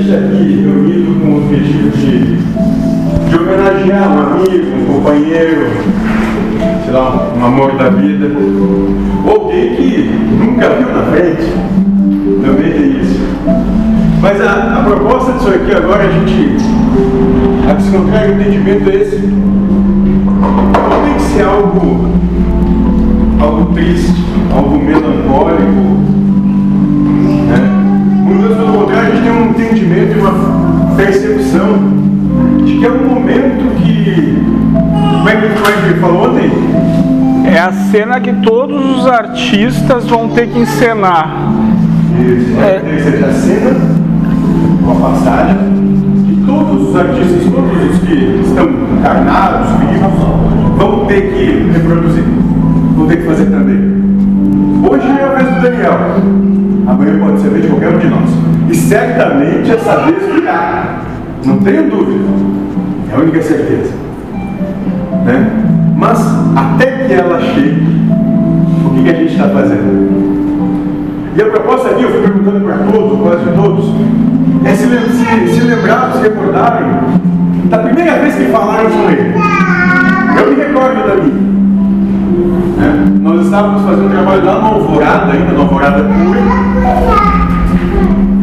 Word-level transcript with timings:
está 0.00 0.16
aqui 0.16 0.62
reunido 0.62 1.20
com 1.20 1.28
o 1.28 1.44
objetivo 1.44 1.90
de, 1.90 2.36
de 3.28 3.36
homenagear 3.36 4.10
um 4.10 4.34
amigo, 4.34 4.76
um 4.76 4.94
companheiro, 4.94 5.68
sei 6.84 6.92
lá, 6.92 7.32
um 7.36 7.44
amor 7.44 7.72
da 7.76 7.90
vida, 7.90 8.26
ou 9.26 9.40
alguém 9.40 9.76
que 9.76 10.10
nunca 10.38 10.70
viu 10.70 10.88
na 10.88 11.02
frente, 11.12 11.52
também 12.42 12.72
tem 12.72 13.00
isso. 13.00 13.20
Mas 14.20 14.40
a, 14.40 14.78
a 14.78 14.84
proposta 14.84 15.32
disso 15.32 15.48
aqui 15.48 15.72
agora, 15.72 16.04
a 16.04 16.10
gente, 16.10 16.56
a 17.68 17.74
descontrar 17.74 18.28
o 18.28 18.32
entendimento 18.32 18.90
é 18.90 18.94
esse. 18.96 19.26
Não 19.26 21.04
tem 21.04 21.14
que 21.14 21.22
ser 21.22 21.44
algo, 21.44 22.08
algo 23.40 23.72
triste, 23.74 24.24
algo 24.54 24.78
melancólico, 24.78 26.23
Muitas 28.24 28.56
pelo 28.56 28.72
contrário, 28.72 29.12
a 29.12 29.14
gente 29.14 29.22
tem 29.22 29.32
um 29.32 29.50
entendimento 29.50 30.16
e 30.16 30.20
uma 30.20 30.96
percepção 30.96 31.78
de 32.64 32.78
que 32.78 32.86
é 32.86 32.90
um 32.90 33.14
momento 33.14 33.74
que. 33.82 34.42
Como 35.18 35.28
é 35.28 35.36
que, 35.36 35.46
é 35.46 35.92
que 35.92 36.00
falou 36.00 36.30
ontem? 36.30 36.50
É 37.44 37.58
a 37.58 37.70
cena 37.70 38.18
que 38.20 38.32
todos 38.32 38.98
os 38.98 39.06
artistas 39.06 40.06
vão 40.06 40.30
ter 40.30 40.48
que 40.48 40.58
encenar. 40.58 41.52
Isso, 42.18 42.58
é. 42.60 43.28
a 43.28 43.32
cena, 43.32 43.76
uma 44.82 44.94
passagem, 44.94 45.56
que 46.26 46.46
todos 46.46 46.88
os 46.88 46.96
artistas, 46.96 47.52
todos 47.52 47.90
os 47.90 48.08
que 48.08 48.42
estão 48.46 48.70
encarnados, 48.98 49.68
vivos, 49.80 50.78
vão 50.78 51.04
ter 51.04 51.20
que 51.20 51.70
reproduzir, 51.72 52.24
vão 52.96 53.06
ter 53.06 53.18
que 53.18 53.26
fazer 53.26 53.46
também. 53.50 54.02
Hoje 54.88 55.06
é 55.08 55.24
a 55.24 55.34
vez 55.34 55.54
do 55.54 55.60
Daniel. 55.60 56.43
Amanhã 56.86 57.18
pode 57.18 57.40
ser 57.40 57.48
a 57.48 57.50
vez 57.50 57.62
de 57.62 57.68
qualquer 57.68 57.94
um 57.94 57.98
de 57.98 58.08
nós. 58.08 58.30
E 58.70 58.74
certamente 58.74 59.70
essa 59.70 59.96
vez 60.06 60.34
virá. 60.34 61.02
Não 61.44 61.58
tenho 61.58 61.90
dúvida. 61.90 62.24
É 63.10 63.16
a 63.16 63.18
única 63.20 63.42
certeza. 63.42 63.92
Né? 65.24 65.50
Mas 65.96 66.20
até 66.56 66.86
que 67.06 67.12
ela 67.12 67.40
chegue, 67.40 67.86
o 68.84 68.90
que, 68.94 69.02
que 69.04 69.10
a 69.10 69.14
gente 69.14 69.32
está 69.32 69.48
fazendo? 69.48 70.34
E 71.36 71.42
a 71.42 71.46
proposta 71.46 71.90
aqui, 71.90 72.02
eu 72.02 72.10
fui 72.10 72.20
perguntando 72.20 72.60
para 72.64 72.78
todos, 72.78 73.20
quase 73.20 73.44
todos, 73.56 73.86
é 74.64 74.74
se, 74.74 74.86
se, 74.86 75.54
se 75.54 75.60
lembrar, 75.60 76.12
se 76.12 76.22
recordarem 76.22 76.86
da 77.68 77.78
primeira 77.78 78.18
vez 78.18 78.34
que 78.34 78.44
falaram 78.44 78.90
com 78.90 79.10
ele. 79.10 79.34
Eu 80.38 80.50
me 80.50 80.56
recordo 80.56 81.08
da 81.08 81.16
minha. 81.16 81.63
Né? 82.76 83.12
Nós 83.20 83.44
estávamos 83.44 83.82
fazendo 83.82 84.06
um 84.06 84.10
trabalho 84.10 84.44
lá 84.44 84.60
no 84.60 84.66
Alvorada, 84.66 85.32
ainda 85.32 85.52
no 85.52 85.60
Alvorada 85.62 86.04
Pura. 86.04 86.40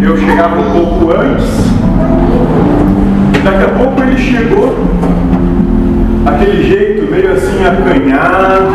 Eu 0.01 0.17
chegava 0.17 0.59
um 0.59 0.71
pouco 0.71 1.11
antes. 1.11 1.71
Daqui 3.43 3.63
a 3.63 3.69
pouco 3.69 4.01
ele 4.03 4.17
chegou, 4.17 4.77
aquele 6.25 6.63
jeito, 6.63 7.11
veio 7.11 7.33
assim 7.33 7.65
acanhado. 7.65 8.71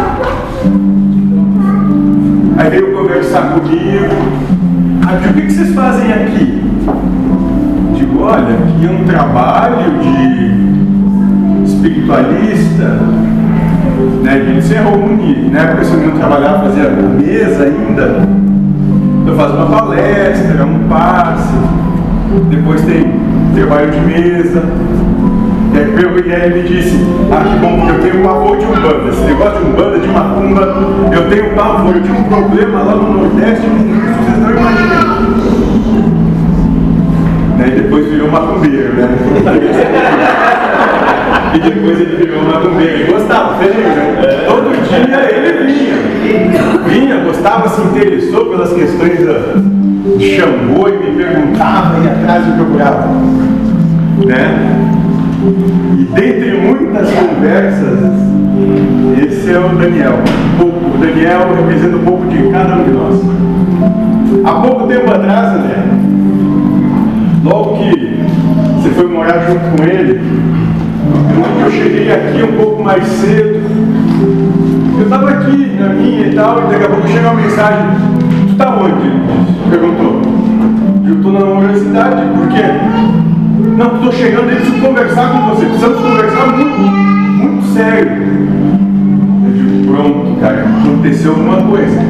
Aí 2.59 2.71
veio 2.71 2.97
conversar 2.97 3.53
comigo. 3.53 4.47
Aí, 5.07 5.31
o 5.31 5.35
que 5.35 5.53
vocês 5.53 5.75
fazem 5.75 6.13
aqui? 6.13 6.65
Digo, 7.95 8.23
olha, 8.23 8.55
aqui 8.55 8.87
é 8.87 8.91
um 8.91 9.05
trabalho 9.05 9.99
de 10.01 10.57
espiritualista, 11.65 12.99
né, 14.23 14.39
de 14.39 14.63
se 14.63 14.75
reúne, 14.75 15.51
na 15.51 15.61
época 15.61 15.83
esse 15.83 15.97
menino 15.97 16.19
trabalhava, 16.19 16.65
fazia 16.65 16.91
mesa 16.91 17.65
ainda, 17.65 18.29
eu 19.27 19.37
faço 19.37 19.55
uma 19.55 19.67
palestra, 19.67 20.65
um 20.65 20.89
passe, 20.89 21.55
depois 22.51 22.81
tem 22.83 23.13
trabalho 23.55 23.91
de 23.91 24.01
mesa, 24.01 24.63
e 25.73 25.79
aí, 25.79 26.27
e 26.27 26.33
aí 26.33 26.53
ele 26.53 26.69
disse, 26.69 26.97
ah 27.31 27.45
que 27.45 27.59
bom, 27.59 27.79
porque 27.81 27.93
eu 27.93 28.11
tenho 28.11 28.25
pavor 28.25 28.57
de 28.57 28.65
umbanda, 28.65 29.09
esse 29.11 29.23
negócio 29.23 29.61
de 29.61 29.71
umbanda, 29.71 29.99
de 29.99 30.09
macumba, 30.09 30.77
eu 31.13 31.29
tenho 31.29 31.55
pavor, 31.55 31.97
eu 31.97 32.03
tinha 32.03 32.19
um 32.19 32.25
problema 32.25 32.83
lá 32.83 32.95
no 32.97 33.13
Nordeste, 33.13 33.67
vocês 33.67 34.39
não 34.39 34.51
imaginam. 34.51 35.17
Né, 37.59 37.69
e 37.69 37.81
depois 37.83 38.07
virou 38.07 38.31
macumbeiro, 38.31 38.93
né? 38.95 39.09
E 41.57 41.59
depois 41.59 41.99
ele 41.99 42.17
virou 42.17 42.43
macumbeiro. 42.43 42.93
Ele 42.93 43.13
gostava, 43.13 43.57
feio, 43.57 43.73
né? 43.73 44.45
Todo 44.47 44.71
dia 44.89 45.31
ele 45.31 45.73
vinha. 45.73 45.97
Vinha, 46.87 47.25
gostava, 47.25 47.69
se 47.69 47.81
interessou 47.81 48.47
pelas 48.47 48.73
questões 48.73 49.19
de 50.19 50.37
Xangô 50.37 50.89
e 50.89 50.99
me 50.99 51.17
perguntava, 51.17 51.99
ia 52.05 52.13
atrás 52.13 52.47
e 52.47 52.51
procurava. 52.53 53.09
Né? 54.27 54.87
E 55.99 56.05
dentre 56.15 56.53
muitas 56.59 57.09
conversas, 57.11 57.99
esse 59.23 59.51
é 59.53 59.59
o 59.59 59.77
Daniel. 59.77 60.19
O 60.61 60.99
Daniel 60.99 61.55
representa 61.57 61.97
um 61.97 62.05
pouco 62.05 62.27
de 62.27 62.51
cada 62.51 62.77
um 62.77 62.85
de 62.85 62.91
nós. 62.91 63.21
Há 64.45 64.61
pouco 64.61 64.87
tempo 64.87 65.11
atrás, 65.11 65.57
André, 65.57 65.77
logo 67.45 67.79
que 67.79 68.21
você 68.81 68.91
foi 68.91 69.09
morar 69.09 69.47
junto 69.47 69.77
com 69.77 69.85
ele, 69.85 70.21
eu 71.67 71.73
cheguei 71.73 72.13
aqui 72.13 72.43
um 72.45 72.57
pouco 72.57 72.83
mais 72.83 73.05
cedo. 73.05 73.61
Eu 74.99 75.03
estava 75.03 75.31
aqui 75.31 75.77
na 75.79 75.89
minha 75.89 76.29
e 76.29 76.35
tal, 76.35 76.59
e 76.59 76.73
daqui 76.73 76.85
a 76.85 76.89
pouco 76.89 77.09
chega 77.09 77.31
uma 77.31 77.43
mensagem. 77.43 77.87
Tu 78.47 78.53
está 78.53 78.77
onde? 78.77 79.11
Perguntou. 79.69 80.23
Eu 81.05 81.15
estou 81.17 81.33
na 81.33 81.41
universidade, 81.41 82.23
por 82.37 82.49
quê? 82.49 82.63
Não, 83.77 83.97
estou 83.97 84.13
chegando 84.13 84.53
e 84.53 84.57
preciso 84.57 84.81
conversar 84.81 85.33
com 85.33 85.55
você. 85.55 85.67
Precisamos 85.67 86.01
conversar 86.01 86.47
muito, 86.57 86.79
muito 86.79 87.67
sério. 87.75 88.13
Eu 89.45 89.53
digo, 89.53 89.93
pronto, 89.93 90.41
cara, 90.41 90.67
aconteceu 90.85 91.33
alguma 91.33 91.63
coisa. 91.63 92.01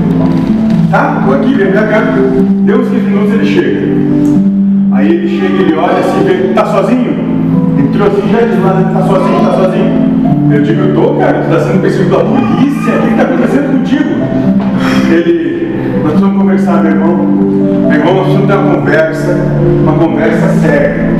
Tá, 0.91 1.17
estou 1.21 1.34
aqui, 1.34 1.55
vem 1.55 1.73
pra 1.73 1.87
cá. 1.87 2.03
Deu 2.65 2.81
uns 2.81 2.88
15 2.88 3.00
minutos 3.00 3.33
ele 3.33 3.47
chega. 3.47 3.87
Aí 4.93 5.09
ele 5.09 5.28
chega, 5.28 5.62
ele 5.62 5.75
olha 5.75 5.99
assim, 5.99 6.25
vê, 6.25 6.53
tá 6.55 6.67
sozinho? 6.67 7.25
Entrou 7.86 8.08
assim, 8.08 8.32
já 8.32 8.41
disse, 8.41 8.58
mas 8.58 8.92
tá 8.92 9.02
sozinho, 9.06 9.41
tá 9.41 9.52
sozinho. 9.52 10.52
Eu 10.52 10.62
digo, 10.62 10.80
eu 10.80 10.94
tô, 10.94 11.14
cara, 11.14 11.42
tu 11.42 11.50
tá 11.50 11.60
sendo 11.60 11.80
perseguido 11.80 12.10
pela 12.10 12.24
polícia, 12.24 12.94
o 12.94 13.02
que 13.02 13.14
tá 13.14 13.22
acontecendo 13.22 13.78
contigo? 13.78 14.10
Ele, 15.08 16.00
nós 16.02 16.12
precisamos 16.12 16.36
conversar, 16.36 16.82
meu 16.82 16.91
irmão. 16.91 17.16
Meu 17.16 17.92
irmão, 17.92 18.14
nós 18.14 18.25
precisamos 18.25 18.48
ter 18.48 18.54
uma 18.54 18.75
conversa, 18.75 19.36
uma 19.82 19.92
conversa 19.92 20.48
séria. 20.60 21.10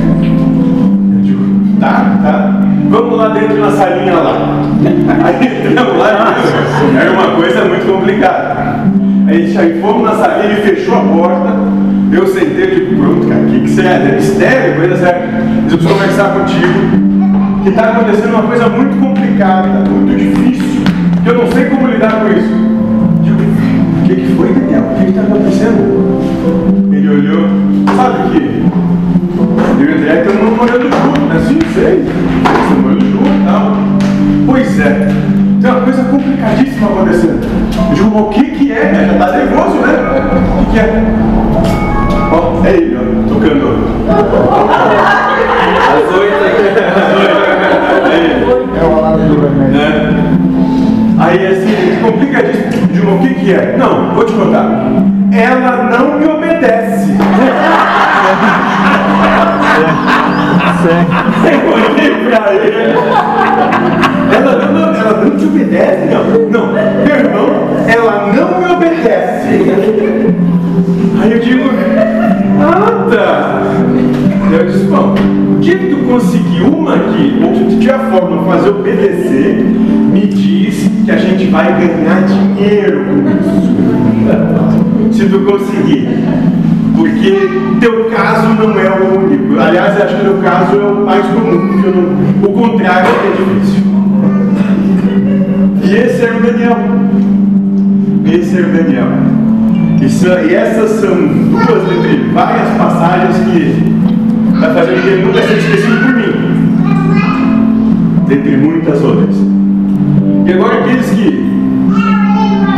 Eu 1.15 1.21
digo, 1.21 1.79
tá, 1.79 2.19
tá. 2.21 2.61
Vamos 2.89 3.17
lá 3.17 3.29
dentro 3.29 3.61
na 3.61 3.71
salinha 3.71 4.15
lá. 4.15 4.61
Aí 5.23 5.69
entramos 5.69 5.97
lá, 5.97 6.35
era 6.99 7.11
uma 7.11 7.35
coisa 7.35 7.63
muito 7.63 7.89
complicada. 7.89 8.57
Aí 9.29 9.81
fomos 9.81 10.03
na 10.03 10.15
salinha, 10.15 10.51
ele 10.51 10.75
fechou 10.75 10.97
a 10.97 10.99
porta. 10.99 11.66
Eu 12.11 12.25
sentei 12.27 12.63
e 12.65 12.85
digo, 12.85 13.01
pronto, 13.01 13.27
cara, 13.27 13.41
o 13.41 13.45
que, 13.47 13.59
que 13.59 13.69
você 13.69 13.81
é? 13.81 13.93
É 13.93 14.15
mistério, 14.15 14.75
coisa 14.75 14.95
séria. 14.97 15.27
Mas 15.31 15.71
eu 15.71 15.77
preciso 15.77 15.93
conversar 15.93 16.33
contigo. 16.33 17.07
Que 17.63 17.69
está 17.69 17.89
acontecendo 17.89 18.29
uma 18.29 18.43
coisa 18.43 18.69
muito 18.69 18.97
complicada, 18.97 19.67
muito 19.89 20.17
difícil, 20.17 20.83
que 21.21 21.29
eu 21.29 21.33
não 21.33 21.51
sei 21.51 21.65
como 21.65 21.87
lidar 21.87 22.21
com 22.21 22.27
isso. 22.29 22.47
Digo, 23.23 23.41
o 23.41 24.07
que, 24.07 24.15
que 24.15 24.35
foi, 24.35 24.53
Daniel? 24.53 24.83
O 24.83 24.95
que 24.95 25.09
está 25.09 25.21
acontecendo? 25.21 26.93
Ele 26.93 27.09
olhou, 27.09 27.49
sabe 27.93 28.29
que 28.31 28.57
eu 29.37 29.89
e 29.89 29.93
o 29.93 29.97
André 29.97 30.21
estamos 30.21 30.57
morando 30.57 30.83
junto, 30.83 31.21
né? 31.21 31.39
Sim, 31.45 31.59
sei. 31.73 32.05
Estamos 32.63 32.81
morando 32.81 33.11
junto 33.11 33.27
e 33.27 33.45
tal. 33.45 33.77
Pois 34.45 34.79
é. 34.79 35.07
Tem 35.61 35.71
uma 35.71 35.81
coisa 35.81 36.03
complicadíssima 36.03 36.87
acontecendo. 36.87 37.45
Eu 37.89 37.95
digo, 37.95 38.17
o 38.17 38.29
que 38.29 38.43
que 38.51 38.71
é? 38.71 39.07
Já 39.07 39.13
está 39.13 39.37
nervoso, 39.37 39.75
né? 39.79 39.93
O 40.61 40.65
que, 40.65 40.71
que 40.71 40.79
é? 40.79 41.26
As 45.89 46.07
oito. 46.17 46.37
É 48.79 48.83
o 48.83 48.97
alarme 48.97 49.27
do 49.27 49.41
remédio. 49.41 49.73
Né? 49.73 49.87
Aí 51.19 51.47
assim, 51.47 51.99
complicadíssimo. 52.01 52.87
De 52.87 52.99
o 53.01 53.19
que 53.19 53.33
que 53.35 53.53
é? 53.53 53.75
Não, 53.77 54.13
vou 54.13 54.23
te 54.23 54.33
contar. 54.33 54.65
Ela 55.31 55.89
não 55.91 56.17
me 56.17 56.25
obedece. 56.25 57.17
Eu 61.43 61.59
olhei 61.73 62.11
pra 62.29 62.53
ele. 62.53 62.95
Ela 64.33 64.53
não, 64.67 64.95
ela 64.95 65.23
não 65.23 65.31
te 65.37 65.45
obedece? 65.45 66.05
Não. 66.05 66.23
Não, 66.49 66.73
perdão, 67.05 67.45
ela 67.87 68.27
não 68.33 68.59
me 68.59 68.65
obedece. 68.73 69.53
Aí 71.21 71.31
eu 71.31 71.39
digo, 71.39 71.69
nada. 72.59 73.46
Conseguir 76.07 76.63
uma 76.63 76.97
que 76.97 77.77
tiver 77.79 77.93
a 77.93 77.99
forma 77.99 78.37
de 78.37 78.45
fazer 78.45 78.69
obedecer, 78.69 79.63
me 80.11 80.27
diz 80.27 80.89
que 81.05 81.11
a 81.11 81.17
gente 81.17 81.45
vai 81.47 81.65
ganhar 81.65 82.25
dinheiro 82.25 83.05
com 83.05 83.29
isso. 83.29 85.17
Se 85.17 85.29
tu 85.29 85.39
conseguir. 85.39 86.07
Porque 86.95 87.49
teu 87.79 88.05
caso 88.05 88.47
não 88.55 88.79
é 88.79 88.89
o 88.89 89.19
único. 89.19 89.59
Aliás, 89.59 90.01
acho 90.01 90.17
que 90.17 90.23
no 90.23 90.41
caso 90.41 90.75
é 90.75 90.83
o 90.83 91.05
mais 91.05 91.25
comum, 91.27 91.57
não, 92.41 92.49
o 92.49 92.53
contrário 92.53 93.09
é, 93.09 93.31
difícil. 93.37 93.83
E 95.83 95.95
esse 95.95 96.25
é 96.25 96.31
o 96.31 96.41
Daniel. 96.41 96.77
Esse 98.25 98.57
é 98.57 98.61
o 98.61 98.65
Daniel. 98.65 99.07
E, 100.01 100.49
e 100.49 100.55
essas 100.55 100.89
são 100.99 101.15
duas 101.15 101.83
dentre 101.87 102.29
várias 102.33 102.69
passagens 102.77 103.37
que 103.45 103.86
vai 104.59 104.73
fazer 104.73 105.01
que 105.01 105.07
ele 105.07 105.25
nunca 105.25 105.41
seja 105.41 105.55
esquecido 105.55 105.97
por 106.05 106.15
mim. 106.15 106.33
Dentre 108.27 108.57
muitas 108.57 109.01
outras. 109.03 109.35
E 110.45 110.53
agora 110.53 110.79
aqueles 110.79 111.09
que 111.09 111.45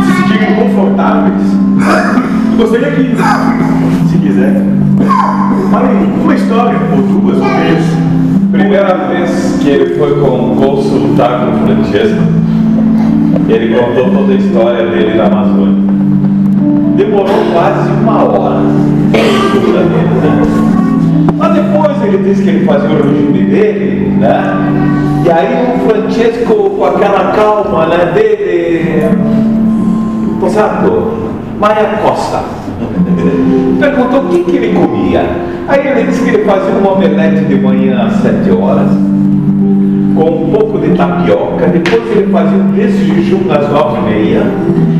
se 0.04 0.12
sentirem 0.22 0.54
confortáveis, 0.56 1.42
eu 2.52 2.56
gostaria 2.58 2.90
que, 2.92 3.16
se 4.10 4.18
quiser, 4.18 4.62
falem 5.70 5.96
uma 6.22 6.34
história, 6.34 6.78
ou 6.92 7.02
duas, 7.02 7.38
ou 7.38 7.44
três. 7.44 7.84
Primeira 8.52 9.08
vez 9.08 9.58
que 9.60 9.68
ele 9.68 9.94
foi 9.96 10.20
consultar 10.20 11.40
com 11.40 11.52
o 11.52 11.58
Francesco, 11.66 12.22
ele 13.48 13.74
contou 13.74 14.10
toda 14.10 14.32
a 14.32 14.36
história 14.36 14.86
dele 14.86 15.16
na 15.16 15.26
Amazônia. 15.26 15.90
Demorou 16.96 17.44
quase 17.52 17.90
uma 18.02 18.24
hora 18.24 18.60
Mas 21.50 21.64
depois 21.64 22.02
ele 22.04 22.18
disse 22.18 22.44
que 22.44 22.48
ele 22.50 22.64
fazia 22.64 22.88
o 22.88 23.02
regime 23.02 23.44
dele, 23.44 24.16
né? 24.18 24.54
E 25.24 25.30
aí 25.30 25.74
o 25.74 25.88
Francesco, 25.88 26.70
com 26.70 26.84
aquela 26.84 27.32
calma 27.32 27.86
né, 27.86 28.12
dele, 28.14 29.02
Posato, 30.38 31.12
Maria 31.58 31.98
Costa, 32.02 32.42
perguntou 33.80 34.20
o 34.20 34.28
que, 34.28 34.44
que 34.44 34.56
ele 34.56 34.78
comia. 34.78 35.24
Aí 35.66 35.88
ele 35.88 36.04
disse 36.04 36.22
que 36.22 36.30
ele 36.30 36.44
fazia 36.44 36.72
um 36.72 36.86
omelete 36.86 37.44
de 37.44 37.56
manhã 37.56 38.06
às 38.06 38.14
sete 38.22 38.50
horas, 38.52 38.92
com 40.20 40.28
um 40.28 40.50
pouco 40.50 40.78
de 40.78 40.90
tapioca, 40.90 41.66
depois 41.68 42.02
ele 42.14 42.30
fazia 42.30 42.58
um 42.58 42.72
desse 42.72 43.04
jejum 43.06 43.50
às 43.50 43.70
nove 43.70 43.98
e 43.98 44.02
meia, 44.02 44.42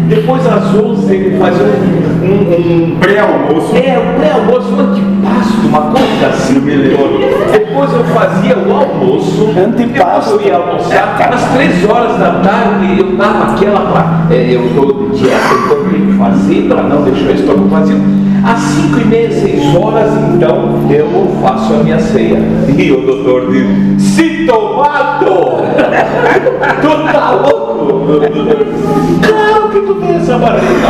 depois 0.09 0.47
às 0.47 0.75
onze 0.75 1.15
ele 1.15 1.39
fazia 1.39 1.67
um, 1.67 2.27
um, 2.27 2.95
um 2.95 2.99
Pré-almoço. 2.99 3.77
é, 3.77 3.99
o 3.99 4.19
pré-almoço, 4.19 4.73
um 4.73 4.81
antipasto, 4.81 5.69
uma 5.69 5.81
coisa 5.83 6.27
assim, 6.27 6.55
doutor. 6.61 7.21
Depois 7.53 7.93
eu 7.93 8.05
fazia 8.05 8.57
o 8.57 8.73
almoço, 8.73 9.51
Antipasto. 9.59 10.31
eu 10.37 10.41
ia 10.41 10.57
almoçar, 10.57 11.19
às 11.31 11.45
três 11.53 11.85
horas 11.85 12.19
da 12.19 12.41
tarde 12.41 12.99
eu 12.99 13.17
dava 13.17 13.53
aquela, 13.53 14.27
é, 14.31 14.55
eu 14.55 14.65
estou 14.69 15.11
de 15.11 15.19
dieta, 15.19 15.37
então 15.67 15.77
eu 15.77 15.91
tenho 15.91 16.07
que 16.07 16.13
fazer 16.19 16.63
para 16.67 16.83
não 16.85 17.03
deixar 17.03 17.29
o 17.29 17.35
estômago 17.35 17.69
vazio. 17.69 18.30
Às 18.45 18.59
cinco 18.61 19.01
e 19.01 19.05
meia, 19.05 19.31
seis 19.31 19.75
horas, 19.75 20.11
então, 20.35 20.87
eu 20.91 21.37
faço 21.43 21.75
a 21.75 21.77
minha 21.79 21.99
ceia. 21.99 22.39
E 22.77 22.91
o 22.91 23.07
doutor 23.07 23.51
diz, 23.51 24.03
se 24.03 24.47
tomado! 24.47 25.27
tu 26.81 27.13
tá 27.13 27.31
louco? 27.33 28.21
Claro 29.23 29.69
que 29.71 29.81
tu 29.81 29.95
tem 29.97 30.17
essa 30.17 30.39
barriga. 30.39 30.89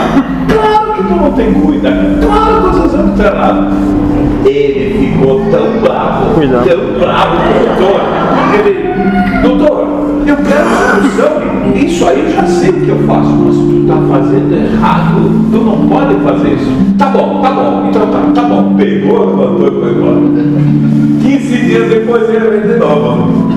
Claro 0.49 0.77
que 1.03 1.09
tu 1.09 1.15
não 1.21 1.33
tem 1.33 1.53
cuida. 1.55 1.91
Claro 2.21 2.71
que 2.71 2.79
você 2.79 2.97
não 2.97 3.11
tem 3.15 3.25
nada. 3.25 3.71
Ele 4.45 5.13
ficou 5.13 5.41
tão 5.51 5.81
bravo, 5.83 6.35
Cuidado. 6.35 6.65
tão 6.69 6.99
bravo 6.99 7.37
doutor. 7.79 8.01
Ele, 8.55 9.43
doutor, 9.43 9.89
eu 10.27 10.37
quero 10.37 10.69
solução. 10.91 11.51
Isso 11.75 12.09
aí 12.09 12.21
eu 12.21 12.31
já 12.33 12.45
sei 12.47 12.71
o 12.71 12.81
que 12.81 12.89
eu 12.89 12.99
faço, 13.07 13.31
mas 13.31 13.55
tu 13.57 13.85
tá 13.87 13.97
fazendo 14.11 14.53
errado. 14.55 15.31
Tu 15.51 15.59
não 15.59 15.89
pode 15.89 16.15
fazer 16.17 16.55
isso. 16.55 16.71
Tá 16.99 17.07
bom, 17.07 17.41
tá 17.41 17.51
bom. 17.51 17.87
Então 17.89 18.07
tá, 18.07 18.21
tá 18.35 18.43
bom. 18.43 18.75
Pegou, 18.77 19.27
levantou 19.27 19.69
e 19.69 19.81
foi 19.81 19.91
embora. 19.93 20.21
15 21.23 21.57
dias 21.59 21.89
depois 21.89 22.29
ele 22.29 22.51
vem 22.51 22.73
de 22.73 22.79
novo. 22.79 23.51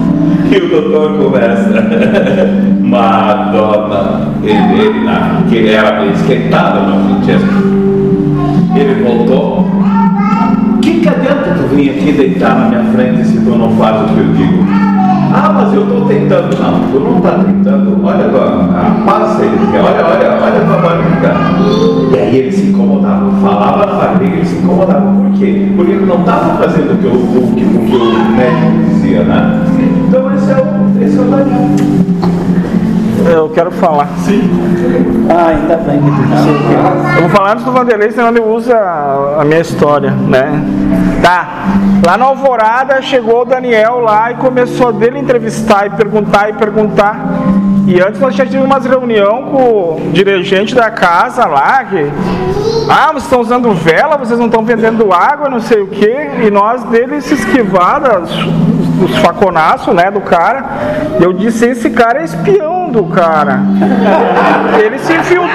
E 0.52 0.58
o 0.58 0.70
doutor 0.70 1.18
começa. 1.18 1.74
Madonna. 2.82 4.34
Ele, 4.44 5.04
na, 5.04 5.42
que 5.50 5.70
era 5.70 6.00
bem 6.00 6.12
esquentado, 6.12 6.88
não 6.88 7.16
Francesco. 7.16 7.48
Ele 8.76 9.04
voltou. 9.04 9.66
Que 10.82 11.00
que 11.00 11.08
adianta 11.10 11.56
tu 11.58 11.76
vir 11.76 11.92
aqui 11.92 12.12
deitar 12.12 12.56
na 12.58 12.66
minha 12.70 12.84
frente 12.92 13.26
se 13.26 13.40
tu 13.40 13.52
não 13.52 13.72
faz 13.78 14.02
o 14.02 14.14
que 14.14 14.20
eu 14.20 14.34
digo? 14.34 14.64
Ah, 15.36 15.52
mas 15.54 15.74
eu 15.74 15.84
estou 15.84 16.06
tentando. 16.06 16.56
Não, 16.62 16.80
tu 16.92 17.00
não 17.00 17.18
está 17.18 17.32
tentando. 17.44 18.00
Olha 18.06 18.26
agora, 18.26 18.66
a 18.76 19.04
passa 19.06 19.44
ele 19.44 19.58
olha, 19.72 20.06
olha, 20.06 20.40
olha 20.44 20.62
a 20.62 20.82
barriga. 20.82 21.34
E 22.12 22.20
aí 22.20 22.36
ele 22.38 22.52
se 22.52 22.68
incomodava, 22.68 23.32
falava 23.42 23.86
na 23.86 23.94
barriga, 23.94 24.36
ele 24.36 24.46
se 24.46 24.56
incomodava. 24.58 25.02
Por 25.14 25.32
quê? 25.32 25.72
Porque 25.76 25.92
ele 25.94 26.06
não 26.06 26.20
estava 26.20 26.56
fazendo 26.62 26.94
o 26.94 26.98
que, 26.98 27.08
o, 27.08 27.56
que- 27.56 27.64
o 27.64 27.84
o 27.94 28.36
médico 28.36 28.90
dizia, 28.90 29.24
né? 29.24 29.62
Então 30.08 30.23
esse 31.04 31.18
é 31.18 31.22
o, 31.22 31.24
esse 31.24 31.28
o 31.28 31.30
Daniel. 31.30 31.94
Eu 33.32 33.50
quero 33.50 33.72
falar. 33.72 34.10
Ah, 35.30 35.48
ainda 35.48 35.78
bem 35.78 36.02
que 36.02 36.12
tu 36.12 36.30
tá. 36.30 37.16
Eu 37.16 37.22
vou 37.22 37.30
falar 37.30 37.54
antes 37.54 37.64
do 37.64 37.72
Vanderlei, 37.72 38.12
senão 38.12 38.30
ele 38.30 38.42
usa 38.42 38.78
a 39.40 39.44
minha 39.46 39.62
história, 39.62 40.12
né? 40.12 40.62
Tá. 41.22 41.48
Lá 42.06 42.18
na 42.18 42.26
Alvorada 42.26 43.02
chegou 43.02 43.42
o 43.42 43.46
Daniel 43.46 44.00
lá 44.00 44.32
e 44.32 44.36
começou 44.36 44.92
dele 44.92 45.20
entrevistar 45.20 45.88
e 45.88 45.92
perguntar 45.92 46.50
e 46.50 46.54
perguntar. 46.54 47.18
E 47.86 48.00
antes 48.02 48.20
nós 48.20 48.34
já 48.34 48.46
tivemos 48.46 48.66
uma 48.66 48.80
reunião 48.80 49.44
com 49.44 50.02
o 50.08 50.12
dirigente 50.14 50.74
da 50.74 50.90
casa 50.90 51.46
lá, 51.46 51.84
que. 51.84 52.12
Ah, 52.90 53.08
vocês 53.08 53.24
estão 53.24 53.42
usando 53.42 53.74
vela, 53.74 54.18
vocês 54.18 54.38
não 54.40 54.48
estão 54.48 54.64
vendendo 54.64 55.14
água, 55.14 55.50
não 55.50 55.60
sei 55.60 55.82
o 55.82 55.88
quê. 55.88 56.30
E 56.46 56.52
nós 56.52 56.84
dele 56.86 57.22
se 57.22 57.34
esquivadas, 57.34 58.30
os 59.02 59.18
faconaços, 59.18 59.94
né, 59.94 60.10
do 60.10 60.22
cara. 60.22 60.66
Eu 61.20 61.34
disse, 61.34 61.66
esse 61.66 61.90
cara 61.90 62.22
é 62.22 62.26
espião 62.26 62.73
do 62.94 63.04
cara. 63.06 63.60
Ele 64.80 65.00
se 65.00 65.14
infiltrou. 65.14 65.50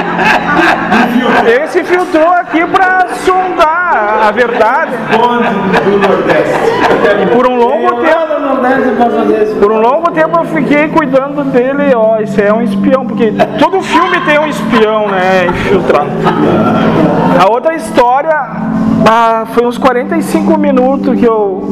Ele 1.47 1.69
se 1.69 1.85
filtrou 1.85 2.33
aqui 2.33 2.67
para 2.67 3.07
sondar 3.25 4.27
a 4.27 4.31
verdade. 4.33 4.93
E 7.23 7.27
por 7.27 7.47
um 7.49 7.57
longo 7.57 8.03
tempo, 8.03 9.43
isso. 9.43 9.55
por 9.57 9.71
um 9.71 9.81
longo 9.81 10.11
tempo 10.11 10.39
eu 10.39 10.45
fiquei 10.47 10.89
cuidando 10.89 11.45
dele, 11.45 11.95
ó, 11.95 12.19
esse 12.19 12.43
é 12.43 12.53
um 12.53 12.61
espião, 12.63 13.07
porque 13.07 13.33
todo 13.59 13.81
filme 13.81 14.21
tem 14.23 14.39
um 14.39 14.47
espião, 14.47 15.09
né, 15.09 15.47
infiltrado. 15.47 16.11
A 17.41 17.49
outra 17.51 17.75
história, 17.75 18.35
ah, 19.09 19.47
foi 19.55 19.65
uns 19.65 19.79
45 19.79 20.59
minutos 20.59 21.19
que 21.19 21.25
eu 21.25 21.63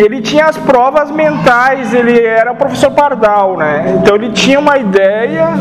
ele 0.00 0.20
tinha 0.20 0.46
as 0.46 0.56
provas 0.56 1.10
mentais, 1.10 1.92
ele 1.92 2.18
era 2.20 2.54
professor 2.54 2.90
Pardal, 2.90 3.56
né? 3.56 3.98
Então 4.00 4.14
ele 4.14 4.30
tinha 4.30 4.58
uma 4.58 4.78
ideia 4.78 5.54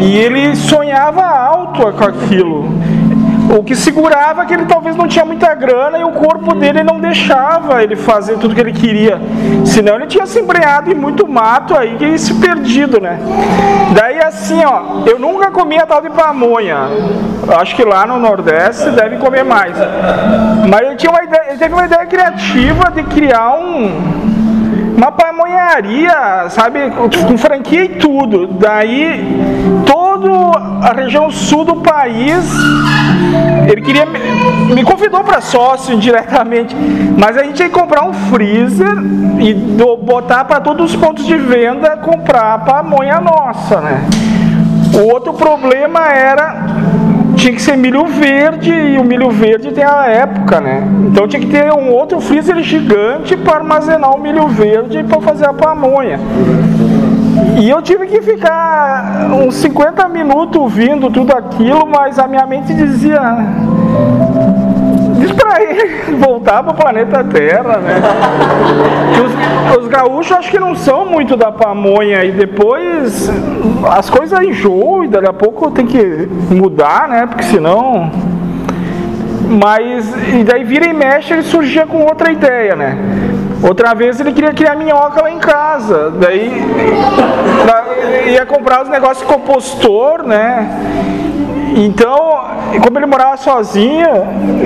e 0.00 0.16
ele 0.16 0.54
sonhava 0.54 1.24
alto 1.24 1.92
com 1.92 2.04
aquilo. 2.04 2.81
O 3.54 3.62
que 3.62 3.76
segurava 3.76 4.42
é 4.42 4.46
que 4.46 4.54
ele 4.54 4.64
talvez 4.64 4.96
não 4.96 5.06
tinha 5.06 5.26
muita 5.26 5.54
grana 5.54 5.98
e 5.98 6.04
o 6.04 6.12
corpo 6.12 6.54
dele 6.54 6.82
não 6.82 6.98
deixava 6.98 7.82
ele 7.82 7.96
fazer 7.96 8.38
tudo 8.38 8.54
que 8.54 8.60
ele 8.60 8.72
queria. 8.72 9.20
Senão 9.66 9.96
ele 9.96 10.06
tinha 10.06 10.24
se 10.24 10.40
embreado 10.40 10.90
em 10.90 10.94
muito 10.94 11.28
mato 11.28 11.76
aí 11.76 11.98
e 12.00 12.18
se 12.18 12.32
perdido, 12.34 12.98
né? 12.98 13.18
Daí 13.94 14.22
assim, 14.22 14.64
ó, 14.64 15.04
eu 15.06 15.18
nunca 15.18 15.50
comi 15.50 15.76
a 15.76 15.84
tal 15.84 16.00
de 16.00 16.08
pamonha. 16.08 16.78
Acho 17.60 17.76
que 17.76 17.84
lá 17.84 18.06
no 18.06 18.18
Nordeste 18.18 18.88
deve 18.90 19.18
comer 19.18 19.44
mais. 19.44 19.76
Mas 20.66 20.80
ele 20.80 20.96
tinha 20.96 21.10
uma 21.10 21.22
ideia, 21.22 21.44
ele 21.48 21.58
teve 21.58 21.74
uma 21.74 21.84
ideia 21.84 22.06
criativa 22.06 22.90
de 22.90 23.02
criar 23.02 23.52
um 23.54 24.22
uma 24.96 25.10
pamonharia, 25.10 26.48
sabe, 26.50 26.78
com 26.90 27.36
franquia 27.36 27.84
e 27.84 27.88
tudo. 27.96 28.46
Daí, 28.46 29.82
toda 30.18 30.58
a 30.86 30.92
região 30.92 31.30
sul 31.30 31.64
do 31.64 31.76
país, 31.76 32.44
ele 33.70 33.80
queria 33.80 34.04
me, 34.04 34.82
convidou 34.84 35.24
para 35.24 35.40
sócio 35.40 35.94
indiretamente, 35.94 36.76
mas 37.16 37.36
a 37.36 37.44
gente 37.44 37.62
que 37.62 37.70
comprar 37.70 38.04
um 38.04 38.12
freezer 38.12 38.94
e 39.40 39.54
botar 39.54 40.44
para 40.44 40.60
todos 40.60 40.92
os 40.92 40.96
pontos 41.00 41.24
de 41.24 41.36
venda 41.36 41.96
comprar 41.96 42.64
pamonha 42.64 43.20
nossa, 43.20 43.80
né? 43.80 44.04
O 44.94 45.10
outro 45.10 45.32
problema 45.32 46.08
era 46.08 46.66
tinha 47.34 47.54
que 47.54 47.62
ser 47.62 47.76
milho 47.76 48.06
verde 48.06 48.70
e 48.70 48.98
o 48.98 49.04
milho 49.04 49.30
verde 49.30 49.72
tem 49.72 49.84
a 49.84 50.06
época, 50.06 50.60
né? 50.60 50.86
Então 51.06 51.26
tinha 51.26 51.40
que 51.40 51.48
ter 51.48 51.72
um 51.72 51.90
outro 51.90 52.20
freezer 52.20 52.60
gigante 52.62 53.36
para 53.36 53.56
armazenar 53.56 54.14
o 54.14 54.20
milho 54.20 54.46
verde 54.48 55.02
para 55.04 55.20
fazer 55.20 55.46
a 55.48 55.52
pamonha. 55.52 56.20
E 57.60 57.68
eu 57.68 57.80
tive 57.80 58.06
que 58.06 58.20
ficar 58.20 59.30
uns 59.32 59.54
50 59.56 60.08
minutos 60.08 60.60
ouvindo 60.60 61.10
tudo 61.10 61.32
aquilo, 61.32 61.86
mas 61.86 62.18
a 62.18 62.26
minha 62.26 62.46
mente 62.46 62.74
dizia. 62.74 63.20
Diz 65.18 65.32
pra 65.32 65.62
ele 65.62 66.16
voltar 66.16 66.62
pro 66.62 66.74
planeta 66.74 67.22
Terra, 67.24 67.78
né? 67.78 68.00
Os, 69.72 69.82
os 69.82 69.88
gaúchos 69.88 70.32
acho 70.32 70.50
que 70.50 70.58
não 70.58 70.74
são 70.74 71.06
muito 71.06 71.36
da 71.36 71.52
pamonha 71.52 72.24
e 72.24 72.32
depois 72.32 73.30
as 73.90 74.10
coisas 74.10 74.40
enjoam 74.40 75.04
e 75.04 75.08
daqui 75.08 75.28
a 75.28 75.32
pouco 75.32 75.70
tem 75.70 75.86
que 75.86 76.28
mudar, 76.50 77.08
né? 77.08 77.26
Porque 77.26 77.44
senão. 77.44 78.10
Mas, 79.52 80.10
e 80.32 80.44
daí 80.44 80.64
vira 80.64 80.86
e 80.86 80.92
mexe, 80.92 81.32
ele 81.34 81.42
surgia 81.42 81.86
com 81.86 82.02
outra 82.04 82.32
ideia, 82.32 82.74
né? 82.74 82.96
Outra 83.62 83.94
vez 83.94 84.18
ele 84.18 84.32
queria 84.32 84.52
criar 84.52 84.74
minhoca 84.74 85.22
lá 85.22 85.30
em 85.30 85.38
casa, 85.38 86.10
daí 86.10 86.50
ia 88.32 88.44
comprar 88.46 88.82
os 88.82 88.88
negócios 88.88 89.26
compostor, 89.28 90.24
né? 90.24 90.68
Então, 91.76 92.40
como 92.82 92.98
ele 92.98 93.06
morava 93.06 93.36
sozinho, 93.36 94.08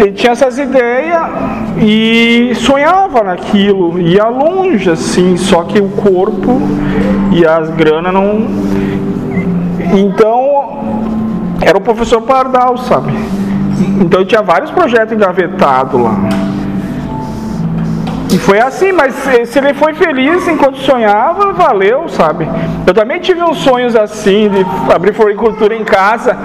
ele 0.01 0.13
tinha 0.13 0.33
essas 0.33 0.57
ideias 0.59 1.23
e 1.79 2.53
sonhava 2.55 3.23
naquilo, 3.23 3.99
ia 4.01 4.27
longe 4.29 4.91
assim, 4.91 5.37
só 5.37 5.63
que 5.65 5.79
o 5.79 5.89
corpo 5.91 6.61
e 7.33 7.45
as 7.47 7.69
grana 7.71 8.11
não. 8.11 8.47
Então, 9.95 10.79
era 11.61 11.77
o 11.77 11.81
professor 11.81 12.23
Pardal, 12.23 12.77
sabe? 12.79 13.13
Então 14.01 14.25
tinha 14.25 14.43
vários 14.43 14.71
projetos 14.71 15.13
engavetados 15.13 16.01
lá. 16.01 16.15
E 18.33 18.39
foi 18.39 18.59
assim, 18.59 18.93
mas 18.93 19.15
se 19.15 19.59
ele 19.59 19.73
foi 19.75 19.95
feliz 19.95 20.47
enquanto 20.49 20.79
sonhava, 20.79 21.53
valeu, 21.53 22.09
sabe? 22.09 22.49
Eu 22.87 22.93
também 22.93 23.21
tive 23.21 23.43
uns 23.43 23.59
sonhos 23.59 23.95
assim, 23.95 24.51
de 24.51 24.67
abrir 24.93 25.13
floricultura 25.13 25.75
em 25.75 25.85
casa. 25.85 26.37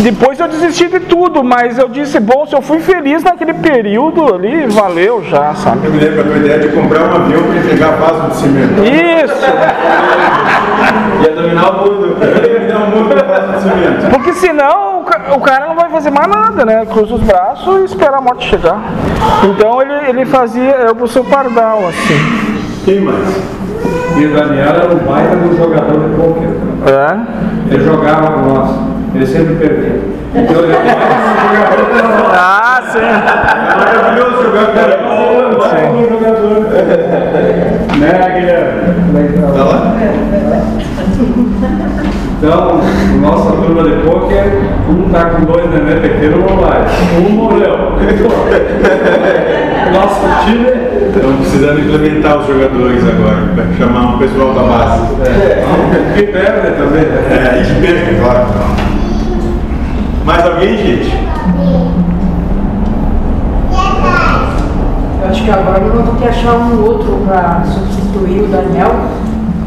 Depois 0.00 0.40
eu 0.40 0.48
desisti 0.48 0.88
de 0.88 1.00
tudo, 1.00 1.44
mas 1.44 1.78
eu 1.78 1.88
disse, 1.88 2.18
bom, 2.18 2.46
se 2.46 2.54
eu 2.54 2.62
fui 2.62 2.80
feliz 2.80 3.22
naquele 3.22 3.54
período 3.54 4.34
ali, 4.34 4.66
valeu 4.66 5.22
já, 5.24 5.54
sabe? 5.54 5.86
Eu 5.86 5.92
me 5.92 5.98
lembro 5.98 6.16
da 6.16 6.24
tua 6.24 6.36
ideia 6.38 6.58
de 6.58 6.68
comprar 6.68 7.02
um 7.02 7.14
avião 7.14 7.42
para 7.42 7.56
entregar 7.56 7.90
vaso 7.92 8.28
de 8.30 8.36
cimento. 8.36 8.82
Isso! 8.82 9.44
Ia 11.22 11.34
dominar 11.36 11.70
o 11.70 11.74
mundo. 11.78 12.16
Um 12.16 13.00
monte 13.00 13.16
de 13.16 13.22
vaso 13.28 13.52
de 13.52 13.60
cimento. 13.60 14.10
Porque 14.10 14.32
senão 14.32 14.91
o 15.02 15.04
ca- 15.04 15.34
o 15.36 15.40
cara 15.40 15.66
não 15.68 15.74
vai 15.74 15.90
fazer 15.90 16.10
mais 16.10 16.28
nada, 16.28 16.64
né? 16.64 16.86
Cruza 16.86 17.14
os 17.14 17.22
braços 17.22 17.80
e 17.82 17.84
espera 17.84 18.18
a 18.18 18.20
morte 18.20 18.48
chegar. 18.48 18.80
Então 19.44 19.82
ele, 19.82 19.92
ele 20.08 20.24
fazia, 20.24 20.70
era 20.70 20.92
o 20.92 21.08
seu 21.08 21.24
pardal, 21.24 21.80
assim. 21.88 22.52
Quem 22.84 23.00
mais? 23.00 23.52
E 24.16 24.26
o 24.26 24.34
Daniel 24.34 24.66
era 24.68 24.94
um 24.94 24.98
baita 24.98 25.36
um 25.36 25.56
jogador 25.56 26.00
de 26.08 26.14
cara. 26.16 26.44
É? 26.86 27.74
Ele 27.74 27.84
jogava 27.84 28.30
com 28.32 28.40
nós, 28.42 28.70
ele 29.14 29.26
sempre 29.26 29.54
perdia. 29.56 30.00
Então 30.34 30.62
ele 30.62 30.72
era 30.72 30.82
um 30.82 31.94
jogador 31.94 32.30
de. 32.30 32.36
Ah, 32.36 32.82
sim. 32.92 32.98
É 32.98 33.76
maravilhoso 33.76 34.42
jogar 34.42 34.66
com 34.98 35.58
baita 35.58 35.86
de 35.88 35.96
um 35.96 36.08
jogador. 36.08 36.66
Né, 38.02 38.40
Guilherme? 38.40 39.40
Tá 39.40 39.62
lá? 39.62 39.96
Então, 42.38 42.80
nossa 43.20 43.52
turma 43.52 43.84
de 43.84 43.94
pôquer, 44.02 44.44
um 44.88 45.08
tá 45.10 45.26
com 45.26 45.44
dois 45.44 45.70
neném 45.70 46.00
pequeno 46.00 46.38
não 46.38 46.56
vai. 46.56 46.84
Um 47.16 47.30
morreu. 47.30 47.92
Nosso 49.94 50.20
time. 50.44 50.92
Estão 51.14 51.36
precisando 51.36 51.78
implementar 51.78 52.38
os 52.38 52.46
jogadores 52.46 53.04
agora, 53.06 53.42
para 53.54 53.66
chamar 53.76 54.14
um 54.14 54.18
pessoal 54.18 54.54
da 54.54 54.62
base. 54.62 55.06
Que 56.14 56.22
perde 56.22 56.70
também, 56.78 57.02
né? 57.02 57.22
É, 57.30 57.50
a 57.50 57.62
gente 57.62 57.80
perca, 57.80 58.14
claro. 58.18 58.46
Mais 60.24 60.44
alguém, 60.46 60.76
gente? 60.78 61.12
Acho 65.32 65.44
que 65.44 65.50
agora 65.50 65.80
nós 65.80 65.92
vamos 65.94 66.10
ter 66.10 66.18
que 66.18 66.28
achar 66.28 66.54
um 66.56 66.84
outro 66.84 67.22
para 67.26 67.62
substituir 67.64 68.42
o 68.42 68.46
Daniel 68.48 68.90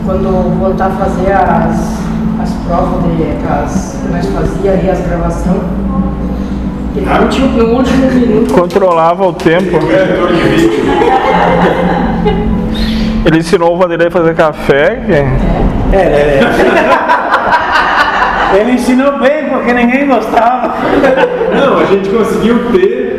quando 0.05 0.59
voltar 0.59 0.85
a 0.85 0.89
fazer 0.91 1.31
as, 1.31 1.97
as 2.39 2.51
provas 2.67 3.01
de, 3.03 3.23
as, 3.51 3.99
que 4.01 4.11
nós 4.13 4.25
fazíamos 4.27 4.79
aí, 4.79 4.89
as 4.91 4.99
gravações. 5.01 5.61
E 6.95 7.01
no 7.01 7.21
último, 7.23 7.47
no 7.57 7.65
último 7.77 8.11
minuto, 8.11 8.53
Controlava 8.53 9.25
o 9.27 9.33
tempo. 9.33 9.79
Diretor 9.79 10.27
de 10.31 10.41
vídeo. 10.43 10.83
Ele 13.25 13.39
ensinou 13.39 13.73
o 13.73 13.77
Vanderlei 13.77 14.07
a 14.07 14.11
fazer 14.11 14.35
café. 14.35 15.01
que- 15.03 15.11
É, 15.11 15.97
é, 15.97 16.41
é. 18.53 18.59
Ele 18.59 18.71
ensinou 18.73 19.17
bem 19.19 19.49
porque 19.49 19.73
ninguém 19.73 20.07
gostava. 20.07 20.75
Não, 21.53 21.79
a 21.79 21.85
gente 21.85 22.07
conseguiu 22.09 22.71
ter 22.71 23.14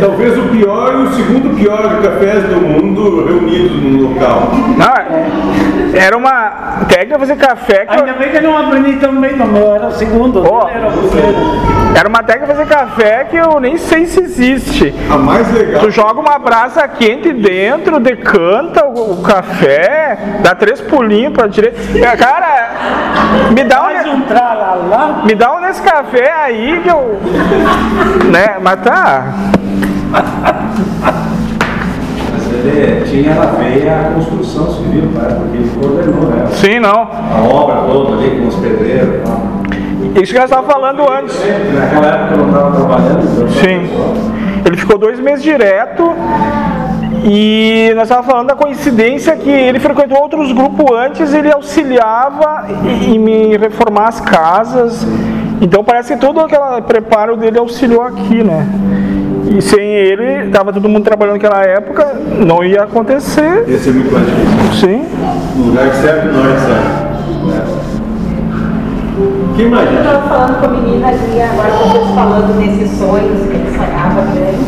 talvez 0.00 0.38
o 0.38 0.42
pior 0.48 0.92
e 0.94 0.96
o 1.02 1.12
segundo 1.12 1.56
pior 1.56 2.00
cafés 2.02 2.42
do 2.44 2.60
mundo 2.60 3.24
reunidos 3.26 3.82
num 3.82 4.08
local. 4.08 4.50
Não, 4.76 4.86
é- 4.86 5.96
era 6.06 6.16
uma 6.16 6.84
técnica 6.88 7.14
de 7.14 7.20
fazer 7.20 7.36
café 7.36 7.86
que 7.86 7.94
Ainda 7.94 8.12
bem 8.14 8.30
que 8.30 8.36
eu 8.36 8.42
não 8.42 8.58
aprendi 8.58 8.96
tão 8.96 9.14
bem 9.20 9.34
no 9.36 9.46
meu, 9.46 9.74
era 9.74 9.86
o 9.86 9.92
segundo, 9.92 10.40
dele 10.42 10.56
era 10.74 10.88
o 10.88 11.96
era 11.96 12.08
uma 12.10 12.22
técnica 12.22 12.52
de 12.52 12.58
fazer 12.58 12.74
café 12.74 13.24
que 13.24 13.36
eu 13.36 13.58
nem 13.58 13.78
sei 13.78 14.04
se 14.04 14.20
existe. 14.20 14.94
A 15.10 15.16
mais 15.16 15.50
legal. 15.50 15.80
Tu 15.80 15.90
joga 15.90 16.20
uma 16.20 16.38
brasa 16.38 16.86
quente 16.86 17.32
dentro, 17.32 17.98
decanta 17.98 18.84
o, 18.84 19.12
o 19.12 19.22
café, 19.22 20.18
dá 20.42 20.54
três 20.54 20.78
pulinhos 20.82 21.32
pra 21.32 21.46
direita. 21.46 21.78
Cara, 22.18 22.70
me 23.50 23.64
dá 23.64 23.80
Mais 23.82 24.06
um, 24.06 24.12
um 24.16 24.20
tralalá. 24.22 25.22
me 25.24 25.34
dá 25.34 25.54
um 25.54 25.60
nesse 25.60 25.80
café 25.80 26.30
aí 26.32 26.80
que 26.82 26.88
eu. 26.90 27.18
Né? 28.30 28.56
Mas 28.60 28.80
tá. 28.82 29.24
Mas 32.32 32.52
ele 32.52 33.04
tinha 33.04 33.34
na 33.34 33.46
veia 33.46 34.00
a 34.00 34.14
construção 34.14 34.70
civil, 34.70 35.10
cara, 35.18 35.34
porque 35.34 35.56
ele 35.58 35.70
coordenou 35.80 36.30
né? 36.30 36.46
Sim, 36.52 36.80
não. 36.80 37.08
a 37.10 37.42
obra 37.52 37.76
toda 37.90 38.14
ali 38.14 38.38
com 38.38 38.48
os 38.48 38.54
pedreiros 38.56 39.16
e 39.16 39.18
tal. 39.24 39.56
Isso 40.22 40.32
que 40.32 40.38
nós 40.38 40.50
estávamos 40.50 40.72
falando 40.72 41.02
antes. 41.10 41.38
Naquela 41.74 42.06
época 42.06 42.34
eu 42.34 42.38
não 42.38 42.46
estava 42.46 42.76
trabalhando, 42.76 43.24
então 43.24 43.48
Sim. 43.48 43.90
Ele 44.64 44.76
ficou 44.76 44.98
dois 44.98 45.20
meses 45.20 45.42
direto 45.44 46.02
e 47.24 47.92
nós 47.94 48.04
estávamos 48.04 48.30
falando 48.30 48.48
da 48.48 48.54
coincidência 48.54 49.36
que 49.36 49.50
ele 49.50 49.78
frequentou 49.78 50.20
outros 50.20 50.52
grupos 50.52 50.86
antes, 50.96 51.34
ele 51.34 51.52
auxiliava 51.52 52.66
em 52.84 53.18
me 53.18 53.56
reformar 53.56 54.08
as 54.08 54.20
casas. 54.20 55.06
Então 55.60 55.82
parece 55.84 56.14
que 56.14 56.20
todo 56.20 56.40
aquele 56.40 56.82
preparo 56.82 57.36
dele 57.36 57.58
auxiliou 57.58 58.02
aqui, 58.02 58.42
né? 58.42 58.66
E 59.48 59.62
sem 59.62 59.94
ele, 59.94 60.46
estava 60.46 60.72
todo 60.72 60.88
mundo 60.88 61.04
trabalhando 61.04 61.34
naquela 61.34 61.62
época, 61.62 62.14
não 62.44 62.64
ia 62.64 62.82
acontecer. 62.82 63.64
Ia 63.68 63.78
ser 63.78 63.92
muito 63.92 64.12
mais 64.12 64.26
difícil. 64.26 64.88
Sim. 64.88 65.06
No 65.56 65.66
lugar 65.66 65.94
certo, 65.94 66.32
na 66.32 66.40
hora 66.40 66.58
certa. 66.58 67.06
Quem 69.56 69.70
mais, 69.70 69.90
Eu 69.90 69.98
estava 69.98 70.28
falando 70.28 70.60
com 70.60 70.66
a 70.66 70.68
menina 70.68 71.08
ali, 71.08 71.40
agora 71.40 71.70
vocês 71.70 72.14
falando 72.14 72.58
nesses 72.58 72.98
sonhos 72.98 73.46
que 73.46 73.54
ele 73.54 73.70
sonhava 73.74 74.20
grande, 74.34 74.66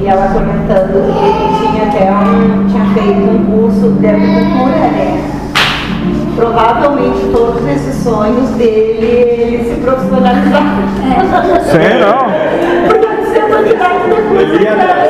e 0.00 0.06
ela 0.06 0.28
comentando 0.28 1.12
que 1.12 1.24
ele 1.26 1.52
tinha 1.58 1.82
até 1.88 2.10
um, 2.10 2.66
tinha 2.66 2.84
feito 2.94 3.20
um 3.20 3.44
curso 3.44 3.90
de 4.00 4.06
agricultura, 4.06 4.78
né? 4.78 5.30
Provavelmente 6.36 7.28
todos 7.32 7.68
esses 7.68 8.02
sonhos 8.02 8.50
dele, 8.50 9.06
ele 9.06 9.64
se 9.68 9.80
profissionalizava. 9.80 10.82
Sim, 11.70 12.00
não. 12.00 13.13
Quantidade 13.54 14.58
de 14.58 14.64
dar. 14.64 15.04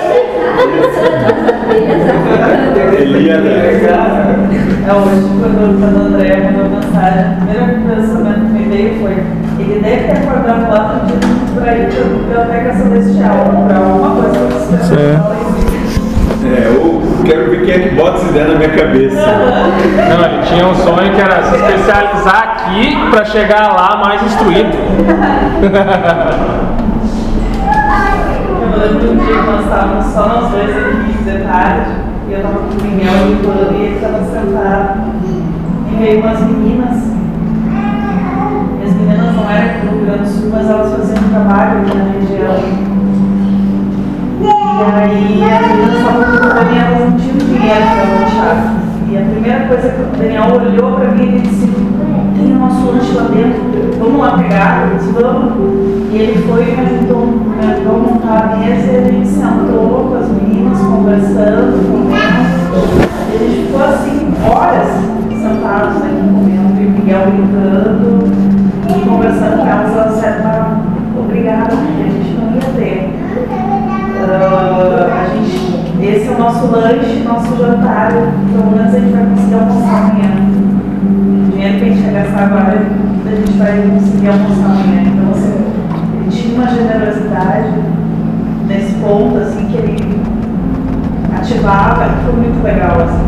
É 4.87 4.93
hoje, 4.93 5.25
quando, 5.41 5.81
quando 5.81 5.97
a 5.97 6.01
Andréia 6.01 6.51
mandou 6.51 6.69
mensagem, 6.79 7.25
o 7.25 7.37
primeiro 7.37 7.67
pensamento 7.89 8.41
que 8.41 8.53
me 8.53 8.65
veio 8.69 9.01
foi: 9.01 9.15
ele 9.59 9.81
deve 9.81 10.05
ter 10.05 10.13
acordado 10.13 10.65
lá 10.71 10.81
no 10.95 11.07
dia 11.07 11.17
por 11.55 11.63
aí 11.67 11.89
pela 12.29 12.45
pega 12.45 12.75
celestial, 12.75 13.37
para 13.67 13.79
alguma 13.79 14.11
coisa 14.11 14.39
que 14.39 14.53
você. 14.53 14.99
É, 16.47 16.67
eu 16.67 17.03
quero 17.25 17.51
ver 17.51 17.65
quem 17.65 17.75
é 17.75 17.79
que 17.89 17.95
bota 17.95 18.19
essa 18.19 18.29
ideia 18.29 18.49
na 18.49 18.55
minha 18.57 18.69
cabeça. 18.69 19.17
Não, 19.17 20.25
ele 20.27 20.43
tinha 20.43 20.67
um 20.67 20.75
sonho 20.75 21.15
que 21.15 21.21
era 21.21 21.43
se 21.45 21.57
especializar 21.57 22.43
aqui 22.43 22.95
para 23.11 23.25
chegar 23.25 23.73
lá 23.73 23.97
mais 24.05 24.23
instruído. 24.23 24.77
Um 28.75 29.17
dia 29.25 29.43
nós 29.43 29.61
estávamos 29.63 30.07
só 30.07 30.29
nós 30.29 30.51
dois 30.51 30.77
aqui 30.77 31.13
de 31.23 31.45
tarde, 31.45 31.91
e 32.29 32.33
eu 32.33 32.39
estava 32.39 32.59
com 32.59 32.65
o 32.65 32.83
Miguel 32.83 33.15
e 33.15 33.33
o 33.33 33.73
e 33.73 33.85
ele 33.85 33.95
estava 33.95 34.19
sentado, 34.25 35.13
e 35.23 35.97
veio 35.97 36.21
umas 36.21 36.41
meninas. 36.41 36.97
E 38.81 38.85
as 38.85 38.93
meninas 38.95 39.37
não 39.37 39.49
eram 39.49 39.85
no 39.85 39.91
Rio 39.93 40.07
Grande 40.07 40.23
do 40.23 40.29
Sul, 40.29 40.51
mas 40.53 40.69
elas 40.69 40.91
faziam 40.91 41.19
um 41.19 41.31
trabalho 41.31 41.79
aqui 41.79 41.97
na 41.97 42.05
região. 42.05 42.57
E 44.41 44.47
aí 44.83 45.45
as 45.45 45.61
meninas 45.69 45.95
estavam 45.95 46.25
com 46.25 46.55
Daniel, 46.55 46.87
elas 46.87 47.11
não 47.11 47.17
tinham 47.17 47.39
dinheiro 47.39 47.87
para 47.95 48.05
lanchar. 48.11 48.75
E 49.09 49.17
a 49.17 49.21
primeira 49.21 49.69
coisa 49.69 49.89
que 49.89 50.03
o 50.03 50.07
Daniel 50.19 50.47
olhou 50.53 50.97
para 50.97 51.11
mim 51.13 51.37
e 51.37 51.41
disse, 51.41 51.84
tem 52.35 52.53
o 52.53 52.59
nosso 52.59 52.87
lanche 52.87 53.13
lá 53.13 53.23
dentro, 53.25 53.99
vamos 53.99 54.21
lá 54.21 54.39
pegar, 54.39 54.89
eu 54.89 54.99
disse, 54.99 55.13
vamos. 55.13 55.53
E 56.13 56.17
ele 56.17 56.43
foi 56.47 56.63
e 56.63 56.77
me 56.77 56.81
ajudou, 56.81 57.27
me 57.27 57.73
ajudou 57.73 57.95
a 57.95 57.99
montar 57.99 58.53
a 58.53 58.57
mesa 58.57 58.93
e 58.93 58.97
a 58.97 59.03
gente 59.03 59.29
sentou 59.29 60.09
com 60.09 60.17
as 60.17 60.29
meninas, 60.29 60.79
conversando, 60.81 61.91
comendo. 61.91 62.25
E 63.31 63.37
a 63.37 63.39
gente 63.39 63.67
ficou 63.67 63.83
assim, 63.83 64.35
horas 64.49 65.15
sentados 65.31 66.03
aqui 66.03 66.15
né, 66.15 66.33
comendo, 66.33 66.83
e 66.83 66.87
o 66.87 66.91
Miguel 66.91 67.27
brincando 67.31 68.25
e 68.89 69.09
conversando 69.09 69.59
com 69.59 69.67
elas, 69.67 69.93
elas 69.93 70.15
disseram, 70.15 70.47
ah, 70.47 70.81
obrigada, 71.19 71.73
a 71.73 71.77
gente 71.77 72.37
não 72.39 72.55
ia 72.55 72.61
ter. 72.77 73.15
Uh, 74.25 75.13
a 75.13 75.27
gente, 75.35 76.07
esse 76.07 76.29
é 76.29 76.35
o 76.35 76.39
nosso 76.39 76.67
lanche, 76.67 77.23
nosso 77.25 77.57
jantar, 77.57 78.13
pelo 78.13 78.71
menos 78.71 78.95
a 78.95 78.99
gente 78.99 79.13
vai 79.13 79.27
conseguir 79.27 79.55
almoçar 79.55 80.11
amanhã. 80.11 80.74
O 81.65 81.67
dinheiro 81.67 81.83
que 81.83 81.91
a 81.91 81.95
gente 81.95 82.13
gastar 82.13 82.43
agora, 82.45 82.77
a 83.25 83.31
gente 83.31 83.53
vai 83.57 83.73
conseguir 83.89 84.29
almoçar 84.29 84.67
amanhã. 84.67 85.01
Então, 85.07 85.31
assim, 85.31 85.65
ele 86.21 86.31
tinha 86.31 86.55
uma 86.57 86.67
generosidade 86.69 87.73
nesse 88.69 88.93
ponto, 88.97 89.39
assim, 89.39 89.65
que 89.69 89.79
ele 89.79 89.97
ativava, 91.35 92.05
que 92.05 92.25
foi 92.27 92.35
muito 92.35 92.63
legal, 92.63 93.01
assim. 93.01 93.25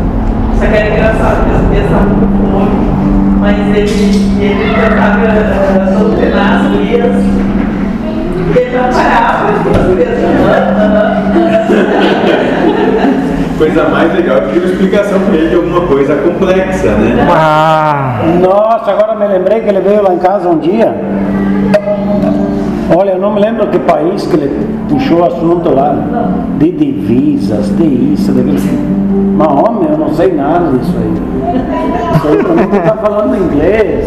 Só 0.59 0.67
que 0.67 0.75
era 0.75 0.89
engraçado, 0.93 1.45
porque 1.49 1.77
as 1.79 1.85
estavam 1.85 2.13
com 2.13 2.27
fome, 2.51 2.77
mas 3.39 3.57
ele, 3.75 3.89
ele 4.39 4.75
tentava 4.75 5.25
uh, 5.25 5.97
doutrinar 5.97 6.53
as 6.57 6.61
gurias, 6.67 7.15
ele 8.55 8.69
não 8.77 8.85
parava, 8.93 9.49
as 9.49 9.57
gurias, 9.87 10.13
Coisa 13.57 13.89
mais 13.89 14.13
legal 14.13 14.41
que 14.41 14.59
uma 14.59 14.67
explicação 14.67 15.19
pra 15.19 15.35
ele 15.35 15.49
de 15.49 15.55
alguma 15.55 15.81
coisa 15.87 16.15
complexa, 16.15 16.91
né? 16.91 17.27
Ah, 17.31 18.21
Nossa, 18.39 18.91
agora 18.91 19.15
me 19.15 19.27
lembrei 19.27 19.61
que 19.61 19.69
ele 19.69 19.79
veio 19.79 20.03
lá 20.03 20.13
em 20.13 20.19
casa 20.19 20.47
um 20.47 20.59
dia. 20.59 20.93
Olha, 22.95 23.11
eu 23.11 23.19
não 23.19 23.33
me 23.33 23.41
lembro 23.41 23.65
que 23.67 23.79
país 23.79 24.27
que 24.27 24.35
ele 24.35 24.67
puxou 24.87 25.21
o 25.21 25.25
assunto 25.25 25.73
lá. 25.73 25.95
De 26.59 26.71
divisas, 26.71 27.75
de 27.75 28.13
isso, 28.13 28.31
daquilo. 28.31 28.57
Mas 29.35 29.47
homem, 29.47 29.89
eu 29.89 29.97
não 29.97 30.13
sei 30.13 30.33
nada 30.33 30.77
disso 30.77 30.93
aí. 30.95 31.13
Isso 32.15 32.27
aí 32.27 32.43
pra 32.43 32.53
mim 32.53 32.67
tu 32.67 32.87
tá 32.87 32.95
falando 32.95 33.35
inglês. 33.35 34.05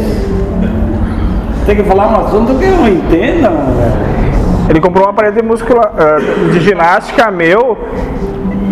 Tem 1.66 1.76
que 1.76 1.82
falar 1.82 2.06
um 2.06 2.24
assunto 2.24 2.54
que 2.56 2.64
eu 2.64 2.76
não 2.76 2.88
entenda, 2.88 3.48
velho. 3.48 4.70
ele 4.70 4.80
comprou 4.80 5.06
um 5.06 5.10
aparelho 5.10 5.34
de, 5.34 5.42
muscula, 5.42 5.92
ah, 5.96 6.50
de 6.52 6.60
ginástica 6.60 7.30
meu 7.30 7.76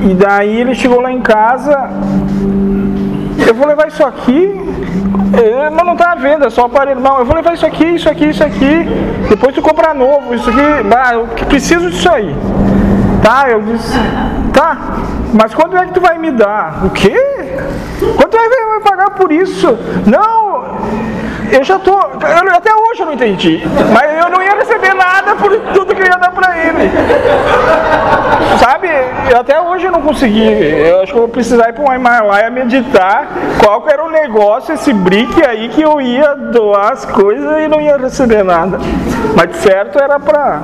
e 0.02 0.14
daí 0.14 0.60
ele 0.60 0.74
chegou 0.74 1.00
lá 1.00 1.12
em 1.12 1.20
casa. 1.20 1.90
Eu 3.46 3.54
vou 3.54 3.66
levar 3.66 3.88
isso 3.88 4.04
aqui, 4.04 4.60
eh, 5.32 5.70
mas 5.70 5.86
não 5.86 5.96
tá 5.96 6.12
à 6.12 6.14
venda, 6.14 6.46
é 6.46 6.50
só 6.50 6.66
aparelho. 6.66 7.00
Não, 7.00 7.18
eu 7.18 7.24
vou 7.24 7.34
levar 7.34 7.54
isso 7.54 7.66
aqui, 7.66 7.84
isso 7.84 8.08
aqui, 8.08 8.26
isso 8.26 8.44
aqui. 8.44 8.86
Depois 9.28 9.54
tu 9.54 9.62
compra 9.62 9.94
novo, 9.94 10.34
isso 10.34 10.48
aqui. 10.50 10.60
Ah, 10.96 11.14
eu 11.14 11.26
preciso 11.46 11.90
disso 11.90 12.10
aí. 12.10 12.34
Tá, 13.22 13.50
eu 13.50 13.60
disse, 13.62 13.98
tá, 14.52 14.76
mas 15.34 15.54
quando 15.54 15.76
é 15.76 15.86
que 15.86 15.92
tu 15.92 16.00
vai 16.00 16.18
me 16.18 16.30
dar? 16.30 16.84
O 16.84 16.90
quê? 16.90 17.14
Quanto 18.16 18.36
é 18.36 18.48
que 18.48 18.48
vai 18.48 18.80
pagar 18.80 19.10
por 19.10 19.32
isso? 19.32 19.76
Não, 20.06 20.47
eu 21.52 21.64
já 21.64 21.78
tô. 21.78 21.92
eu- 21.92 22.54
até 22.54 22.74
hoje 22.74 23.00
eu 23.00 23.06
não 23.06 23.12
entendi. 23.14 23.62
Mas 23.92 24.24
eu 24.24 24.30
não 24.30 24.42
ia 24.42 24.54
receber 24.54 24.94
nada 24.94 25.34
por 25.36 25.50
tudo 25.74 25.94
que 25.94 26.02
eu 26.02 26.06
ia 26.06 26.16
dar 26.18 26.30
pra 26.32 26.56
ele. 26.58 26.90
Sabe? 28.58 28.88
Eu 29.30 29.40
até 29.40 29.60
hoje 29.60 29.86
eu 29.86 29.92
não 29.92 30.02
consegui. 30.02 30.42
Eu 30.88 31.02
acho 31.02 31.12
que 31.12 31.18
eu 31.18 31.22
vou 31.22 31.28
precisar 31.28 31.68
ir 31.68 31.72
pra 31.74 31.84
um 31.84 31.94
Himalaia 31.94 32.50
meditar 32.50 33.28
qual 33.62 33.84
era 33.88 34.04
o 34.04 34.10
negócio, 34.10 34.74
esse 34.74 34.92
brick 34.92 35.44
aí 35.46 35.68
que 35.68 35.82
eu 35.82 36.00
ia 36.00 36.34
doar 36.34 36.92
as 36.92 37.04
coisas 37.04 37.60
e 37.62 37.68
não 37.68 37.80
ia 37.80 37.96
receber 37.96 38.42
nada. 38.42 38.78
Mas 39.36 39.50
de 39.50 39.56
certo 39.58 39.98
era 40.02 40.18
pra 40.18 40.60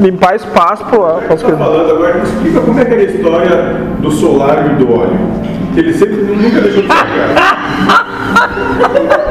limpar 0.00 0.34
espaço 0.36 0.84
para 0.86 1.06
as 1.06 1.20
Tá 1.20 1.26
coisas. 1.28 1.58
falando 1.58 1.90
agora, 1.92 2.14
me 2.14 2.22
explica 2.22 2.60
como 2.60 2.80
é 2.80 2.84
que 2.84 2.92
era 2.92 3.00
a 3.00 3.04
história 3.04 3.56
do 3.98 4.10
solar 4.10 4.66
e 4.66 4.70
do 4.84 4.92
óleo. 4.98 5.18
Que 5.74 5.80
ele 5.80 5.92
sempre 5.94 6.16
nunca 6.16 6.60
deixou 6.62 6.82
de 6.82 6.88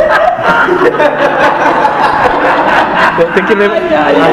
Tem 3.34 3.44
que 3.44 3.54
ler. 3.54 3.70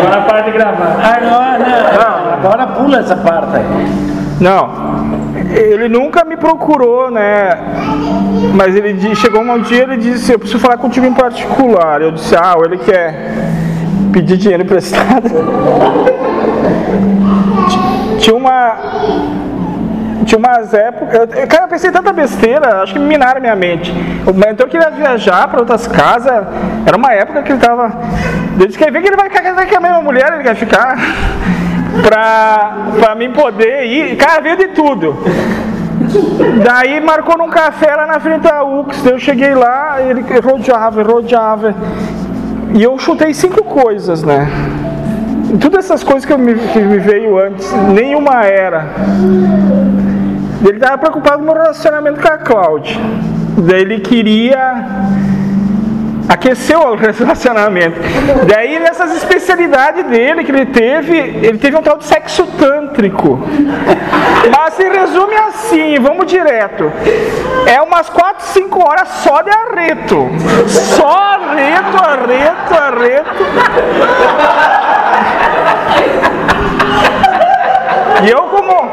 Agora 0.01 0.23
para 0.23 0.41
de 0.43 0.51
gravar. 0.53 0.97
Agora, 1.03 1.59
não, 1.59 2.33
agora 2.35 2.67
pula 2.69 2.99
essa 3.01 3.17
parte 3.17 3.57
aí. 3.57 4.17
Não, 4.41 4.71
ele 5.51 5.89
nunca 5.89 6.25
me 6.25 6.37
procurou, 6.37 7.11
né? 7.11 7.51
Mas 8.55 8.77
ele 8.77 9.15
chegou 9.17 9.41
um 9.43 9.61
dia 9.63 9.83
ele 9.83 9.97
disse, 9.97 10.33
eu 10.33 10.39
preciso 10.39 10.61
falar 10.61 10.77
contigo 10.77 11.07
em 11.07 11.15
particular. 11.15 12.01
Eu 12.03 12.13
disse, 12.13 12.37
ah, 12.37 12.55
ele 12.65 12.79
quer 12.79 13.33
pedir 14.13 14.37
dinheiro 14.37 14.63
emprestado. 14.63 15.29
Ti- 17.69 18.19
Tinha 18.19 18.37
uma. 18.37 18.77
Tinha 20.27 20.39
umas 20.39 20.75
épocas. 20.75 21.29
eu- 21.35 21.47
Cara, 21.47 21.65
eu 21.65 21.69
pensei 21.69 21.91
tanta 21.91 22.13
besteira, 22.13 22.83
acho 22.83 22.93
que 22.93 22.99
minaram 22.99 23.41
minha 23.41 23.57
mente. 23.57 23.93
O 24.27 24.33
mentor 24.35 24.69
queria 24.69 24.91
viajar 24.91 25.49
para 25.49 25.61
outras 25.61 25.87
casas. 25.87 26.45
Era 26.85 26.97
uma 26.97 27.13
época 27.13 27.43
que 27.43 27.53
ele 27.53 27.61
tava. 27.61 27.93
Ele 28.57 28.67
disse 28.67 28.77
que 28.79 28.91
vê 28.91 29.01
que 29.01 29.07
ele 29.09 29.17
vai 29.17 29.31
ficar 29.31 29.43
com 29.55 29.77
a 29.77 29.81
mesma 29.81 30.01
mulher, 30.03 30.33
ele 30.35 30.43
quer 30.43 30.57
ficar. 30.57 30.97
Pra, 32.03 32.77
pra 33.01 33.15
mim 33.15 33.31
poder 33.31 33.85
ir. 33.85 34.17
Cara, 34.17 34.41
veio 34.43 34.57
de 34.57 34.69
tudo. 34.69 35.17
Daí 36.65 37.01
marcou 37.01 37.39
num 37.39 37.49
café 37.49 37.95
lá 37.95 38.07
na 38.07 38.21
frente 38.21 38.43
da 38.43 38.63
UX. 38.65 39.07
Eu 39.07 39.19
cheguei 39.19 39.55
lá, 39.55 39.97
ele 40.03 40.23
rodeava, 40.41 41.03
rodeava. 41.03 41.75
E 42.75 42.83
eu 42.83 42.99
chutei 42.99 43.33
cinco 43.33 43.63
coisas, 43.65 44.23
né? 44.23 44.47
Todas 45.61 45.85
essas 45.85 46.03
coisas 46.03 46.25
que, 46.27 46.33
eu 46.33 46.39
me, 46.39 46.55
que 46.55 46.79
me 46.81 46.99
veio 46.99 47.39
antes, 47.39 47.73
nenhuma 47.95 48.45
era. 48.45 48.85
Ele 50.65 50.77
estava 50.77 50.99
preocupado 50.99 51.39
com 51.39 51.43
o 51.43 51.47
meu 51.47 51.55
relacionamento 51.55 52.21
com 52.21 52.29
a 52.29 52.39
Cláudia. 52.39 52.97
Daí 53.59 53.81
ele 53.81 54.01
queria 54.01 54.85
aquecer 56.29 56.79
o 56.79 56.95
relacionamento. 56.95 58.01
Daí 58.47 58.79
nessas 58.79 59.17
especialidades 59.17 60.05
dele 60.07 60.45
que 60.45 60.51
ele 60.51 60.67
teve, 60.67 61.17
ele 61.17 61.59
teve 61.59 61.77
um 61.77 61.83
tal 61.83 61.99
de 61.99 62.05
sexo 62.05 62.47
tântrico. 62.59 63.41
Mas 64.51 64.75
se 64.75 64.89
resume 64.89 65.35
assim, 65.35 65.99
vamos 66.01 66.27
direto. 66.27 66.93
É 67.67 67.81
umas 67.81 68.09
4, 68.09 68.45
5 68.47 68.89
horas 68.89 69.09
só 69.09 69.43
de 69.43 69.51
arreto. 69.51 70.29
Só 70.67 71.09
arreto, 71.09 71.97
arreto, 72.03 72.75
arreto. 72.75 73.47
E 78.25 78.31
eu 78.31 78.43
como. 78.43 78.91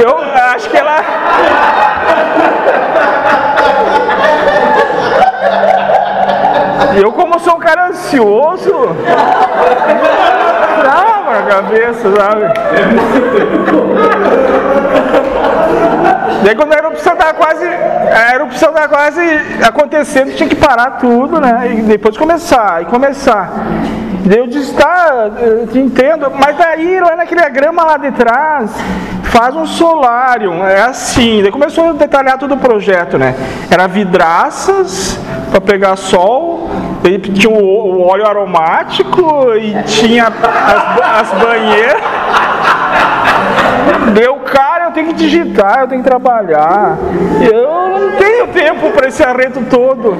Eu 0.00 0.16
acho 0.54 0.70
que 0.70 0.76
ela. 0.76 0.96
Eu 6.96 7.12
como 7.12 7.38
sou 7.38 7.56
um 7.56 7.60
cara 7.60 7.88
ansioso. 7.88 8.72
Trava 10.80 11.38
a 11.38 11.42
cabeça, 11.42 12.16
sabe? 12.16 12.44
Daí 16.44 16.54
quando 16.56 16.72
a 16.72 16.78
erupção 16.78 17.16
tava 17.16 17.34
quase. 17.34 17.66
A 17.66 18.34
erupção 18.34 18.72
tava 18.72 18.88
quase 18.88 19.20
acontecendo, 19.66 20.34
tinha 20.34 20.48
que 20.48 20.56
parar 20.56 20.92
tudo, 20.92 21.40
né? 21.40 21.72
E 21.72 21.82
depois 21.82 22.16
começar, 22.16 22.82
e 22.82 22.84
começar. 22.86 23.50
Eu 24.30 24.46
disse, 24.46 24.72
tá, 24.74 25.30
eu 25.40 25.66
te 25.66 25.78
entendo, 25.78 26.30
mas 26.30 26.56
daí 26.56 27.00
lá 27.00 27.16
naquele 27.16 27.48
grama 27.50 27.82
lá 27.82 27.96
de 27.96 28.12
trás, 28.12 28.70
faz 29.24 29.56
um 29.56 29.66
solário, 29.66 30.52
é 30.64 30.82
assim. 30.82 31.42
Daí 31.42 31.50
começou 31.50 31.90
a 31.90 31.92
detalhar 31.92 32.38
todo 32.38 32.54
o 32.54 32.58
projeto, 32.58 33.18
né? 33.18 33.34
Era 33.70 33.86
vidraças 33.88 35.18
para 35.50 35.60
pegar 35.60 35.96
sol, 35.96 36.70
daí 37.02 37.18
tinha 37.18 37.50
o, 37.50 38.06
óleo 38.06 38.26
aromático 38.26 39.54
e 39.56 39.82
tinha 39.84 40.26
as, 40.28 41.30
as 41.30 41.38
banheiras. 41.40 42.02
Meu 44.14 44.36
cara, 44.36 44.71
eu 44.92 44.94
tenho 44.94 45.06
que 45.08 45.14
digitar, 45.14 45.80
eu 45.80 45.88
tenho 45.88 46.02
que 46.02 46.08
trabalhar. 46.08 46.98
Eu 47.40 47.98
não 47.98 48.10
tenho 48.12 48.46
tempo 48.48 48.90
para 48.90 49.08
esse 49.08 49.22
arreto 49.22 49.64
todo. 49.70 50.16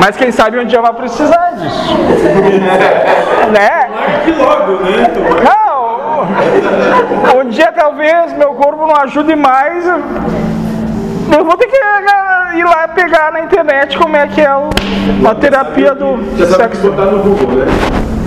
Mas 0.00 0.16
quem 0.16 0.32
sabe 0.32 0.58
um 0.58 0.64
dia 0.64 0.80
vai 0.80 0.94
precisar 0.94 1.52
disso. 1.56 1.94
né? 3.52 3.90
Que 4.24 4.32
logo, 4.32 4.82
né? 4.82 5.12
Não, 5.44 7.40
um 7.40 7.48
dia 7.50 7.70
talvez 7.72 8.32
meu 8.32 8.54
corpo 8.54 8.86
não 8.86 8.96
ajude 8.96 9.36
mais. 9.36 9.84
Eu 9.86 11.44
vou 11.44 11.56
ter 11.56 11.66
que 11.66 11.76
eh, 11.76 12.58
ir 12.58 12.64
lá 12.64 12.88
pegar 12.88 13.30
na 13.30 13.40
internet 13.42 13.96
como 13.96 14.16
é 14.16 14.26
que 14.26 14.40
é 14.40 14.46
a 14.48 15.34
terapia 15.38 15.94
do 15.94 16.18
Já 16.36 16.46
sabe 16.46 16.70
que 16.70 16.76
sexo. 16.78 16.90
botar 16.90 17.10
no 17.10 17.22
Google, 17.22 17.56
né? 17.58 17.66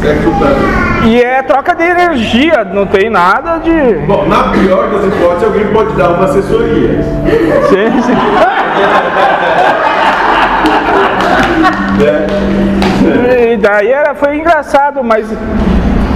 Sexo. 0.02 0.93
E 1.06 1.22
é 1.22 1.42
troca 1.44 1.76
de 1.76 1.84
energia, 1.84 2.64
não 2.64 2.86
tem 2.86 3.10
nada 3.10 3.58
de. 3.58 3.96
Bom, 4.08 4.26
na 4.26 4.50
pior 4.50 4.90
das 4.90 5.06
hipóteses, 5.06 5.44
alguém 5.44 5.68
pode 5.68 5.94
dar 5.96 6.12
uma 6.12 6.26
assessoria. 6.26 7.04
Sim, 7.70 8.02
sim. 8.02 8.14
Né? 12.00 13.54
E 13.54 13.58
daí 13.58 13.92
era, 13.92 14.16
foi 14.16 14.38
engraçado, 14.38 15.04
mas 15.04 15.28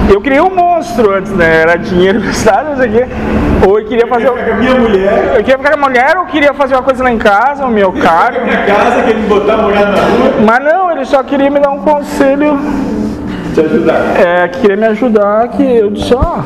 eu 0.10 0.22
criei 0.22 0.40
um 0.40 0.50
monstro 0.50 1.14
antes, 1.14 1.34
né? 1.34 1.62
Era 1.62 1.76
dinheiro 1.76 2.20
emprestado, 2.24 2.70
não 2.70 2.78
sei 2.78 2.90
o 2.90 2.92
quê. 2.94 3.06
Ou 3.68 3.80
eu 3.80 3.86
queria 3.86 4.08
fazer. 4.08 4.30
Com 4.30 4.40
a 4.40 4.56
minha 4.56 4.76
mulher, 4.76 5.34
Eu 5.36 5.44
queria 5.44 5.58
ficar 5.58 5.72
com 5.72 5.84
a 5.84 5.88
mulher 5.90 6.18
ou 6.18 6.26
queria 6.26 6.54
fazer 6.54 6.76
uma 6.76 6.84
coisa 6.84 7.04
lá 7.04 7.12
em 7.12 7.18
casa, 7.18 7.66
o 7.66 7.70
meu 7.70 7.92
carro. 7.92 8.42
minha 8.44 8.66
casa, 8.66 9.04
querendo 9.04 9.28
botar 9.28 9.56
a 9.56 9.58
mulher 9.58 9.86
na 9.86 10.02
rua. 10.02 10.34
Mas 10.46 10.64
não, 10.64 10.92
ele 10.92 11.04
só 11.06 11.22
queria 11.24 11.50
me 11.50 11.60
dar 11.60 11.72
um 11.72 11.80
conselho 11.80 12.58
Te 13.58 13.62
ajudar. 13.62 14.16
É, 14.16 14.48
que 14.50 14.60
queria 14.60 14.78
me 14.78 14.86
ajudar, 14.86 15.48
que 15.48 15.64
eu 15.64 15.90
disse, 15.90 16.14
ó. 16.14 16.44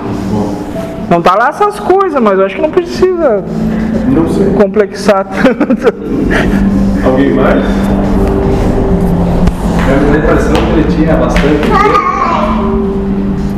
Não 1.10 1.22
tá 1.22 1.36
lá 1.36 1.50
essas 1.50 1.78
coisas, 1.78 2.22
mas 2.22 2.40
eu 2.40 2.46
acho 2.46 2.56
que 2.56 2.62
não 2.62 2.72
precisa 2.72 3.44
Não 4.08 4.24
complexar 4.54 5.26
tanto. 5.28 5.94
Alguém 7.06 7.34
mais? 7.34 7.66
Eu 9.90 10.00
dá 10.08 10.14
a 10.14 10.18
impressão 10.20 10.54
que 10.54 10.80
ele 10.80 10.88
tinha 10.90 11.18
bastante. 11.18 11.70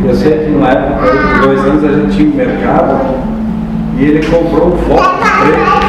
Eu 0.04 0.16
sei 0.16 0.32
que 0.40 0.50
numa 0.50 0.70
época, 0.70 1.12
dois 1.44 1.60
anos, 1.60 1.84
a 1.84 1.90
gente 1.90 2.18
tinha 2.18 2.34
um 2.34 2.36
mercado 2.36 3.02
e 4.00 4.04
ele 4.04 4.26
comprou 4.26 4.70
um 4.70 4.78
foco 4.78 5.20
preto. 5.44 5.84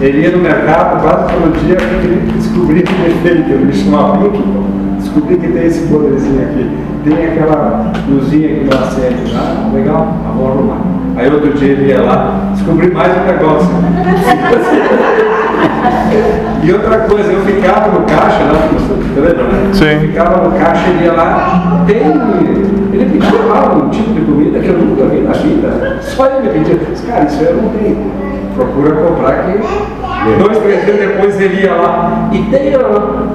Ele 0.00 0.20
ia 0.20 0.30
no 0.30 0.38
mercado 0.38 1.02
quase 1.02 1.32
todo 1.32 1.58
dia 1.66 1.74
porque 1.74 2.06
ele 2.06 2.32
descobria 2.36 2.84
que 2.84 2.92
defeito. 2.94 3.50
Ele 3.50 3.64
me 3.64 3.72
chamava, 3.72 4.28
aqui, 4.28 4.44
descobri 5.08 5.36
que 5.36 5.48
tem 5.48 5.66
esse 5.66 5.86
poderzinho 5.88 6.42
aqui. 6.42 6.70
Tem 7.04 7.26
aquela 7.26 7.92
luzinha 8.08 8.48
que 8.48 8.64
não 8.64 8.78
acende. 8.82 9.34
Ah, 9.34 9.70
legal, 9.72 10.14
ah, 10.26 10.32
vou 10.36 10.48
arrumar. 10.48 10.78
Aí 11.16 11.32
outro 11.32 11.52
dia 11.54 11.72
ele 11.72 11.88
ia 11.88 12.02
lá, 12.02 12.50
descobri 12.54 12.92
mais 12.92 13.12
um 13.16 13.24
negócio. 13.24 13.68
E 16.62 16.72
outra 16.72 16.98
coisa, 17.00 17.32
eu 17.32 17.40
ficava 17.42 17.88
no 17.88 18.04
caixa 18.04 18.44
lá 18.44 18.68
no 18.72 18.80
Santana, 18.80 19.42
né? 19.44 19.70
Sim. 19.72 19.84
Eu 19.84 20.00
ficava 20.00 20.48
no 20.48 20.58
caixa, 20.58 20.88
ele 20.88 21.04
ia 21.04 21.12
lá, 21.12 21.84
tem. 21.86 21.96
Ele 22.92 23.04
pedia 23.04 23.40
lá 23.42 23.74
um 23.74 23.88
tipo 23.90 24.12
de 24.12 24.20
comida 24.22 24.58
que 24.58 24.68
eu 24.68 24.78
nunca 24.78 25.04
vi 25.06 25.20
na 25.20 25.32
vida. 25.32 25.98
Só 26.02 26.26
ele 26.26 26.48
me 26.48 26.48
pedia. 26.54 26.74
Eu 26.74 26.90
disse, 26.90 27.06
Cara, 27.06 27.24
isso 27.24 27.42
eu 27.42 27.56
não 27.62 27.68
tenho. 27.70 28.12
Procura 28.54 28.90
comprar 28.92 29.30
aqui. 29.30 29.58
Dois, 30.42 30.58
três 30.58 30.84
dias 30.84 30.98
depois 30.98 31.40
ele 31.40 31.62
ia 31.62 31.74
lá. 31.74 32.28
E 32.32 32.38
tem 32.38 32.76
lá. 32.76 33.28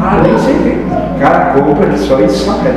Ah, 0.00 0.20
nem 0.22 0.38
sei 0.38 0.54
quem. 0.62 0.97
Cara, 1.20 1.52
compra 1.52 1.86
que 1.88 1.98
só 1.98 2.18
isso 2.20 2.46
saca. 2.46 2.74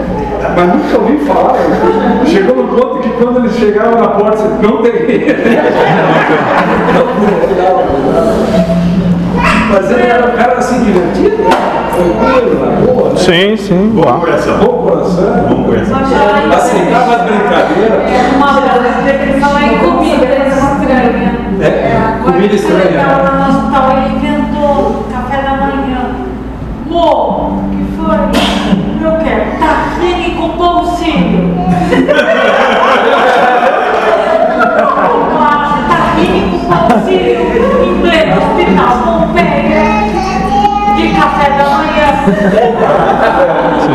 Mas 0.55 0.67
nunca 0.67 0.97
ouvi 0.99 1.17
falar. 1.25 1.53
né? 1.53 2.21
Chegou 2.25 2.55
no 2.55 2.67
ponto 2.75 2.99
que 2.99 3.09
quando 3.09 3.37
eles 3.39 3.55
chegaram 3.55 3.91
na 3.99 4.07
porta, 4.09 4.37
você 4.37 4.67
não 4.67 4.81
tem. 4.81 4.91
Mas 9.71 9.89
ele 9.91 10.01
era 10.03 10.27
um 10.27 10.31
cara 10.31 10.57
assim 10.57 10.83
divertido, 10.83 11.37
tranquilo, 11.95 12.59
na 12.59 12.71
boa, 12.85 13.09
né? 13.09 13.15
Sim, 13.17 13.55
sim. 13.55 13.89
Bom 13.93 14.01
Uau. 14.01 14.19
coração. 14.19 14.57
Bom 14.57 14.83
coração. 14.83 15.45
Bom 15.47 15.63
coração. 15.63 15.97
Aceitava 16.53 17.15
as 17.15 17.21
brincadeiras. 17.21 18.01
Uma 18.35 18.51
vez 19.01 19.39
falar 19.39 19.63
em 19.63 19.77
comida 19.77 20.25
estranha. 20.25 21.31
É, 21.61 22.17
comida 22.23 22.53
estranha. 22.55 22.83
Ele 22.85 22.97
lá 22.97 23.31
no 23.31 23.49
hospital, 23.49 23.83
ele 23.97 24.09
inventou 24.17 25.05
café 25.11 25.37
da 25.41 25.51
manhã. 25.51 26.01
Mo, 26.87 27.40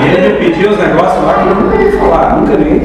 Ele 0.05 0.29
me 0.29 0.35
pediu 0.39 0.71
os 0.71 0.79
negócios 0.79 1.25
lá 1.25 1.35
que 1.35 1.49
eu 1.49 1.55
nunca 1.55 1.77
ia 1.77 1.99
falar, 1.99 2.37
nunca 2.37 2.57
que 2.57 2.63
eu 2.63 2.77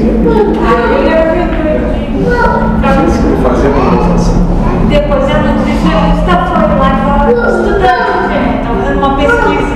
fazia 3.44 3.70
uma 3.70 3.92
negociação. 3.92 4.38
Depois 4.90 5.24
a 5.24 5.38
nutricionista 5.40 6.34
foi 6.48 6.66
lá 6.78 6.88
e 6.92 6.98
falou, 7.06 7.30
estudando, 7.48 8.12
gente, 8.30 8.58
tá 8.64 8.70
fazendo 8.82 8.98
uma 8.98 9.12
pesquisa. 9.16 9.76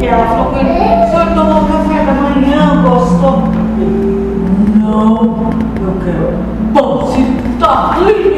E 0.00 0.06
ela 0.06 0.26
falou 0.26 0.46
com 0.46 0.58
ele, 0.58 0.70
o 0.70 1.06
senhor 1.10 1.26
tomou 1.34 1.60
café 1.66 1.98
da 2.04 2.12
manhã, 2.12 2.82
gostou? 2.82 3.36
Não, 4.80 5.52
eu 5.80 5.92
quero 6.04 6.26
pão 6.72 7.06
se 7.12 7.22
tá 7.58 7.72
ruim. 7.94 8.30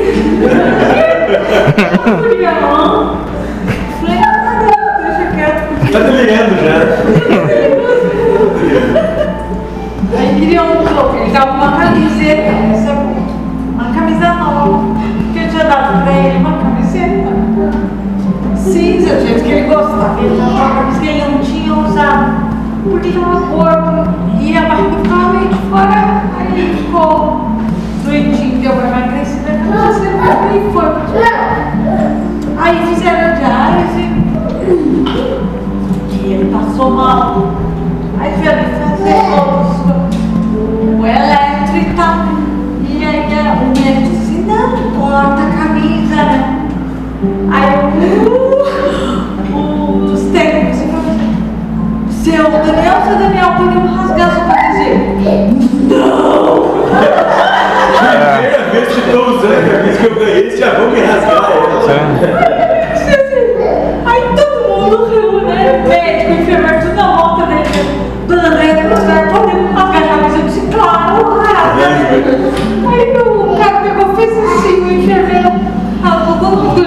Tá 5.93 5.99
delirando 5.99 6.55
já. 6.65 6.79
Aí 10.19 10.29
queria 10.41 10.63
um 10.63 10.85
pouco, 10.87 11.17
ele 11.19 11.31
dava 11.31 11.53
uma 11.53 11.73
camiseta, 11.73 12.51
essa 12.73 12.91
é 12.91 12.95
uma 13.75 13.93
camisa 13.93 14.33
nova, 14.33 14.95
que 15.35 15.39
eu 15.39 15.49
tinha 15.51 15.65
dado 15.65 16.03
pra 16.03 16.13
ele 16.13 16.39
uma 16.39 16.57
camiseta 16.57 17.33
cinza, 18.57 19.21
jeito 19.21 19.45
que 19.45 19.51
ele 19.51 19.69
gostava. 19.69 20.19
Ele 20.19 20.37
dava 20.39 20.51
uma 20.51 20.75
camisa 20.77 21.01
que 21.01 21.09
ele 21.09 21.25
não 21.31 21.39
tinha 21.41 21.75
usado, 21.75 22.33
porque 22.85 23.09
estava 23.09 23.41
gordo 23.41 24.15
e 24.41 24.57
a 24.57 24.63
barriga 24.63 24.97
ficava 25.03 25.33
meio 25.35 25.49
de 25.49 25.59
fora, 25.69 26.23
aí 26.39 26.59
ele 26.59 26.77
ficou 26.79 27.51
doentinho, 28.03 28.61
deu 28.63 28.73
pra 28.73 28.89
emagrecer 28.89 29.43
a 29.47 29.53
camiseta 29.77 30.57
e 30.57 30.73
foi 30.73 30.87
pro 30.89 31.03
hospital. 31.03 31.53
Aí 32.57 32.77
fizeram 32.87 33.35
diálise 33.37 34.03
e 36.25 36.33
ele 36.33 36.51
passou 36.53 36.91
mal. 36.91 37.53
Aí 38.21 38.33
vieram 38.41 38.65
fazer 38.81 39.15
todos 39.35 39.73
o 41.01 41.07
elétrica. 41.07 42.07
E 42.89 43.05
aí 43.05 43.27
a- 43.39 43.55
o 43.63 43.65
médico 43.69 44.11
disse, 44.11 44.35
não, 44.47 44.71
corta 45.01 45.43
a 45.43 45.51
camisa, 45.65 46.17
né? 46.17 46.41
Aí 47.51 47.69
uh, 49.53 50.05
os 50.13 50.21
técnicos 50.33 50.79
falaram 50.83 51.11
assim, 51.11 51.33
seu 52.11 52.45
Daniel, 52.51 52.97
seu 53.07 53.17
Daniel, 53.19 53.51
podemos 53.57 53.91
rasgar 53.97 54.29
sua 54.35 54.45
camiseta? 54.45 55.01
Primeira 57.99 58.63
vez 58.73 58.89
que 58.89 59.01
estou 59.01 59.23
usando 59.31 59.53
a 59.53 59.79
camisa 59.79 59.99
que 59.99 60.07
eu 60.07 60.15
ganhei, 60.15 60.57
já 60.57 60.71
vão 60.75 60.91
me 60.91 61.01
rasgar 61.01 61.51
ela. 61.53 62.82
Né? 65.63 65.85
Médico, 65.87 66.33
enfermeiro, 66.33 66.81
tudo 66.81 66.95
na 66.95 67.17
volta 67.17 67.47
dele. 67.47 67.63
Dona 68.27 68.49
Andréia, 68.49 68.85
nós 68.89 68.99
podemos 69.33 69.75
rasgar 69.75 70.03
a 70.03 70.07
camisa? 70.09 70.37
Eu 70.37 70.43
disse, 70.43 70.61
claro, 70.73 71.39
rasga. 71.39 71.87
Aí 72.91 73.17
o 73.17 73.57
cara 73.57 73.81
pegou, 73.81 74.17
fez 74.17 74.33
assim, 74.33 74.81
o 74.81 74.93
enfermeiro 74.93 75.53
rasgou 76.03 76.37
todo 76.39 76.57
mundo. 76.57 76.83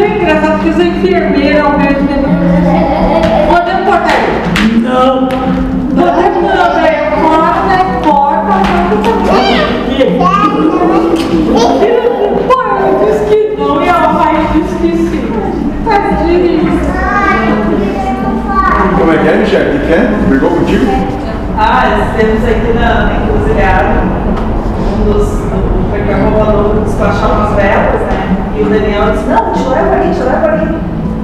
Tão 0.00 0.16
engraçado 0.16 0.62
que 0.62 0.68
os 0.70 0.80
enfermeiros 0.80 1.60
ao 1.60 1.78
mesmo 1.78 2.08
tempo, 2.08 2.28
podemos 3.52 3.84
cortar 3.84 4.14
ele? 4.14 4.78
Não, 4.80 5.28
podemos 5.28 6.42
não, 6.42 6.68
velho, 6.80 7.10
corta, 7.20 7.78
corta, 8.02 8.54
corta, 8.54 9.40
Pô, 12.48 12.62
eu 12.62 12.92
disse 13.04 13.24
que 13.26 13.56
não, 13.58 13.82
e 13.82 13.88
a 13.88 14.08
mãe 14.08 14.34
disse 14.54 14.74
que 14.76 14.90
sim. 14.96 15.24
Tadinho. 15.84 16.80
Como 18.98 19.12
é 19.12 19.18
que 19.18 19.28
é, 19.28 19.36
Michel? 19.36 19.60
O 19.60 19.64
que 19.72 19.86
que 19.86 19.92
é? 19.92 19.96
Brigou 20.28 20.50
contigo? 20.50 20.86
Ah, 21.58 22.14
tempos 22.16 22.44
aqui 22.48 22.72
na, 22.72 23.12
encruzilhada, 23.12 24.00
um 24.98 25.12
dos. 25.12 25.40
Foi 25.90 26.02
que 26.02 26.12
a 26.12 26.16
Rovalou 26.16 26.84
despachar 26.84 27.32
umas 27.32 27.54
velas, 27.54 28.00
né? 28.02 28.39
E 28.60 28.62
o 28.62 28.68
Daniel 28.68 29.12
disse: 29.12 29.24
Não, 29.24 29.52
te 29.54 29.66
leva 29.70 29.94
ali, 29.94 30.14
te 30.14 30.20
leva 30.20 30.46
ali. 30.48 30.78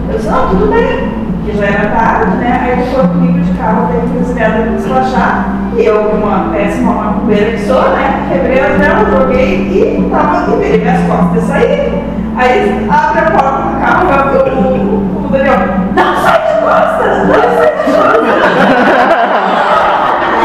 Eu 0.09 0.17
disse: 0.17 0.31
Não, 0.31 0.49
tudo 0.49 0.71
bem. 0.71 1.27
Que 1.45 1.55
já 1.55 1.67
era 1.67 1.91
tarde, 1.91 2.37
né? 2.39 2.61
Aí 2.63 2.73
ele 2.73 2.91
foi 2.91 3.07
comigo 3.09 3.41
de 3.41 3.53
carro 3.59 3.85
até 3.85 4.01
a 4.01 4.05
encruzilhada 4.05 4.63
para 4.63 4.71
despachar. 4.73 5.49
E 5.77 5.85
eu, 5.85 6.01
uma 6.13 6.49
péssima 6.51 6.93
macumbeira 6.93 7.51
que 7.51 7.59
sou, 7.59 7.91
né? 7.91 8.27
Quebrei 8.33 8.59
as 8.59 8.79
velas, 8.79 9.11
joguei 9.11 9.55
e 9.55 10.09
tava 10.11 10.51
e 10.51 10.57
virei 10.57 10.81
minhas 10.81 11.03
costas 11.03 11.43
e 11.43 11.47
saí. 11.47 12.05
Aí 12.39 12.89
abre 12.91 13.19
a 13.21 13.31
porta 13.31 13.63
do 13.63 13.81
carro, 13.81 14.09
eu, 14.33 14.47
eu, 14.47 14.57
o, 14.57 15.27
o 15.27 15.29
Daniel: 15.31 15.59
Não 15.95 16.17
sai 16.23 16.41
de 16.41 16.55
costas, 16.63 17.29
não 17.29 17.35
sai 17.35 17.71
de 17.77 17.93
costas. 17.93 18.47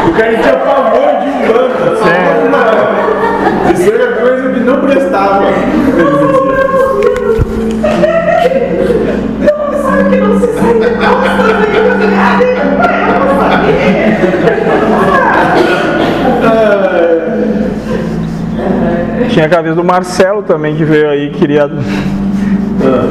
O 0.08 0.12
cara 0.12 0.36
tinha 0.36 0.56
pavor 0.58 1.10
de 1.22 1.28
um 1.28 1.38
bando. 1.48 1.72
Não. 2.50 3.72
Isso 3.72 3.88
era 3.90 4.12
coisa 4.20 4.52
que 4.52 4.60
não 4.60 4.76
prestava. 4.82 5.44
Tinha 19.42 19.50
a 19.50 19.56
cabeça 19.56 19.74
do 19.74 19.82
Marcelo 19.82 20.44
também 20.44 20.76
que 20.76 20.84
veio 20.84 21.10
aí, 21.10 21.30
queria. 21.30 21.68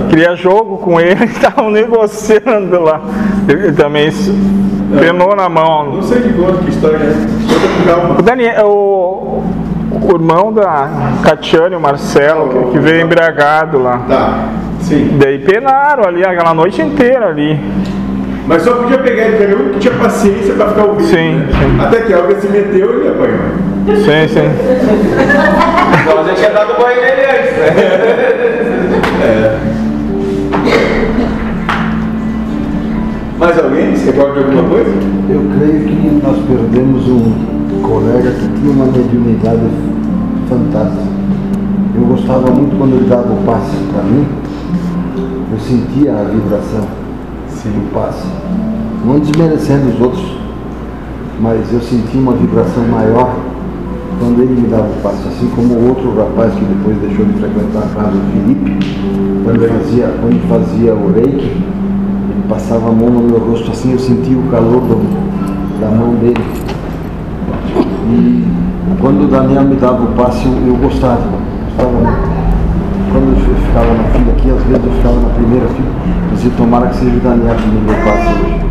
Queria 0.09 0.33
jogo 0.33 0.77
com 0.77 0.97
ele, 0.97 1.25
estavam 1.27 1.69
negociando 1.69 2.79
lá. 2.79 3.01
Ele 3.49 3.73
também 3.73 4.09
penou 4.97 5.35
na 5.35 5.49
mão. 5.49 5.95
Não 5.95 6.01
sei 6.01 6.21
de 6.21 6.31
quanto, 6.31 6.63
que 6.63 6.69
história 6.69 6.95
é. 6.95 7.85
Calma. 7.85 8.17
O 8.17 8.21
Daniel, 8.21 8.65
o, 8.65 9.43
o 9.91 10.11
irmão 10.13 10.53
da 10.53 10.89
Catiane, 11.21 11.75
o 11.75 11.81
Marcelo, 11.81 12.47
que, 12.47 12.71
que 12.71 12.79
veio 12.79 13.01
embriagado 13.01 13.77
lá. 13.77 13.97
Tá, 14.07 14.49
sim. 14.79 15.17
Daí 15.19 15.37
penaram 15.39 16.05
ali 16.05 16.23
aquela 16.23 16.53
noite 16.53 16.81
inteira 16.81 17.27
ali. 17.27 17.59
Mas 18.47 18.61
só 18.61 18.75
podia 18.75 18.99
pegar 18.99 19.23
ele, 19.23 19.53
único 19.53 19.69
que 19.71 19.79
tinha 19.79 19.93
paciência 19.95 20.53
pra 20.53 20.69
ficar 20.69 20.85
ouvindo. 20.85 21.09
Sim, 21.09 21.39
né? 21.39 21.47
sim. 21.51 21.81
Até 21.81 22.01
que 22.03 22.13
a 22.13 22.19
Olga 22.19 22.39
se 22.39 22.47
meteu 22.47 22.93
e 22.93 22.99
ele 23.01 23.09
apanhou. 23.09 23.71
Sim, 23.85 24.27
sim. 24.29 25.80
Então 26.01 26.25
já 26.25 26.33
tinha 26.33 26.49
dado 26.49 26.81
banho 26.81 27.01
nele 27.01 27.21
antes, 27.21 27.57
né? 27.57 27.67
Mais 33.37 33.57
alguém 33.57 33.95
recorda 33.95 34.33
de 34.33 34.45
alguma 34.45 34.63
coisa? 34.69 34.91
Eu 35.29 35.41
creio 35.57 35.85
que 35.85 36.21
nós 36.23 36.37
perdemos 36.47 37.07
um 37.07 37.81
colega 37.81 38.31
que 38.31 38.47
tinha 38.59 38.71
uma 38.71 38.85
mediunidade 38.85 39.69
fantástica. 40.47 41.11
Eu 41.95 42.01
gostava 42.03 42.51
muito 42.51 42.77
quando 42.77 42.95
ele 42.95 43.09
dava 43.09 43.33
o 43.33 43.43
passe 43.45 43.77
para 43.91 44.03
mim, 44.03 44.27
eu 45.51 45.59
sentia 45.59 46.13
a 46.13 46.23
vibração 46.23 46.87
do 47.63 47.93
passe. 47.93 48.27
Não 49.05 49.19
desmerecendo 49.19 49.89
os 49.89 50.01
outros, 50.01 50.37
mas 51.39 51.71
eu 51.73 51.81
sentia 51.81 52.19
uma 52.19 52.33
vibração 52.33 52.83
maior 52.83 53.35
quando 54.21 54.39
ele 54.43 54.62
me 54.62 54.67
dava 54.67 54.84
o 54.88 55.01
passe. 55.01 55.27
Assim 55.27 55.49
como 55.55 55.73
o 55.73 55.88
outro 55.89 56.15
rapaz 56.15 56.53
que 56.53 56.63
depois 56.63 56.95
deixou 56.99 57.25
de 57.25 57.34
frequentar 57.34 57.79
a 57.79 57.95
casa 57.95 58.12
do 58.12 58.21
Felipe, 58.31 58.77
quando 59.43 59.67
fazia, 59.67 60.13
quando 60.21 60.47
fazia 60.47 60.93
o 60.93 61.12
reiki, 61.12 61.45
ele 62.29 62.43
passava 62.47 62.89
a 62.89 62.91
mão 62.91 63.10
no 63.10 63.23
meu 63.23 63.39
rosto 63.39 63.71
assim, 63.71 63.93
eu 63.93 63.99
sentia 63.99 64.38
o 64.38 64.43
calor 64.51 64.81
do- 64.81 65.81
da 65.81 65.88
mão 65.89 66.13
dele. 66.15 66.38
E 68.13 68.45
quando 68.99 69.23
o 69.23 69.27
Daniel 69.27 69.63
me 69.63 69.75
dava 69.77 70.03
o 70.03 70.07
passe, 70.13 70.45
eu, 70.45 70.53
eu 70.67 70.75
gostava, 70.75 71.21
gostava 71.65 71.91
muito. 71.91 72.31
Quando 73.12 73.34
eu 73.34 73.55
ficava 73.55 73.93
na 73.93 74.03
fila 74.13 74.31
aqui, 74.34 74.49
às 74.51 74.63
vezes 74.63 74.86
eu 74.86 74.91
ficava 74.91 75.15
na 75.15 75.29
primeira 75.29 75.67
fila, 75.67 75.89
eu 76.29 76.36
dizia, 76.36 76.51
tomara 76.57 76.88
que 76.88 76.95
seja 76.97 77.15
o 77.17 77.19
Daniel 77.19 77.55
que 77.55 77.67
me 77.67 77.79
dê 77.81 77.91
o 77.91 77.95
passe 78.05 78.27
hoje. 78.36 78.62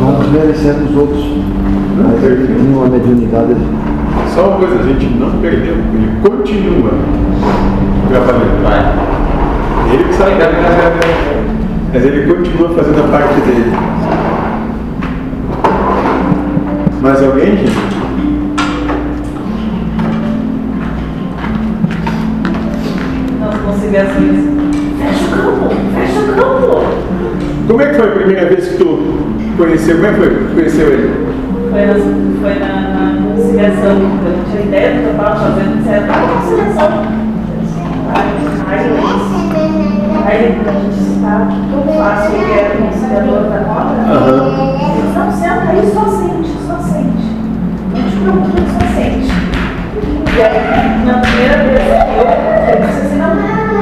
Não 0.00 0.18
desmerecendo 0.20 0.84
os 0.90 0.96
outros, 0.96 1.24
mas 1.24 1.79
uma 1.98 2.86
mediunidade 2.86 3.54
Só 4.34 4.48
uma 4.48 4.56
coisa, 4.58 4.80
a 4.80 4.82
gente 4.82 5.06
não 5.18 5.40
perdeu. 5.40 5.74
Ele 5.74 6.20
continua 6.22 6.92
trabalhando. 8.08 8.62
Vai. 8.62 9.92
Ele 9.92 10.04
que 10.04 10.14
sabe. 10.14 10.32
Mas 11.92 12.04
ele 12.04 12.32
continua 12.32 12.68
fazendo 12.70 13.00
a 13.00 13.08
parte 13.08 13.40
dele. 13.40 13.72
Mais 17.02 17.22
alguém, 17.22 17.56
gente? 17.56 18.00
Conciliações. 23.64 24.60
Fecha 24.98 25.24
o 25.24 25.42
campo, 25.42 25.74
fecha 25.94 26.20
o 26.20 26.34
campo. 26.34 27.00
Como 27.66 27.82
é 27.82 27.86
que 27.86 27.94
foi 27.94 28.08
a 28.08 28.12
primeira 28.12 28.46
vez 28.46 28.68
que 28.68 28.76
tu 28.76 28.98
conheceu? 29.56 29.96
Como 29.96 30.06
é 30.06 30.12
que 30.12 30.18
foi? 30.18 30.28
que 30.28 30.34
tu 30.34 30.54
Conheceu 30.54 30.88
ele? 30.88 31.30
Foi, 31.70 31.86
nas, 31.86 32.02
foi 32.02 32.58
na, 32.58 32.72
na 32.90 33.22
conciliação. 33.30 33.92
Eu 33.92 34.36
não 34.36 34.44
tinha 34.50 34.62
ideia 34.62 34.90
do 34.90 34.98
que 34.98 35.06
eu 35.06 35.12
estava 35.12 35.36
fazendo. 35.36 35.78
Disseram, 35.78 36.06
na 36.06 36.14
conciliação. 36.14 36.90
Aí, 38.66 38.84
aí 40.26 40.40
a 40.40 40.72
gente 40.72 41.00
tá, 41.20 41.46
o 41.46 41.82
que 41.82 41.88
eu 41.88 41.94
faço? 41.94 42.32
Ele 42.34 42.52
era 42.52 42.76
conciliador 42.76 43.40
da 43.50 43.58
roda. 43.60 43.94
Disse, 44.96 45.14
não, 45.16 45.30
senta 45.30 45.70
aí, 45.70 45.82
só 45.94 46.04
sente, 46.08 46.50
só 46.66 46.76
sente. 46.78 47.28
Não 47.94 48.02
te 48.02 48.16
preocupe, 48.16 48.62
só 48.66 48.82
sente. 48.96 49.30
E 50.36 50.42
aí, 50.42 51.06
na 51.06 51.14
primeira 51.20 51.56
vez 51.62 51.82
que 51.86 52.18
eu, 52.18 52.26
eu 52.66 52.80
disse 52.84 53.00
assim, 53.06 53.18
não, 53.18 53.30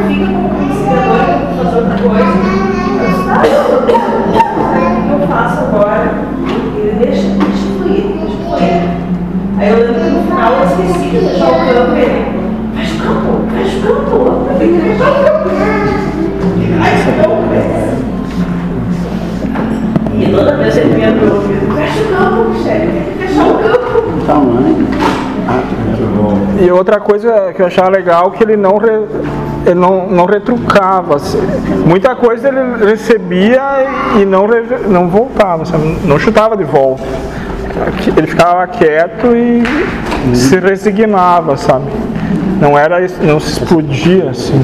fica 0.07 0.27
como 0.27 0.49
conciliador, 0.51 1.25
fazer 1.57 1.77
outra 1.79 1.97
coisa. 1.97 2.33
Eu 2.93 3.09
disse, 3.09 3.25
tá, 3.25 3.41
aí 3.41 4.93
o 4.93 5.07
que 5.07 5.23
eu 5.23 5.29
faço 5.29 5.59
agora? 5.61 6.38
Aí 9.59 9.71
eu 9.71 9.77
lembro 9.79 9.95
que 9.95 10.11
no 10.11 10.23
final 10.23 10.53
eu 10.53 10.65
esqueci 10.65 11.09
de 11.11 11.19
deixar 11.19 11.47
o 11.47 11.51
campo 11.51 11.97
e 11.97 12.01
ele, 12.01 12.21
fecha 12.77 12.95
o 12.95 12.97
campo, 13.07 13.29
fecha 13.53 13.77
o 13.79 13.83
campo, 13.83 14.59
tem 14.59 14.69
que 14.69 14.81
fechar 14.81 15.11
o 15.11 15.15
campo. 15.25 15.49
Ai, 16.81 16.93
não, 20.15 20.21
E 20.21 20.33
toda 20.33 20.57
vez 20.57 20.77
ele 20.77 20.95
vinha 20.95 21.13
pro 21.13 21.35
ouvido, 21.35 21.75
fecha 21.75 22.01
o 22.01 22.17
campo, 22.17 22.51
Michele, 22.51 22.93
tem 22.93 23.03
que 23.03 23.27
fechar 23.27 23.47
o 23.47 23.55
campo. 23.59 24.27
Tamanho. 24.27 24.87
E 26.61 26.71
outra 26.71 27.01
coisa 27.01 27.53
que 27.55 27.63
eu 27.63 27.67
achava 27.67 27.89
legal 27.91 28.31
que 28.33 28.43
ele 28.45 28.57
não, 28.57 28.77
re- 28.77 29.07
ele 29.65 29.75
não, 29.75 30.07
não 30.09 30.27
retrucava. 30.27 31.17
assim. 31.17 31.41
Muita 31.87 32.15
coisa 32.15 32.49
ele 32.49 32.85
recebia 32.85 33.61
e 34.21 34.25
não, 34.27 34.47
re- 34.47 34.87
não 34.89 35.09
voltava, 35.09 35.65
sabe? 35.65 35.97
não 36.05 36.19
chutava 36.19 36.57
de 36.57 36.65
volta. 36.65 37.03
Ele 38.17 38.27
ficava 38.27 38.67
quieto 38.67 39.29
e 39.35 39.63
se 40.37 40.59
resignava, 40.59 41.57
sabe? 41.57 41.87
Não 42.61 42.77
era 42.77 43.01
não 43.23 43.39
se 43.39 43.53
explodia 43.53 44.31
assim. 44.31 44.61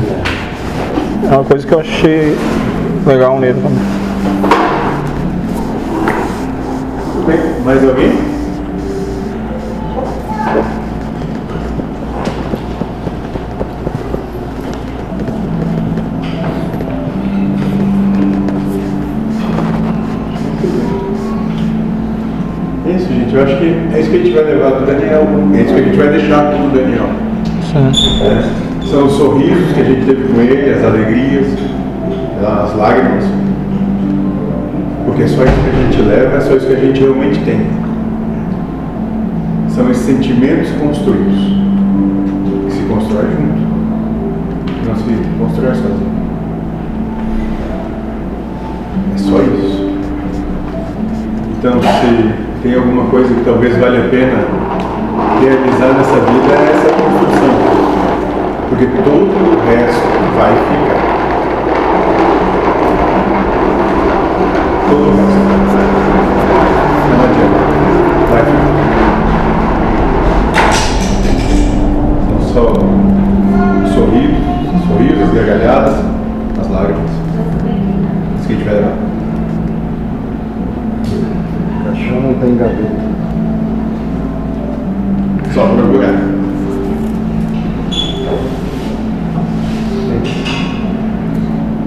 É 1.31 1.35
uma 1.35 1.44
coisa 1.44 1.66
que 1.66 1.72
eu 1.72 1.81
achei 1.81 2.37
legal 3.07 3.38
nele 3.38 3.61
também. 3.62 4.05
Mais 7.64 7.83
alguém? 7.88 8.34
É 23.94 24.00
isso 24.00 24.11
que 24.11 24.16
a 24.16 24.18
gente 24.18 24.35
vai 24.35 24.44
levar 24.44 24.70
do 24.70 24.87
Daniel. 24.87 25.26
É 25.54 25.61
isso 25.61 25.72
que 25.72 25.80
a 25.80 25.85
gente 25.85 25.96
vai 25.96 26.09
deixar 26.09 26.52
com 26.52 26.66
o 26.66 26.70
Daniel. 26.70 27.09
É, 27.74 28.85
São 28.85 29.07
os 29.07 29.12
sorrisos 29.12 29.72
que 29.72 29.80
a 29.80 29.85
gente 29.85 30.04
teve 30.04 30.33
com 30.33 30.40
ele, 30.40 30.72
as 30.72 30.85
alegrias, 30.85 31.46
as 32.44 32.76
lágrimas. 32.76 33.24
Porque 35.04 35.22
é 35.22 35.28
só 35.28 35.44
isso 35.44 35.54
que 35.54 35.70
a 35.70 35.83
gente 35.83 36.02
leva, 36.02 36.37
é 36.37 36.40
só 36.40 36.57
isso 36.57 36.66
que 36.66 36.72
a 36.72 36.80
gente 36.80 37.00
realmente 37.00 37.38
tem. 37.44 37.66
São 39.68 39.88
esses 39.90 40.04
sentimentos 40.04 40.70
construídos. 40.72 41.54
Que 42.66 42.72
se 42.72 42.83
constrói 42.83 43.26
junto. 43.30 43.64
Não 44.87 44.96
se 44.96 45.28
constrói 45.38 45.74
sozinho. 45.74 46.14
É 49.14 49.18
só 49.18 49.38
isso. 49.38 49.94
Então, 51.59 51.80
se 51.80 52.43
tem 52.64 52.74
alguma 52.77 53.05
coisa 53.11 53.35
que 53.35 53.44
talvez 53.44 53.77
valha 53.77 54.07
a 54.07 54.09
pena 54.09 54.38
realizar 55.38 55.92
nessa 55.98 56.18
vida, 56.20 56.50
é 56.50 56.72
essa 56.72 56.88
construção. 56.94 57.53
Porque 58.70 58.87
todo 59.05 59.12
o 59.12 59.61
resto 59.66 60.00
vai 60.35 60.53
ficar. 60.64 61.00
Todo 64.88 65.05
o 65.05 65.14
resto. 65.14 65.44
Não 67.11 67.24
adianta. 67.24 67.61
Então, 72.22 72.40
só 72.40 72.64
os 73.83 73.90
sorrisos, 73.92 74.44
os 74.74 74.83
sorrisos, 74.88 75.22
as 75.22 75.35
gargalhadas, 75.35 75.96
as 76.59 76.70
lágrimas. 76.70 77.11
Isso 78.38 78.46
que 78.46 78.53
a 78.55 78.57
gente 78.57 78.64
vai 78.64 78.74
levar. 78.77 79.14
caixão 81.94 82.24
não 82.35 82.40
tem 82.40 82.57
gaveta. 82.57 83.14
Só 85.53 85.66
procurar. 85.66 86.14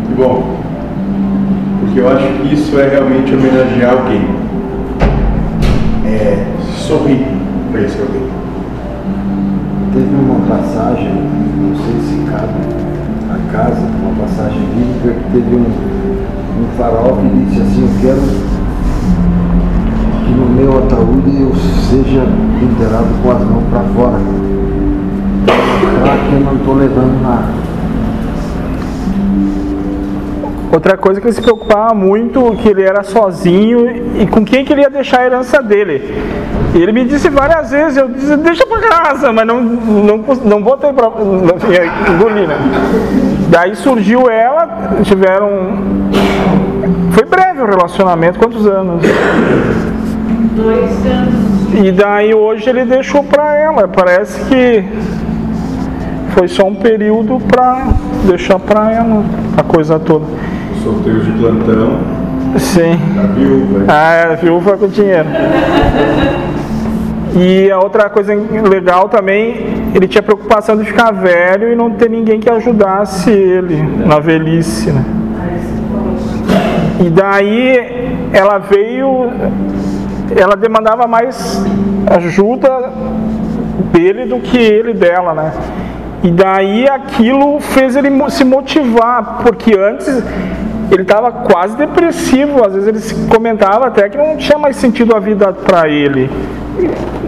E 0.10 0.14
bom, 0.16 0.58
porque 1.82 2.00
eu 2.00 2.10
acho 2.10 2.28
que 2.28 2.54
isso 2.54 2.80
é 2.80 2.90
realmente 2.90 3.34
homenagear 3.34 3.94
alguém. 3.94 4.22
É 6.06 6.46
sorrir 6.78 7.28
para 7.72 7.82
esse 7.82 8.00
alguém. 8.00 8.28
Teve 9.94 10.16
uma 10.16 10.48
passagem, 10.48 11.12
não 11.58 11.76
sei 11.76 11.96
se 12.02 12.32
cabe 12.32 12.60
a 13.30 13.52
casa, 13.52 13.82
uma 13.82 14.24
passagem 14.24 14.62
bíblica 14.76 15.20
que 15.20 15.32
teve 15.32 15.56
um, 15.56 15.66
um 16.62 16.78
farol 16.78 17.18
que 17.18 17.46
disse 17.46 17.62
assim, 17.62 17.82
eu 17.82 17.90
quero 18.02 18.22
que 18.22 18.47
meu 20.58 20.80
ataúde 20.80 21.39
eu 21.39 21.56
seja 21.56 22.24
enterrado 22.60 23.22
com 23.22 23.32
as 23.32 23.43
mãos 23.43 23.63
para 23.70 23.84
fora. 23.93 24.20
Para 26.02 26.17
que 26.17 26.34
eu 26.34 26.39
não 26.39 26.56
estou 26.56 26.74
levando 26.74 27.22
nada. 27.22 27.48
Outra 30.72 30.98
coisa 30.98 31.22
que 31.22 31.28
ele 31.28 31.34
se 31.34 31.41
preocupava 31.41 31.93
muito, 31.93 32.56
que 32.58 32.70
ele 32.70 32.82
era 32.82 33.04
sozinho 33.04 33.88
e 34.20 34.26
com 34.26 34.43
quem 34.43 34.65
que 34.65 34.74
ele 34.74 34.82
ia 34.82 34.89
deixar 34.89 35.22
a 35.22 35.26
herança 35.26 35.62
dele. 35.62 36.13
E 36.74 36.82
ele 36.82 36.91
me 36.91 37.06
disse 37.06 37.30
várias 37.30 37.72
vezes, 37.72 37.98
eu 37.98 38.10
disse, 38.10 38.36
deixa 38.38 38.65
pra 38.65 38.80
casa, 38.80 39.32
mas 39.32 39.46
não, 39.46 39.62
não, 39.62 40.17
não 40.43 40.62
botei 40.62 40.91
pra 40.91 41.08
engolir, 42.13 42.48
né? 42.48 42.58
Daí 43.50 43.76
surgiu 43.76 44.30
ela, 44.30 44.98
tiveram. 45.04 45.50
Foi 47.12 47.26
breve 47.26 47.62
o 47.62 47.65
relacionamento, 47.65 48.38
quantos 48.38 48.67
anos? 48.67 49.02
Dois 50.58 51.06
anos. 51.06 51.86
E 51.86 51.91
daí 51.91 52.34
hoje 52.34 52.70
ele 52.70 52.84
deixou 52.84 53.24
pra 53.24 53.56
ela. 53.56 53.88
Parece 53.88 54.43
que 54.46 54.84
foi 56.32 56.48
só 56.48 56.65
um 56.67 56.76
período 56.76 57.39
pra 57.48 57.88
deixar 58.26 58.58
pra 58.58 58.91
ela 58.91 59.24
a 59.56 59.63
coisa 59.63 60.00
toda. 60.00 60.26
Solteiros 60.84 61.26
de 61.26 61.32
plantão, 61.34 62.00
Sim. 62.58 63.00
da 63.15 63.24
viúva. 63.24 63.86
Ah, 63.88 64.13
é, 64.13 64.36
viúva 64.36 64.78
com 64.78 64.88
dinheiro. 64.88 65.28
E 67.36 67.70
a 67.70 67.78
outra 67.78 68.10
coisa 68.10 68.34
legal 68.67 69.10
também, 69.10 69.91
ele 69.93 70.08
tinha 70.08 70.24
preocupação 70.24 70.76
de 70.76 70.86
ficar 70.86 71.12
velho 71.12 71.72
e 71.72 71.76
não 71.76 71.91
ter 71.91 72.10
ninguém 72.10 72.39
que 72.39 72.50
ajudasse 72.50 73.30
ele 73.30 73.78
na 74.06 74.20
velhice, 74.20 74.89
né? 74.91 75.06
E 77.06 77.10
daí 77.12 78.17
ela 78.34 78.58
veio, 78.58 79.30
ela 80.36 80.56
demandava 80.56 81.08
mais 81.08 81.63
ajuda 82.08 82.92
dele 83.92 84.26
do 84.26 84.40
que 84.40 84.58
ele 84.58 84.94
dela, 84.94 85.34
né? 85.34 85.54
E 86.24 86.32
daí 86.32 86.90
aquilo 86.90 87.60
fez 87.60 87.96
ele 87.96 88.10
se 88.30 88.44
motivar, 88.44 89.40
porque 89.44 89.78
antes 89.78 90.24
ele 90.92 91.02
estava 91.04 91.32
quase 91.32 91.78
depressivo, 91.78 92.66
às 92.66 92.74
vezes 92.74 93.12
ele 93.12 93.28
comentava 93.28 93.88
até 93.88 94.10
que 94.10 94.18
não 94.18 94.38
tinha 94.38 94.58
mais 94.58 94.78
sentido 94.78 95.16
a 95.16 95.20
vida 95.20 95.54
para 95.54 95.88
ele. 95.88 96.30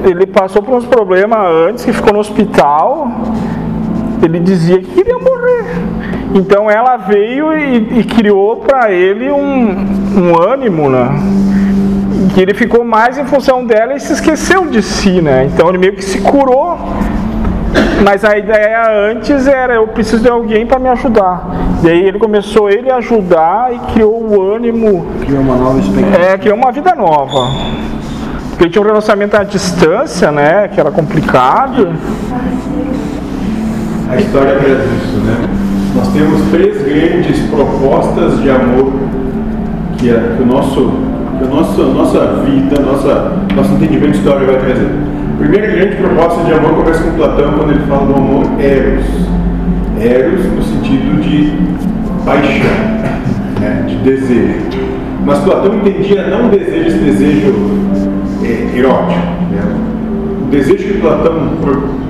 Ele 0.04 0.26
passou 0.26 0.62
por 0.62 0.76
uns 0.76 0.86
problemas 0.86 1.40
antes, 1.68 1.86
que 1.86 1.92
ficou 1.92 2.14
no 2.14 2.20
hospital, 2.20 3.08
ele 4.24 4.40
dizia 4.40 4.80
que 4.80 4.92
queria 4.92 5.18
morrer. 5.18 5.66
Então 6.34 6.70
ela 6.70 6.98
veio 6.98 7.54
e, 7.54 8.00
e 8.00 8.04
criou 8.04 8.58
para 8.58 8.92
ele 8.92 9.30
um, 9.32 9.70
um 10.16 10.42
ânimo, 10.42 10.90
né? 10.90 11.10
Que 12.34 12.42
ele 12.42 12.54
ficou 12.54 12.84
mais 12.86 13.18
em 13.18 13.26
função 13.26 13.66
dela 13.66 13.94
e 13.96 14.00
se 14.00 14.14
esqueceu 14.14 14.68
de 14.68 14.82
si, 14.82 15.22
né? 15.22 15.46
Então 15.46 15.68
ele 15.70 15.78
meio 15.78 15.94
que 15.94 16.04
se 16.04 16.22
curou. 16.22 16.78
Mas 18.04 18.24
a 18.24 18.38
ideia 18.38 19.12
antes 19.12 19.46
era 19.48 19.74
eu 19.76 19.88
preciso 19.88 20.24
de 20.24 20.30
alguém 20.30 20.66
para 20.66 20.80
me 20.80 20.88
ajudar. 20.90 21.44
E 21.84 21.90
aí 21.90 22.02
ele 22.04 22.18
começou 22.18 22.70
ele 22.70 22.90
a 22.90 22.98
ajudar 22.98 23.74
e 23.74 23.80
criou 23.94 24.24
o 24.24 24.54
ânimo, 24.54 25.06
Criou 25.22 25.42
uma 25.42 25.56
nova 25.56 25.80
expectativa. 25.80 26.26
é, 26.26 26.38
criou 26.38 26.58
uma 26.58 26.72
vida 26.72 26.96
nova. 26.96 27.48
Porque 28.50 28.64
ele 28.66 28.70
tinha 28.72 28.82
um 28.82 28.86
relacionamento 28.86 29.38
à 29.38 29.44
distância, 29.44 30.32
né? 30.32 30.68
Que 30.70 30.80
era 30.80 30.92
complicado. 30.92 31.90
A 34.10 34.16
história 34.16 34.56
traz 34.56 34.80
isso, 35.04 35.18
né? 35.20 35.50
Nós 35.96 36.08
temos 36.10 36.42
três 36.52 36.82
grandes 36.84 37.40
propostas 37.50 38.42
de 38.42 38.50
amor 38.50 38.92
que, 39.98 40.10
a, 40.10 40.36
que 40.36 40.42
o 40.42 40.46
nosso, 40.46 40.92
que 41.40 41.46
a 41.46 41.48
nossa, 41.48 41.84
nossa 41.84 42.44
vida, 42.44 42.82
nossa, 42.82 43.32
nosso 43.56 43.74
entendimento 43.74 44.18
história 44.18 44.46
vai 44.46 44.58
trazer. 44.58 44.90
A 45.34 45.38
primeira 45.40 45.68
grande 45.68 45.96
proposta 45.96 46.44
de 46.44 46.54
amor 46.54 46.74
começa 46.76 47.04
com 47.04 47.18
Platão 47.18 47.54
quando 47.54 47.72
ele 47.72 47.86
fala 47.88 48.06
do 48.06 48.16
amor 48.16 48.46
eros. 48.60 49.06
Eros 50.00 50.46
no 50.46 50.62
sentido 50.62 51.22
de 51.22 51.54
paixão, 52.26 53.60
né? 53.60 53.86
de 53.88 53.96
desejo. 53.98 54.90
Mas 55.26 55.40
Platão 55.40 55.76
entendia 55.76 56.28
não 56.28 56.50
desejo, 56.50 56.88
esse 56.88 56.98
desejo 56.98 57.54
é, 58.44 58.78
erótico. 58.78 59.20
Né? 59.52 59.62
O 60.42 60.52
desejo 60.52 60.94
que 60.94 61.00
Platão 61.00 61.52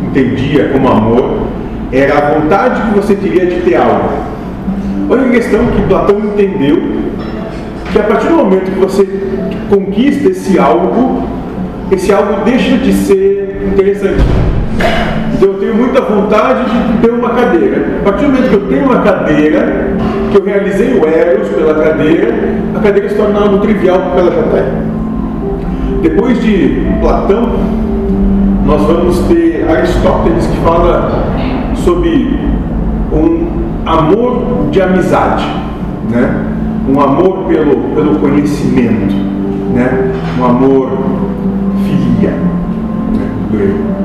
entendia 0.07 0.69
como 0.69 0.87
amor 0.87 1.47
era 1.91 2.17
a 2.17 2.39
vontade 2.39 2.81
que 2.89 2.99
você 2.99 3.15
teria 3.15 3.45
de 3.45 3.61
ter 3.61 3.75
algo. 3.75 4.09
Olha 5.09 5.25
a 5.25 5.29
questão 5.29 5.65
que 5.67 5.81
Platão 5.83 6.19
entendeu 6.19 6.98
que 7.91 7.99
a 7.99 8.03
partir 8.03 8.27
do 8.27 8.35
momento 8.35 8.71
que 8.71 8.79
você 8.79 9.07
conquista 9.69 10.29
esse 10.29 10.59
algo, 10.59 11.23
esse 11.91 12.11
algo 12.11 12.43
deixa 12.45 12.77
de 12.77 12.93
ser 12.93 13.61
interessante. 13.71 14.23
Então 15.33 15.49
eu 15.49 15.59
tenho 15.59 15.75
muita 15.75 16.01
vontade 16.01 16.65
de 16.69 16.97
ter 17.01 17.11
uma 17.11 17.29
cadeira. 17.29 17.85
A 18.01 18.03
partir 18.03 18.25
do 18.25 18.31
momento 18.31 18.49
que 18.49 18.55
eu 18.55 18.67
tenho 18.67 18.85
uma 18.85 19.01
cadeira, 19.01 19.95
que 20.31 20.37
eu 20.37 20.43
realizei 20.43 20.93
o 20.99 21.07
Eros 21.07 21.47
pela 21.49 21.73
cadeira, 21.75 22.33
a 22.75 22.79
cadeira 22.79 23.09
se 23.09 23.15
torna 23.15 23.39
algo 23.39 23.59
trivial 23.59 23.99
porque 24.01 24.19
ela 24.19 24.31
já 24.31 24.41
está 24.41 24.57
aí. 24.57 24.99
Depois 26.01 26.41
de 26.41 26.81
Platão, 27.01 27.49
nós 28.65 28.81
vamos 28.83 29.19
ter 29.27 29.65
Aristóteles 29.69 30.45
que 30.47 30.57
fala 30.57 31.23
sobre 31.75 32.39
um 33.11 33.47
amor 33.85 34.67
de 34.71 34.81
amizade, 34.81 35.45
né? 36.09 36.48
Um 36.87 37.01
amor 37.01 37.45
pelo, 37.47 37.75
pelo 37.95 38.19
conhecimento, 38.19 39.15
né? 39.73 40.13
um 40.39 40.45
amor 40.45 40.89
filia, 41.85 42.31
né? 42.31 43.29
do 43.51 43.99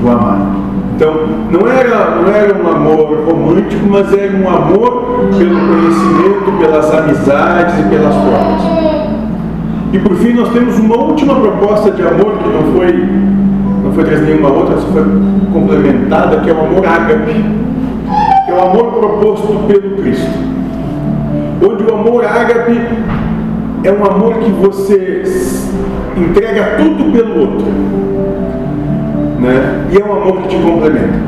do 0.00 0.10
amar. 0.10 0.56
Então, 0.96 1.14
não 1.50 1.68
era, 1.68 2.22
não 2.22 2.30
era 2.30 2.62
um 2.62 2.68
amor 2.68 3.24
romântico, 3.26 3.86
mas 3.88 4.12
era 4.12 4.36
um 4.36 4.48
amor 4.48 5.30
pelo 5.36 5.60
conhecimento, 5.60 6.58
pelas 6.58 6.92
amizades 6.92 7.78
e 7.78 7.88
pelas 7.88 8.14
provas. 8.14 8.62
E 9.92 9.98
por 9.98 10.14
fim 10.16 10.34
nós 10.34 10.50
temos 10.52 10.78
uma 10.78 10.96
última 10.96 11.34
proposta 11.34 11.90
de 11.90 12.02
amor 12.02 12.38
que 12.38 12.48
não 12.48 12.72
foi, 12.74 12.92
não 13.82 13.92
foi 13.92 14.04
trazida 14.04 14.26
nenhuma 14.26 14.50
outra, 14.50 14.76
só 14.76 14.88
foi 14.88 15.04
complementada, 15.52 16.40
que 16.40 16.50
é 16.50 16.52
o 16.52 16.60
amor 16.60 16.86
ágape, 16.86 17.44
que 18.44 18.50
é 18.50 18.54
o 18.54 18.62
amor 18.62 18.92
proposto 18.92 19.66
pelo 19.66 19.96
Cristo. 19.96 20.59
O 21.88 21.94
amor 21.94 22.24
ágape 22.24 22.78
é 23.82 23.92
um 23.92 24.04
amor 24.04 24.34
que 24.38 24.50
você 24.50 25.22
entrega 26.16 26.76
tudo 26.78 27.12
pelo 27.12 27.40
outro. 27.40 27.66
Né? 29.40 29.86
E 29.90 29.96
é 29.96 30.04
um 30.04 30.12
amor 30.12 30.42
que 30.42 30.48
te 30.48 30.56
complementa, 30.56 31.18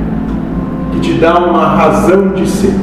que 0.92 1.00
te 1.00 1.14
dá 1.14 1.38
uma 1.38 1.66
razão 1.68 2.28
de 2.28 2.46
ser. 2.46 2.74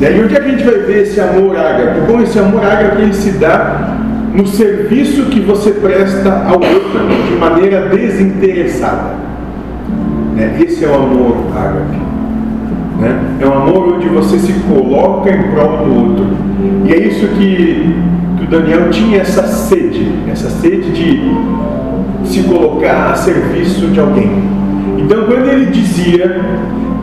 E 0.00 0.06
aí 0.06 0.22
onde 0.22 0.36
é 0.36 0.40
que 0.40 0.46
a 0.46 0.50
gente 0.50 0.64
vai 0.64 0.78
ver 0.80 1.02
esse 1.04 1.20
amor 1.20 1.56
ágape? 1.56 2.00
Bom, 2.00 2.20
esse 2.20 2.38
amor 2.38 2.64
ágape 2.64 3.02
ele 3.02 3.14
se 3.14 3.30
dá 3.32 3.96
no 4.34 4.46
serviço 4.46 5.26
que 5.26 5.40
você 5.40 5.70
presta 5.70 6.30
ao 6.46 6.54
outro 6.54 7.06
de 7.28 7.36
maneira 7.36 7.88
desinteressada. 7.88 9.14
Né? 10.34 10.58
Esse 10.60 10.84
é 10.84 10.88
o 10.88 10.94
amor 10.94 11.36
ágape. 11.56 12.05
Né? 13.00 13.36
É 13.40 13.46
um 13.46 13.52
amor 13.52 13.94
onde 13.94 14.08
você 14.08 14.38
se 14.38 14.52
coloca 14.68 15.30
em 15.30 15.42
prol 15.50 15.84
do 15.84 15.94
outro. 15.94 16.26
E 16.86 16.92
é 16.92 16.98
isso 16.98 17.26
que, 17.28 17.94
que 18.38 18.44
o 18.44 18.48
Daniel 18.48 18.88
tinha 18.90 19.20
essa 19.20 19.42
sede, 19.46 20.10
essa 20.30 20.48
sede 20.48 20.90
de 20.92 21.20
se 22.24 22.42
colocar 22.44 23.10
a 23.12 23.14
serviço 23.14 23.88
de 23.88 24.00
alguém. 24.00 24.30
Então, 24.98 25.24
quando 25.24 25.48
ele 25.48 25.66
dizia 25.66 26.40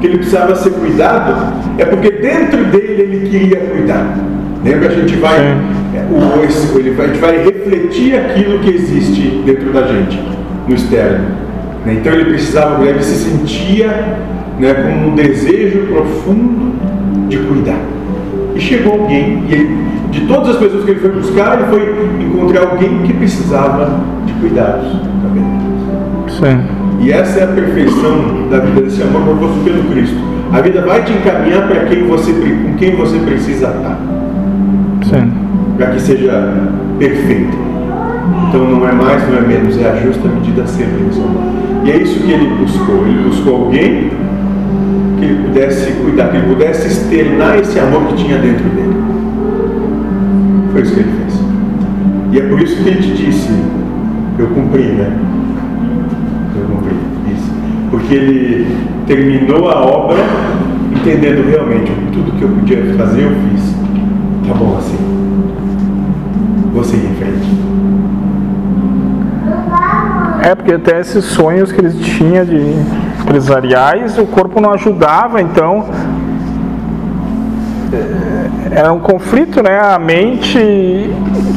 que 0.02 0.08
ele 0.08 0.18
precisava 0.18 0.56
ser 0.56 0.72
cuidado, 0.72 1.54
é 1.78 1.86
porque 1.86 2.10
dentro 2.12 2.64
dele 2.66 3.02
ele 3.04 3.30
queria 3.30 3.58
cuidar. 3.60 4.18
Lembra? 4.64 4.90
A 4.90 4.92
gente 4.92 5.16
vai, 5.18 5.40
é, 5.40 6.06
o, 6.10 6.44
esse- 6.44 6.76
ele 6.78 6.92
vai, 6.92 7.06
a 7.06 7.10
gente 7.10 7.20
vai 7.20 7.38
refletir 7.44 8.16
aquilo 8.16 8.60
que 8.60 8.70
existe 8.72 9.44
dentro 9.46 9.72
da 9.72 9.84
gente, 9.84 10.20
no 10.68 10.74
externo. 10.74 11.26
Então, 11.86 12.14
ele 12.14 12.26
precisava 12.26 12.84
ele 12.86 13.04
se 13.04 13.30
sentia 13.30 14.18
né, 14.60 14.74
com 14.74 15.10
um 15.10 15.16
desejo 15.16 15.88
profundo 15.88 16.74
de 17.28 17.38
cuidar. 17.38 17.80
E 18.56 18.60
chegou 18.60 18.94
alguém, 18.94 19.44
e 19.48 19.54
ele, 19.54 19.86
de 20.12 20.22
todas 20.28 20.50
as 20.50 20.58
pessoas 20.58 20.86
que 20.86 20.92
ele 20.92 21.00
foi 21.00 21.12
buscar, 21.12 21.60
ele 21.60 21.68
foi 21.70 22.24
encontrar 22.24 22.70
alguém 22.70 23.02
que 23.04 23.14
precisava 23.14 24.00
de 24.26 24.34
cuidados. 24.34 24.88
Sim. 26.30 26.84
E 27.00 27.12
essa 27.12 27.40
é 27.40 27.44
a 27.44 27.48
perfeição 27.48 28.48
da 28.50 28.60
vida 28.60 28.82
desse 28.82 29.02
amor 29.02 29.24
proposto 29.24 29.64
pelo 29.64 29.84
Cristo. 29.92 30.16
A 30.52 30.62
vida 30.62 30.82
vai 30.82 31.04
te 31.04 31.12
encaminhar 31.14 31.68
para 31.68 31.86
quem 31.86 32.08
você, 32.08 32.32
com 32.32 32.76
quem 32.76 32.96
você 32.96 33.18
precisa 33.18 33.68
estar, 33.68 34.00
Sim. 35.04 35.34
para 35.78 35.88
que 35.88 36.00
seja 36.00 36.54
perfeito. 37.00 37.58
Então 38.48 38.70
não 38.70 38.88
é 38.88 38.92
mais, 38.92 39.28
não 39.28 39.38
é 39.38 39.42
menos, 39.42 39.82
é 39.82 39.90
a 39.90 39.96
justa 39.96 40.28
medida 40.28 40.68
sempre. 40.68 41.04
E 41.84 41.92
é 41.92 41.98
isso 41.98 42.20
que 42.20 42.32
ele 42.32 42.48
buscou. 42.56 43.06
Ele 43.06 43.24
buscou 43.24 43.66
alguém 43.66 44.12
pudesse 45.54 45.92
cuidar, 45.92 46.30
que 46.30 46.38
ele 46.38 46.48
pudesse 46.48 46.88
externar 46.88 47.60
esse 47.60 47.80
amor 47.80 48.08
que 48.08 48.16
tinha 48.16 48.40
dentro 48.40 48.68
dele. 48.70 48.96
Foi 50.72 50.82
isso 50.82 50.96
que 50.96 51.00
ele 51.02 51.12
fez. 51.12 51.40
E 52.32 52.40
é 52.40 52.50
por 52.50 52.60
isso 52.60 52.84
que 52.84 52.90
ele 52.90 53.02
te 53.02 53.14
disse, 53.14 53.50
eu 54.40 54.48
cumpri, 54.48 54.84
né? 54.84 55.16
Eu 56.56 56.66
cumpri 56.66 56.96
isso. 57.32 57.52
Porque 57.92 58.16
ele 58.16 58.76
terminou 59.06 59.70
a 59.70 59.80
obra 59.80 60.18
entendendo 60.92 61.48
realmente 61.48 61.92
tudo 62.12 62.32
que 62.38 62.44
eu 62.44 62.50
podia 62.50 62.96
fazer, 62.96 63.22
eu 63.22 63.30
fiz. 63.30 63.76
tá 64.48 64.54
bom 64.56 64.76
assim. 64.78 64.98
Vou 66.74 66.84
seguir 66.84 67.06
em 67.06 67.16
frente. 67.16 67.64
É, 70.42 70.56
porque 70.56 70.74
até 70.74 71.00
esses 71.00 71.24
sonhos 71.26 71.72
que 71.72 71.80
eles 71.80 71.96
tinham 72.00 72.44
de 72.44 72.76
empresariais, 73.24 74.18
o 74.18 74.26
corpo 74.26 74.60
não 74.60 74.74
ajudava, 74.74 75.42
então 75.42 75.86
é, 77.92 78.80
era 78.80 78.92
um 78.92 79.00
conflito, 79.00 79.62
né? 79.64 79.80
A 79.80 79.98
mente 79.98 81.10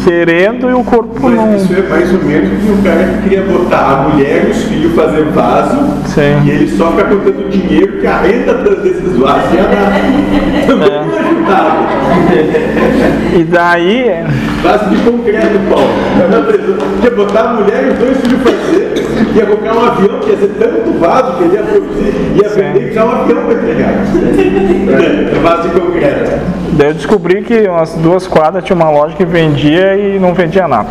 querendo 0.05 0.71
e 0.71 0.75
o 0.75 0.85
corpo 0.85 1.29
não. 1.29 1.57
Isso 1.57 1.73
é 1.75 1.83
mais 1.89 2.13
ou 2.15 2.23
menos 2.23 2.49
que 2.63 2.71
o 2.71 2.83
cara 2.83 3.05
que 3.05 3.23
queria 3.23 3.43
botar 3.43 3.79
a 3.79 4.09
mulher 4.09 4.47
e 4.47 4.51
os 4.51 4.63
filhos 4.65 4.95
fazer 4.95 5.25
vaso 5.25 5.77
Sim. 6.07 6.45
e 6.45 6.51
ele 6.51 6.69
só 6.77 6.91
fica 6.93 7.05
contando 7.05 7.51
dinheiro 7.51 7.99
que 8.01 8.07
a 8.07 8.19
renda 8.19 8.55
desses 8.55 9.17
vasos 9.17 9.53
ia 9.53 9.63
dar. 9.63 10.67
Também 10.67 10.89
É. 10.89 11.05
não 11.05 11.19
ajudava. 11.19 11.87
E 13.39 13.45
daí, 13.45 14.25
Vaso 14.63 14.91
de 14.91 14.97
concreto, 15.03 15.59
Paulo. 15.71 15.89
Ia 17.03 17.11
botar 17.11 17.41
a 17.41 17.53
mulher 17.55 17.87
e 17.87 17.91
os 17.91 17.99
dois 17.99 18.21
filhos 18.21 18.43
fazer, 18.43 18.95
ia 19.35 19.47
colocar 19.47 19.75
um 19.75 19.85
avião, 19.85 20.21
que 20.21 20.31
ia 20.31 20.37
ser 20.37 20.49
tanto 20.59 20.99
vaso 20.99 21.37
que 21.37 21.45
ele 21.45 21.55
ia 21.55 21.63
produzir, 21.63 22.15
ia 22.43 22.49
vender 22.49 22.89
e 22.89 22.91
usar 22.91 23.05
um 23.05 23.11
avião 23.11 23.45
para 23.45 23.55
entregar. 23.55 23.93
Vaso 25.43 25.69
de 25.69 25.81
concreto. 25.81 26.41
daí 26.73 26.89
eu 26.89 26.95
descobri 26.95 27.43
que 27.43 27.69
umas 27.69 27.95
duas 27.95 28.27
quadras 28.27 28.65
tinha 28.65 28.77
uma 28.77 28.91
loja 28.91 29.15
que 29.15 29.25
vendia 29.25 29.97
e 29.97 30.19
não 30.19 30.35
vendia 30.35 30.67
nada. 30.67 30.89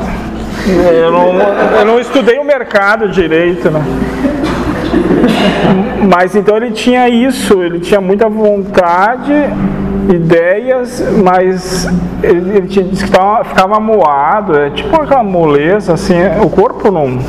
Eu 0.68 1.12
não, 1.12 1.34
eu 1.80 1.86
não 1.86 2.00
estudei 2.00 2.40
o 2.40 2.44
mercado 2.44 3.10
direito, 3.10 3.70
né? 3.70 3.84
Mas 6.08 6.36
então 6.36 6.58
ele 6.58 6.72
tinha 6.72 7.10
isso, 7.10 7.62
ele 7.62 7.80
tinha 7.80 8.00
muita 8.00 8.30
vontade, 8.30 9.34
ideias, 10.10 11.04
mas 11.24 11.88
ele, 12.22 12.58
ele 12.58 12.68
que 12.68 13.10
tava, 13.10 13.44
ficava 13.44 13.80
moado, 13.80 14.58
é 14.58 14.70
tipo 14.70 14.96
aquela 15.02 15.24
moleza, 15.24 15.94
assim, 15.94 16.16
o 16.44 16.50
corpo 16.50 16.92
não. 16.92 17.20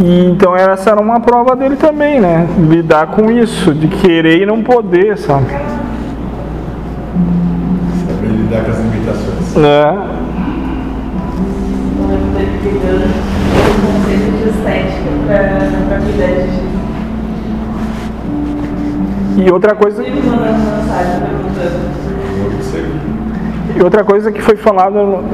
E, 0.00 0.24
então 0.26 0.56
essa 0.56 0.90
era 0.90 1.00
uma 1.00 1.20
prova 1.20 1.54
dele 1.54 1.76
também, 1.76 2.20
né? 2.20 2.46
Lidar 2.58 3.08
com 3.08 3.30
isso, 3.30 3.74
de 3.74 3.88
querer 3.88 4.42
e 4.42 4.46
não 4.46 4.62
poder, 4.62 5.16
sabe? 5.18 5.46
Saber 8.06 8.28
lidar 8.28 8.64
com 8.64 8.70
as 8.70 8.78
limitações. 8.78 9.56
É. 9.56 10.22
Eu 11.98 12.18
dele 12.34 12.58
pegando 12.62 13.04
um 13.04 13.86
conceito 13.86 14.28
de 14.38 14.48
estética 14.48 15.10
pra, 15.26 15.38
pra 15.88 15.98
cuidar 15.98 16.26
de. 16.26 16.81
E 19.36 19.50
outra 19.50 19.74
coisa, 19.74 20.02
perguntando. 20.02 20.46
e 23.76 23.82
outra 23.82 24.04
coisa 24.04 24.30
que 24.30 24.40
foi 24.42 24.56
falado 24.56 24.94
no- 24.94 25.24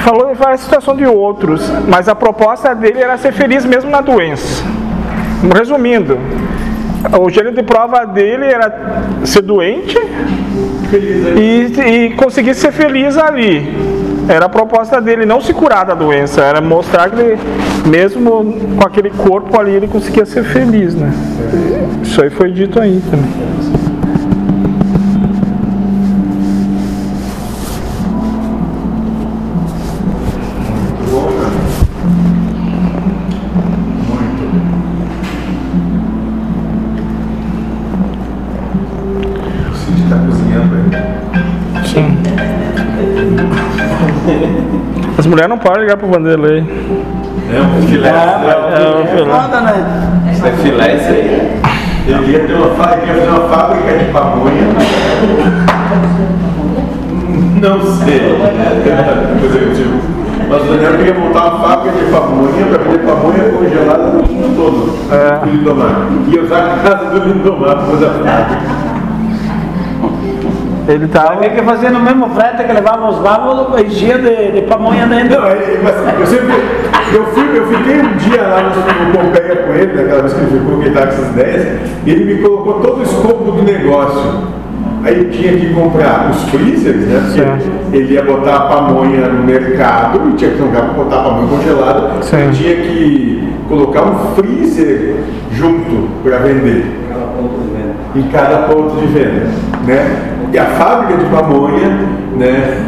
falou 0.00 0.34
foi 0.34 0.52
a 0.52 0.56
situação 0.56 0.96
de 0.96 1.04
outros, 1.06 1.70
mas 1.88 2.08
a 2.08 2.14
proposta 2.14 2.74
dele 2.74 3.00
era 3.00 3.16
ser 3.18 3.32
feliz 3.32 3.64
mesmo 3.64 3.90
na 3.90 4.00
doença. 4.00 4.64
Resumindo, 5.54 6.18
o 7.20 7.28
gênero 7.30 7.54
de 7.54 7.62
prova 7.62 8.04
dele 8.06 8.46
era 8.46 9.02
ser 9.24 9.42
doente 9.42 9.96
e, 11.36 11.72
e 11.80 12.10
conseguir 12.14 12.54
ser 12.54 12.72
feliz 12.72 13.16
ali. 13.18 13.99
Era 14.30 14.46
a 14.46 14.48
proposta 14.48 15.00
dele, 15.00 15.26
não 15.26 15.40
se 15.40 15.52
curar 15.52 15.84
da 15.84 15.92
doença, 15.92 16.40
era 16.40 16.60
mostrar 16.60 17.10
que 17.10 17.20
ele, 17.20 17.38
mesmo 17.84 18.30
com 18.78 18.86
aquele 18.86 19.10
corpo 19.10 19.58
ali, 19.58 19.72
ele 19.72 19.88
conseguia 19.88 20.24
ser 20.24 20.44
feliz, 20.44 20.94
né? 20.94 21.12
Isso 22.00 22.22
aí 22.22 22.30
foi 22.30 22.52
dito 22.52 22.78
aí 22.78 23.02
também. 23.10 23.79
Mulheres 45.30 45.48
não 45.48 45.58
de 45.58 45.80
ligar 45.80 45.96
pro 45.96 46.08
Vanderlei. 46.08 46.58
É 47.52 47.60
um 47.60 47.82
filé. 47.86 48.08
É, 48.08 48.14
o 49.00 49.06
filé. 49.06 49.24
Né? 49.60 50.32
Isso 50.32 50.46
é 50.46 50.52
filé 50.52 50.96
isso 50.96 51.08
aí? 51.08 51.60
Ele 52.06 52.24
queria 52.24 52.40
ter 52.40 52.54
uma, 52.54 52.70
fábrica 52.74 53.98
de 53.98 54.04
pamonha. 54.12 54.66
Não 57.60 57.80
sei. 58.04 58.18
Digo. 59.74 60.00
Mas 60.48 60.62
o 60.62 60.64
Daniel 60.66 60.96
queria 60.96 61.14
montar 61.14 61.44
uma 61.44 61.68
fábrica 61.68 61.96
de 61.96 62.10
pamonha 62.10 62.66
para 62.66 62.78
vender 62.78 63.06
pamonha 63.06 63.50
congelada 63.50 64.04
no 64.04 64.22
mundo 64.22 64.56
todo. 64.56 65.14
É. 65.14 65.44
Do 65.44 65.50
Lindomar. 65.50 66.08
E 66.28 66.38
usar 66.38 66.64
a 66.64 66.78
casa 66.78 67.10
do 67.10 67.28
Lindomar 67.28 67.76
para 67.76 67.86
fazer 67.86 68.06
a 68.06 68.10
fábrica. 68.10 68.79
Ele 70.90 71.06
tava. 71.08 71.34
Alguém 71.34 71.50
que 71.50 71.62
fazia 71.62 71.90
no 71.90 72.00
mesmo 72.00 72.28
frete 72.30 72.64
que 72.64 72.72
levava 72.72 73.08
os 73.10 73.18
válvulos, 73.18 73.80
enchia 73.80 74.18
de, 74.18 74.52
de 74.52 74.62
pamonha 74.62 75.06
dentro. 75.06 75.40
Não, 75.40 75.48
ele- 75.48 75.78
mas 75.82 75.94
eu 76.20 76.26
sempre. 76.26 76.54
Eu, 77.14 77.24
fui, 77.26 77.58
eu 77.58 77.66
fiquei 77.66 78.00
um 78.00 78.16
dia 78.16 78.42
lá 78.42 78.62
no, 78.62 79.10
Pompeia 79.12 79.56
com 79.56 79.72
ele, 79.74 79.92
naquela 79.94 80.20
vez 80.22 80.32
que 80.32 80.40
ele 80.40 80.58
ficou, 80.60 80.76
que 80.78 80.82
ele 80.82 80.88
estava 80.90 81.06
com 81.06 81.12
essas 81.12 81.28
ideias, 81.30 81.80
e 82.06 82.10
ele 82.10 82.34
me 82.34 82.42
colocou 82.42 82.74
todo 82.74 83.00
o 83.00 83.02
escopo 83.02 83.50
do 83.52 83.62
negócio. 83.62 84.60
Aí 85.02 85.18
eu 85.18 85.30
tinha 85.30 85.52
que 85.56 85.72
comprar 85.74 86.30
os 86.30 86.42
freezers, 86.50 87.06
né? 87.06 87.20
Porque 87.24 87.40
Certo. 87.40 87.70
ele 87.92 88.12
ia 88.14 88.22
botar 88.22 88.56
a 88.56 88.60
pamonha 88.60 89.26
no 89.28 89.42
mercado 89.44 90.20
e 90.28 90.32
tinha 90.34 90.50
que 90.50 90.58
colocar 90.58 90.82
para 90.82 90.92
botar 90.92 91.16
a 91.20 91.22
pamonha 91.22 91.48
congelada. 91.48 92.22
Sim. 92.22 92.36
Eu 92.44 92.52
tinha 92.52 92.76
que 92.76 93.48
colocar 93.68 94.02
um 94.02 94.34
freezer 94.34 95.16
junto 95.52 96.08
para 96.22 96.38
vender 96.38 96.84
em 98.14 98.22
cada 98.24 98.58
ponto 98.68 98.96
de 98.96 99.06
venda, 99.06 99.46
né? 99.86 100.29
E 100.52 100.58
a 100.58 100.64
fábrica 100.64 101.22
de 101.22 101.24
pamonha, 101.26 101.88
né? 102.36 102.86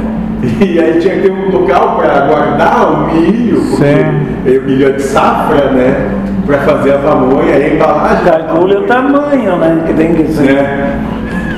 E 0.60 0.80
aí 0.80 0.98
tinha 0.98 1.14
que 1.14 1.20
ter 1.20 1.30
um 1.30 1.50
local 1.50 1.96
para 1.96 2.26
guardar 2.26 2.92
o 2.92 3.06
milho, 3.14 3.60
porque 3.60 3.84
Sim. 3.84 4.58
o 4.58 4.62
milho 4.62 4.88
é 4.88 4.92
de 4.92 5.02
safra, 5.02 5.70
né? 5.70 6.10
Para 6.44 6.58
fazer 6.58 6.94
a 6.94 6.98
pamonha, 6.98 7.56
e 7.56 7.64
a 7.64 7.74
embalagem. 7.74 8.24
Calcule 8.24 8.76
o 8.76 8.82
pamonha, 8.82 9.20
tamanho, 9.20 9.56
né? 9.56 9.84
Que 9.86 9.94
tem 9.94 10.14
que 10.14 10.26
ser. 10.32 10.54
Né? 10.54 11.00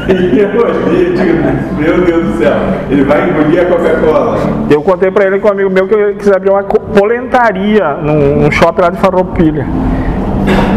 E 0.06 0.38
eu 0.38 0.50
olhei 0.50 1.08
e 1.08 1.16
digo, 1.16 1.78
meu 1.78 2.04
Deus 2.04 2.24
do 2.26 2.38
céu, 2.38 2.52
ele 2.90 3.04
vai 3.04 3.26
engolir 3.26 3.62
a 3.62 3.64
Coca-Cola. 3.64 4.38
Eu 4.68 4.82
contei 4.82 5.10
pra 5.10 5.24
ele 5.24 5.38
com 5.38 5.48
um 5.48 5.52
amigo 5.52 5.70
meu 5.70 5.88
que 5.88 5.94
eu 5.94 6.14
quis 6.16 6.30
abrir 6.30 6.50
uma 6.50 6.62
polentaria 6.62 7.94
num, 8.02 8.42
num 8.42 8.50
shopping 8.50 8.82
lá 8.82 8.90
de 8.90 8.98
Farroupilha. 8.98 9.66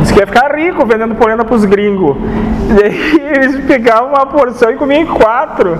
Disse 0.02 0.14
que 0.14 0.20
ia 0.20 0.28
ficar 0.28 0.56
rico 0.56 0.86
vendendo 0.86 1.16
polenta 1.16 1.44
pros 1.44 1.66
gringos. 1.66 2.16
E 2.70 2.84
aí 2.84 3.22
eles 3.36 3.66
pegavam 3.66 4.10
uma 4.10 4.26
porção 4.26 4.72
e 4.72 4.76
comiam 4.76 5.06
quatro. 5.08 5.78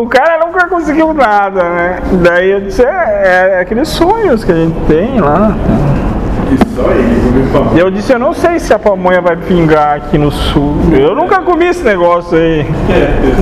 O 0.00 0.06
cara 0.06 0.44
nunca 0.44 0.66
conseguiu 0.68 1.12
nada, 1.12 1.62
né? 1.62 1.98
Daí 2.22 2.50
eu 2.50 2.60
disse, 2.60 2.82
é, 2.82 3.56
é 3.56 3.60
aqueles 3.60 3.88
sonhos 3.88 4.44
que 4.44 4.52
a 4.52 4.54
gente 4.54 4.78
tem 4.86 5.20
lá. 5.20 5.54
E 7.74 7.78
eu 7.78 7.90
disse, 7.90 8.12
eu 8.12 8.18
não 8.18 8.32
sei 8.32 8.58
se 8.58 8.72
a 8.72 8.78
pamonha 8.78 9.20
vai 9.20 9.36
pingar 9.36 9.96
aqui 9.96 10.18
no 10.18 10.30
sul. 10.30 10.76
Eu 10.92 11.14
nunca 11.14 11.40
comi 11.42 11.66
esse 11.66 11.82
negócio 11.84 12.36
aí. 12.36 12.66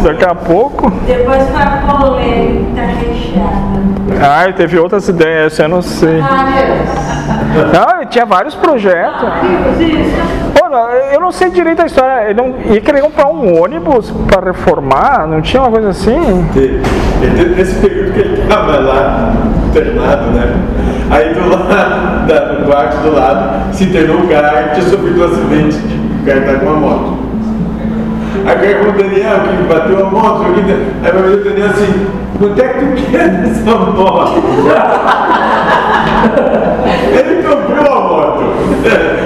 Daqui 0.03 0.25
a 0.25 0.35
pouco. 0.35 0.91
Depois 1.07 1.43
a 1.55 1.97
polenta 1.99 2.83
recheada. 2.83 3.83
Ah, 3.83 4.02
e 4.49 4.53
teve 4.53 4.79
outras 4.79 5.09
ideias, 5.09 5.59
eu 5.59 5.69
não 5.69 5.83
sei. 5.83 6.21
Não, 6.21 7.97
ele 8.01 8.07
tinha 8.07 8.25
vários 8.25 8.55
projetos. 8.55 9.23
Não, 10.71 10.89
eu 10.91 11.21
não 11.21 11.31
sei 11.31 11.51
direito 11.51 11.83
a 11.83 11.87
história. 11.87 12.31
Ele 12.31 12.35
não 12.41 12.55
ia 12.73 12.81
querer 12.81 13.03
comprar 13.03 13.27
um 13.27 13.63
ônibus 13.63 14.11
para 14.27 14.47
reformar, 14.47 15.27
não 15.29 15.43
tinha 15.43 15.63
uma 15.63 15.71
coisa 15.71 15.91
assim? 15.91 16.49
Ele- 16.57 16.83
Nesse 17.57 17.75
período 17.75 18.13
que 18.15 18.21
ele 18.21 18.43
estava 18.43 18.79
lá, 18.79 19.33
internado, 19.69 20.31
né? 20.31 20.55
Aí 21.11 21.35
do 21.35 21.47
lado, 21.51 22.25
da, 22.27 22.53
no 22.55 22.67
quarto 22.67 22.97
do 23.03 23.15
lado, 23.15 23.75
se 23.75 23.85
internou 23.85 24.21
um 24.23 24.27
cara 24.29 24.51
que 24.69 24.81
tinha 24.81 24.89
sofrido 24.91 25.21
um 25.21 25.25
acidente, 25.27 25.77
de, 25.77 26.23
o 26.23 26.27
cara 26.27 26.41
tá 26.41 26.59
com 26.59 26.67
uma 26.73 26.77
moto. 26.81 27.19
Aí 28.47 28.57
o 28.57 28.61
cara 28.61 28.79
falou, 28.79 28.93
Daniel, 28.93 29.41
que 29.41 29.63
bateu 29.75 30.07
a 30.07 30.11
moto, 30.11 30.45
aí 31.05 31.13
vai 31.13 31.23
ver 31.23 31.35
o 31.39 31.45
Daniel 31.45 31.67
assim, 31.67 32.07
quanto 32.39 32.61
é 32.61 32.69
que 32.69 32.85
tu 32.87 33.11
quer 33.11 33.29
dessa 33.29 33.77
moto? 33.77 34.43
Ele 37.13 37.43
comprou 37.43 37.87
a 37.93 38.01
moto 38.01 38.45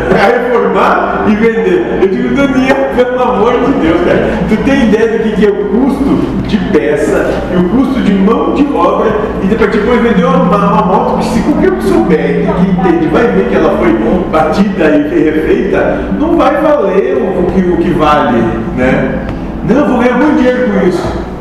para 0.08 0.26
reformar 0.26 1.24
e 1.26 1.34
vender. 1.34 1.98
Eu 2.02 2.08
digo, 2.08 2.34
Daniel, 2.34 2.76
pelo 2.94 3.22
amor 3.22 3.52
de 3.52 3.72
Deus, 3.72 4.00
cara, 4.04 4.38
tu 4.48 4.56
tem 4.64 4.88
ideia 4.88 5.18
do 5.18 5.36
que 5.36 5.46
é 5.46 5.50
o 5.50 5.64
custo 5.66 6.36
de 6.46 6.56
peça 6.70 7.30
e 7.52 7.56
o 7.56 7.68
custo 7.70 8.00
de 8.00 8.14
mão 8.14 8.54
de 8.54 8.66
obra 8.74 9.10
e 9.42 9.46
depois, 9.46 9.70
depois 9.70 10.00
vender 10.00 10.24
uma, 10.24 10.42
uma 10.44 10.82
moto 10.82 11.18
que 11.18 11.24
se 11.24 11.40
qualquer 11.40 11.72
um 11.72 11.80
souber 11.80 12.46
que 12.46 12.70
entende, 12.70 13.06
vai 13.08 13.26
ver 13.28 13.48
que 13.48 13.56
ela 13.56 13.76
foi 13.78 13.96
batida 14.30 14.84
e 14.96 15.24
refeita, 15.24 15.98
não 16.18 16.36
vai 16.36 16.60
valer 16.60 17.16
o, 17.16 17.40
o 17.40 17.46
que, 17.52 17.60
o 17.60 17.76
que 17.78 17.90
vale, 17.90 18.42
né? 18.76 19.26
Não, 19.68 19.88
vou 19.88 19.98
ganhar 19.98 20.18
muito 20.18 20.36
dinheiro 20.36 20.70
com 20.70 20.86
isso. 20.86 21.35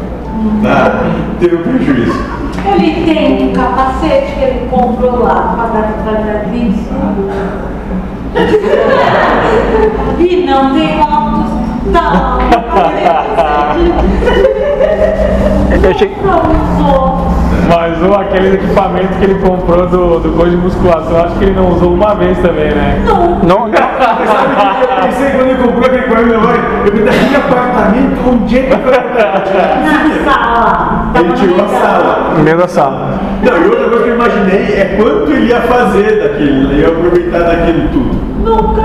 Tá? 0.63 1.03
Teve 1.39 1.55
um 1.55 1.61
prejuízo. 1.63 2.35
Ele 2.65 3.05
tem 3.05 3.49
um 3.49 3.53
capacete 3.53 4.31
que 4.33 4.43
ele 4.43 4.67
comprou 4.69 5.23
lá 5.23 5.55
para 5.55 5.67
dar 5.67 5.93
para 6.03 6.45
E 10.19 10.45
não 10.45 10.73
tem 10.73 10.97
motos. 10.97 11.51
Não. 11.85 12.39
Eu 15.83 15.93
cheguei- 15.93 16.17
Mas 17.67 18.01
o, 18.01 18.13
aquele 18.13 18.55
equipamento 18.55 19.17
que 19.19 19.25
ele 19.25 19.35
comprou 19.35 19.87
do, 19.87 20.19
do 20.19 20.29
coisa 20.37 20.51
de 20.51 20.57
musculação, 20.57 21.23
acho 21.23 21.35
que 21.35 21.45
ele 21.45 21.55
não 21.55 21.69
usou 21.69 21.93
uma 21.93 22.13
vez 22.15 22.37
também, 22.39 22.71
né? 22.71 23.03
Não. 23.05 23.39
Não, 23.39 23.71
Eu 23.75 25.11
pensei 25.11 25.31
quando 25.31 25.49
ele 25.49 25.63
comprou 25.63 25.85
aquele 25.85 26.03
equipamento, 26.03 26.33
eu 26.85 26.91
pensei, 26.91 27.05
daquele 27.05 27.35
apartamento, 27.35 28.29
onde 28.29 28.57
é 28.57 28.61
que 28.63 28.75
foi? 28.75 28.91
Na 28.91 30.31
sala. 30.31 31.11
Ele 31.15 31.33
tirou 31.33 31.65
a 31.65 31.67
sala. 31.67 32.33
no 32.37 32.43
meio 32.43 32.57
da 32.57 32.67
sala. 32.67 33.19
Não, 33.43 33.57
e 33.57 33.65
outra 33.65 33.89
coisa 33.89 34.03
que 34.03 34.09
eu 34.09 34.15
imaginei 34.15 34.73
é 34.73 34.97
quanto 34.97 35.31
ele 35.31 35.47
ia 35.47 35.61
fazer 35.61 36.21
daquilo, 36.21 36.71
ele 36.71 36.81
ia 36.81 36.87
aproveitar 36.87 37.39
daquilo 37.39 37.89
tudo. 37.89 38.25
Nunca, 38.43 38.81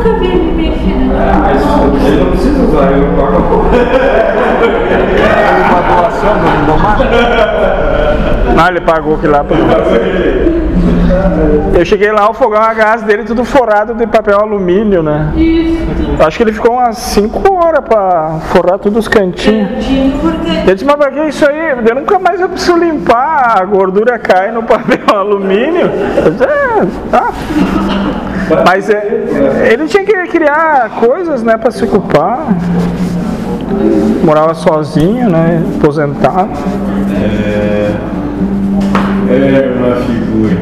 nunca 0.00 0.18
vi 0.18 0.26
ele 0.26 0.52
mexer 0.52 0.96
É, 1.12 1.32
mas 1.38 2.06
ele 2.06 2.24
não 2.24 2.30
precisa 2.30 2.62
usar, 2.62 2.92
ele 2.92 3.06
paga 3.16 3.38
um 3.38 3.42
pouco. 3.42 3.66
Uma 5.70 5.80
doação 6.00 6.34
do 6.34 6.66
Domar? 6.66 6.98
Ah, 8.58 8.68
ele 8.68 8.80
pagou 8.80 9.14
aquilo 9.14 9.32
lá 9.32 9.44
Eu 11.78 11.84
cheguei 11.84 12.12
lá, 12.12 12.30
o 12.30 12.34
fogão 12.34 12.60
a 12.60 12.74
gás 12.74 13.02
dele 13.02 13.24
tudo 13.24 13.44
forrado 13.44 13.94
de 13.94 14.06
papel 14.06 14.38
alumínio, 14.38 15.02
né? 15.02 15.32
Isso. 15.36 15.80
Acho 16.18 16.36
que 16.36 16.42
ele 16.42 16.52
ficou 16.52 16.74
umas 16.74 16.98
5 16.98 17.54
horas 17.54 17.80
pra 17.80 18.38
forrar 18.52 18.78
todos 18.78 18.98
os 18.98 19.08
cantinhos. 19.08 19.70
Cantinho, 19.70 20.18
porque 20.20 20.68
Eu 20.70 20.74
disse, 20.74 20.84
mas 20.84 20.96
pra 20.96 21.10
que 21.10 21.20
isso 21.28 21.48
aí? 21.48 21.70
Eu 21.86 21.94
nunca 21.94 22.18
mais 22.18 22.40
eu 22.40 22.48
preciso 22.48 22.76
limpar, 22.76 23.58
a 23.58 23.64
gordura 23.64 24.18
cai 24.18 24.50
no 24.50 24.62
papel 24.62 24.98
alumínio. 25.16 25.90
Eu 26.22 26.30
disse, 26.32 26.44
é, 26.44 26.86
tá. 27.10 27.32
Mas 28.64 28.90
é, 28.90 29.70
ele 29.72 29.86
tinha 29.86 30.04
que 30.04 30.26
criar 30.28 30.90
coisas, 31.00 31.42
né, 31.42 31.56
pra 31.56 31.70
se 31.70 31.84
ocupar. 31.84 32.46
Morava 34.24 34.54
sozinho, 34.54 35.30
né, 35.30 35.62
aposentado. 35.78 36.50
É 39.32 39.72
uma 39.76 39.94
figura. 39.96 40.56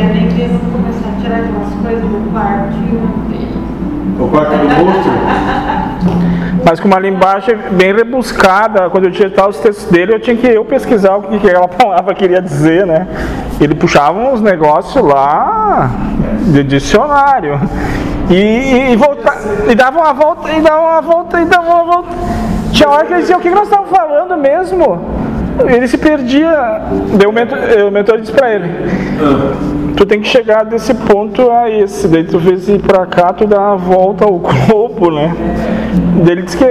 eu 0.00 0.14
nem 0.14 0.28
vão 0.48 0.58
começar 0.70 1.08
a 1.08 1.20
tirar 1.20 1.38
aquelas 1.40 1.72
coisas 1.82 2.02
do 2.02 2.32
dele. 3.28 3.52
O 4.18 4.28
quarto 4.28 4.52
do 4.52 4.68
monstro? 4.68 5.12
Mas 6.64 6.78
com 6.78 6.86
uma 6.86 6.98
linguagem 6.98 7.56
bem 7.72 7.92
rebuscada, 7.92 8.88
quando 8.90 9.04
eu 9.04 9.10
digitava 9.10 9.48
os 9.48 9.58
textos 9.58 9.90
dele, 9.90 10.14
eu 10.14 10.20
tinha 10.20 10.36
que 10.36 10.46
eu 10.46 10.64
pesquisar 10.64 11.16
o 11.16 11.22
que 11.22 11.38
que 11.40 11.48
aquela 11.48 11.66
palavra 11.68 12.14
queria 12.14 12.40
dizer, 12.40 12.86
né? 12.86 13.06
Ele 13.60 13.74
puxava 13.74 14.18
uns 14.18 14.40
negócios 14.40 15.02
lá 15.04 15.90
de 16.46 16.62
dicionário. 16.62 17.60
E, 18.30 18.34
e, 18.34 18.94
e, 18.94 19.72
e 19.72 19.74
dava 19.74 19.98
uma 19.98 20.12
volta, 20.12 20.52
e 20.52 20.60
dava 20.60 20.80
uma 20.80 21.00
volta, 21.00 21.40
e 21.40 21.44
dava 21.44 21.68
uma 21.68 21.84
volta. 21.84 22.08
Tinha 22.72 22.88
hora 22.88 23.04
que 23.04 23.12
ele 23.12 23.20
dizia, 23.20 23.36
o 23.36 23.40
que 23.40 23.50
nós 23.50 23.64
estávamos 23.64 23.90
falando 23.90 24.36
mesmo? 24.36 25.00
Ele 25.66 25.86
se 25.86 25.98
perdia. 25.98 26.80
Daí 27.14 27.26
o 27.26 27.32
mentor, 27.32 27.58
o 27.86 27.90
mentor 27.90 28.20
disse 28.20 28.32
pra 28.32 28.54
ele, 28.54 28.70
tu 29.96 30.06
tem 30.06 30.20
que 30.20 30.28
chegar 30.28 30.64
desse 30.64 30.94
ponto 30.94 31.50
a 31.50 31.70
esse. 31.70 32.08
Daí 32.08 32.24
tu 32.24 32.38
vez 32.38 32.68
ir 32.68 32.80
pra 32.80 33.06
cá, 33.06 33.32
tu 33.32 33.46
dá 33.46 33.58
uma 33.58 33.76
volta 33.76 34.24
ao 34.24 34.38
globo, 34.68 35.10
né? 35.10 35.34
Daí 36.24 36.32
ele 36.32 36.42
disse 36.42 36.56
que 36.56 36.64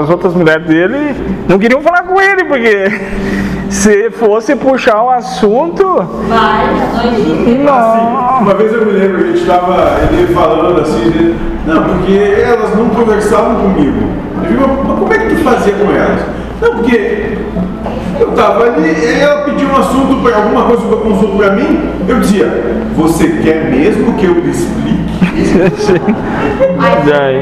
as 0.00 0.10
outras 0.10 0.34
mulheres 0.34 0.66
dele 0.66 1.14
não 1.48 1.58
queriam 1.58 1.80
falar 1.80 2.02
com 2.02 2.20
ele, 2.20 2.44
porque 2.44 3.00
se 3.70 4.10
fosse 4.10 4.56
puxar 4.56 5.02
o 5.02 5.10
assunto. 5.10 5.84
Vai, 6.28 6.66
a 6.66 7.06
inteira. 7.06 7.64
Não. 7.64 8.40
Uma 8.40 8.54
vez 8.54 8.72
eu 8.72 8.84
me 8.84 8.92
lembro, 8.92 9.18
a 9.18 9.26
gente 9.26 9.40
estava 9.40 9.98
ele 10.10 10.34
falando 10.34 10.80
assim, 10.80 11.06
ele, 11.06 11.36
não, 11.66 11.84
porque 11.84 12.42
elas 12.42 12.76
não 12.76 12.88
conversavam 12.90 13.56
comigo. 13.56 14.08
Eu 14.42 14.50
digo, 14.50 14.84
mas 14.86 14.98
como 14.98 15.12
é 15.12 15.18
que 15.18 15.34
tu 15.34 15.42
fazia 15.42 15.74
com 15.74 15.92
elas? 15.92 16.22
Não, 16.60 16.76
porque 16.76 17.37
eu 18.20 18.30
estava 18.30 18.64
ali, 18.64 19.20
ela 19.20 19.42
pediu 19.44 19.68
um 19.68 19.76
assunto, 19.76 20.22
pra, 20.22 20.36
alguma 20.36 20.64
coisa 20.64 20.82
para 20.86 20.96
consulta 20.98 21.36
para 21.36 21.52
mim, 21.52 21.90
eu 22.08 22.20
dizia, 22.20 22.46
você 22.96 23.28
quer 23.42 23.70
mesmo 23.70 24.12
que 24.14 24.26
eu 24.26 24.34
lhe 24.34 24.50
explique? 24.50 24.98
Aí, 26.78 26.96
Daí. 27.06 27.38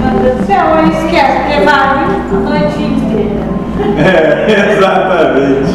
meu 0.00 0.22
Deus 0.22 0.36
do 0.38 0.46
céu, 0.46 0.64
eu 0.76 0.86
esqueço, 0.86 1.32
porque 1.40 1.64
vai 1.64 1.74
a 1.74 2.38
noite 2.44 2.82
inteira. 2.82 3.50
É, 3.98 4.76
exatamente. 4.76 5.72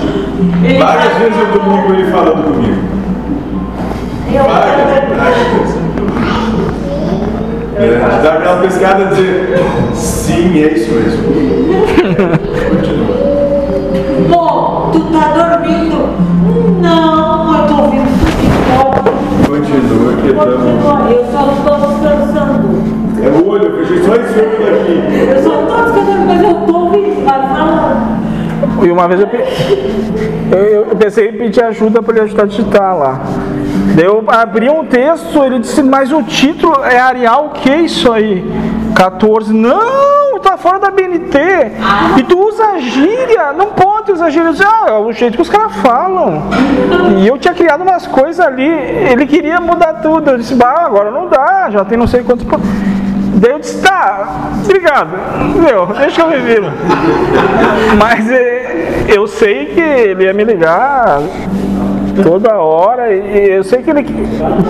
Ele 0.64 0.78
Várias 0.80 1.12
tá- 1.14 1.20
vezes 1.20 1.38
eu 1.40 1.48
dormi 1.60 1.84
com 1.84 1.94
ele 1.94 2.12
falando 2.12 2.44
comigo. 2.44 2.82
Eu 4.34 4.44
Várias, 4.44 5.18
várias 5.18 5.48
vezes. 5.54 5.86
É, 7.78 8.22
dá 8.24 8.34
aquela 8.34 8.62
pescada 8.62 9.04
e 9.04 9.08
dizer, 9.08 9.60
sim, 9.94 10.64
é 10.64 10.74
isso 10.74 10.92
mesmo. 10.94 11.24
Continua. 12.70 13.15
Tu 14.96 15.02
tá 15.12 15.58
dormindo? 15.60 16.08
Não, 16.82 17.60
eu 17.60 17.68
tô 17.68 17.82
ouvindo 17.84 18.08
tudo 18.16 19.46
Continua 19.46 20.14
que 20.14 20.22
de 20.22 20.34
volta. 20.34 20.52
estamos. 20.52 20.84
Continua, 20.84 21.12
eu 21.12 21.26
só 21.32 21.52
estou 21.52 21.88
descansando. 21.90 22.66
É 23.22 23.28
o 23.30 23.48
olho, 23.50 23.64
eu 23.66 23.78
fechei 23.86 24.04
só 24.06 24.16
esse 24.16 24.40
olho 24.40 24.72
daqui. 24.72 24.96
Eu 25.32 25.44
só 25.44 25.62
estou 25.62 25.84
descansando, 25.84 26.26
mas 26.28 26.42
eu 26.44 26.54
tô 26.66 26.78
ouvindo, 26.78 27.26
falando. 27.26 28.86
E 28.86 28.92
uma 28.92 29.08
vez 29.10 29.20
eu, 29.20 29.28
pe- 29.28 29.44
eu, 30.52 30.86
eu 30.90 30.96
pensei 30.96 31.30
em 31.30 31.34
pedir 31.34 31.62
ajuda 31.64 32.02
para 32.02 32.14
ele 32.14 32.22
ajudar 32.26 32.44
a 32.44 32.46
digitar 32.46 32.98
lá. 32.98 33.20
Daí 33.96 34.06
eu 34.06 34.24
abri 34.28 34.70
um 34.70 34.86
texto, 34.86 35.44
ele 35.44 35.60
disse, 35.60 35.84
mas 35.84 36.12
o 36.14 36.24
título 36.24 36.84
é 36.86 36.98
Arial, 37.00 37.48
o 37.48 37.50
que 37.50 37.70
é 37.70 37.82
isso 37.82 38.12
aí? 38.14 38.46
14. 38.96 39.54
Não, 39.54 40.25
tá 40.46 40.58
fora 40.58 40.80
da 40.80 40.92
BNT. 40.92 41.38
E 42.18 42.24
tu 42.24 42.40
usa 42.40 42.80
gíria, 42.80 43.52
não 43.54 43.68
pode 43.68 44.12
usar 44.12 44.30
gíria. 44.30 44.52
Disse, 44.52 44.64
ah, 44.64 44.86
é 44.90 45.00
o 45.00 45.12
jeito 45.12 45.36
que 45.36 45.42
os 45.42 45.50
caras 45.50 45.76
falam. 45.78 46.44
E 47.18 47.28
eu 47.28 47.38
tinha 47.38 47.54
criado 47.54 47.82
umas 47.82 48.06
coisas 48.06 48.40
ali, 48.40 48.68
ele 48.68 49.26
queria 49.26 49.60
mudar 49.60 49.96
tudo. 49.96 50.32
Eu 50.32 50.38
disse, 50.38 50.54
bah, 50.54 50.84
agora 50.86 51.10
não 51.10 51.28
dá, 51.28 51.70
já 51.72 51.84
tem 51.84 51.98
não 51.98 52.08
sei 52.08 52.24
quantos. 52.24 52.46
po-". 52.46 52.60
Daí 53.38 53.52
eu 53.52 53.60
disse, 53.60 53.82
tá, 53.82 54.52
obrigado. 54.64 55.10
Meu, 55.56 55.88
deixa 55.88 56.22
eu 56.22 56.28
me 56.28 56.38
viro. 56.38 56.72
Mas 57.98 58.30
eh, 58.30 59.06
eu 59.08 59.28
sei 59.28 59.66
que 59.66 59.80
ele 59.82 60.24
ia 60.24 60.34
me 60.34 60.44
ligar 60.44 61.20
toda 62.24 62.56
hora 62.56 63.14
e 63.14 63.50
eu 63.50 63.64
sei 63.64 63.82
que 63.82 63.90
ele 63.90 64.06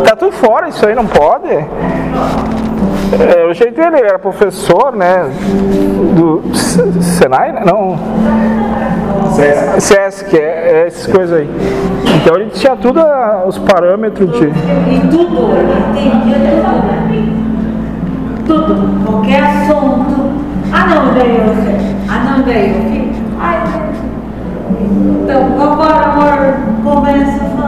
tá 0.04 0.16
tudo 0.16 0.32
fora, 0.32 0.68
isso 0.68 0.86
aí 0.88 0.96
não 0.96 1.06
pode. 1.06 1.48
É, 3.20 3.46
o 3.46 3.54
jeito 3.54 3.76
dele 3.76 3.98
era 3.98 4.20
professor, 4.20 4.96
né? 4.96 5.30
Do 6.16 6.42
Senai, 7.02 7.52
né? 7.52 7.64
Não. 7.66 7.98
Sesc. 9.34 9.82
Sesc, 9.82 10.38
é, 10.38 10.40
é 10.40 10.88
essas 10.88 11.08
coisas 11.08 11.40
aí. 11.40 11.50
Então 12.16 12.36
ele 12.36 12.50
tinha 12.52 12.76
tudo 12.76 13.00
ah, 13.00 13.44
os 13.46 13.58
parâmetros 13.58 14.32
de. 14.32 14.46
E 14.48 15.00
tudo, 15.10 15.52
ele 15.58 16.08
entendia 16.08 16.38
tudo, 16.64 16.88
né? 16.88 17.26
Tudo, 18.48 19.06
qualquer 19.06 19.44
assunto. 19.44 20.32
Ah 20.72 20.88
não, 20.88 21.14
daí 21.14 21.36
eu. 21.36 21.54
Ah 22.10 22.24
não, 22.24 22.44
daí 22.44 22.70
eu 22.70 22.92
fico. 22.92 23.16
Ai, 23.40 23.64
então, 25.26 25.62
agora, 25.62 26.06
amor, 26.06 26.56
começa 26.84 27.44
a 27.44 27.64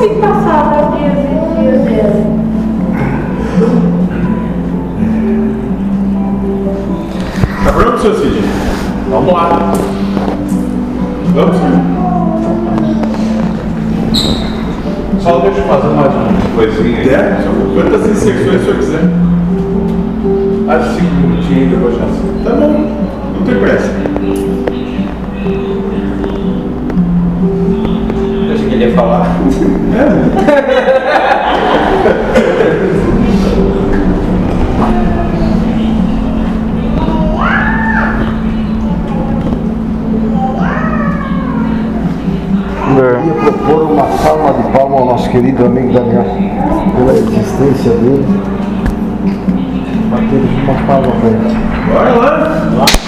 assim, 0.00 0.20
passava 0.20 0.96
dias 0.96 1.12
e 1.12 1.60
dias 1.60 1.84
dele. 1.84 2.24
Tá 7.64 7.72
pronto, 7.72 8.00
seu 8.00 8.14
Cid? 8.14 8.42
Vamos 9.10 9.32
lá. 9.32 9.72
Vamos? 11.34 11.56
Só 15.20 15.38
deixa 15.40 15.60
eu 15.60 15.64
fazer 15.64 15.88
mais 15.88 16.14
uma 16.14 16.56
coisinha 16.56 16.98
aí. 16.98 17.08
É, 17.10 17.44
quantas 17.74 18.08
inserções 18.08 18.62
o 18.62 18.64
senhor 18.64 18.76
quiser. 18.78 19.04
Há 20.66 20.80
cinco 20.94 21.14
minutinhos 21.14 21.72
eu 21.72 21.78
vou 21.80 21.92
já 21.92 22.04
assim. 22.04 22.42
Tá 22.42 22.50
bom, 22.52 22.86
não 23.36 23.44
tem 23.44 23.60
pressa. 23.60 23.90
Eu 28.48 28.54
achei 28.54 28.68
que 28.68 28.74
ele 28.74 28.84
ia 28.84 28.94
falar. 28.94 29.26
Eu 42.96 43.24
ia 43.24 43.34
nosso 45.04 45.28
querido 45.30 45.66
amigo 45.66 45.92
Daniel, 45.92 46.24
pela 46.96 47.12
existência 47.12 47.92
dele. 47.92 48.26
Batemos 50.10 50.50
uma 50.64 50.74
palma 50.86 51.12
para 51.12 51.28
ele. 51.28 51.56
Bora 51.92 52.14
lá. 52.14 52.99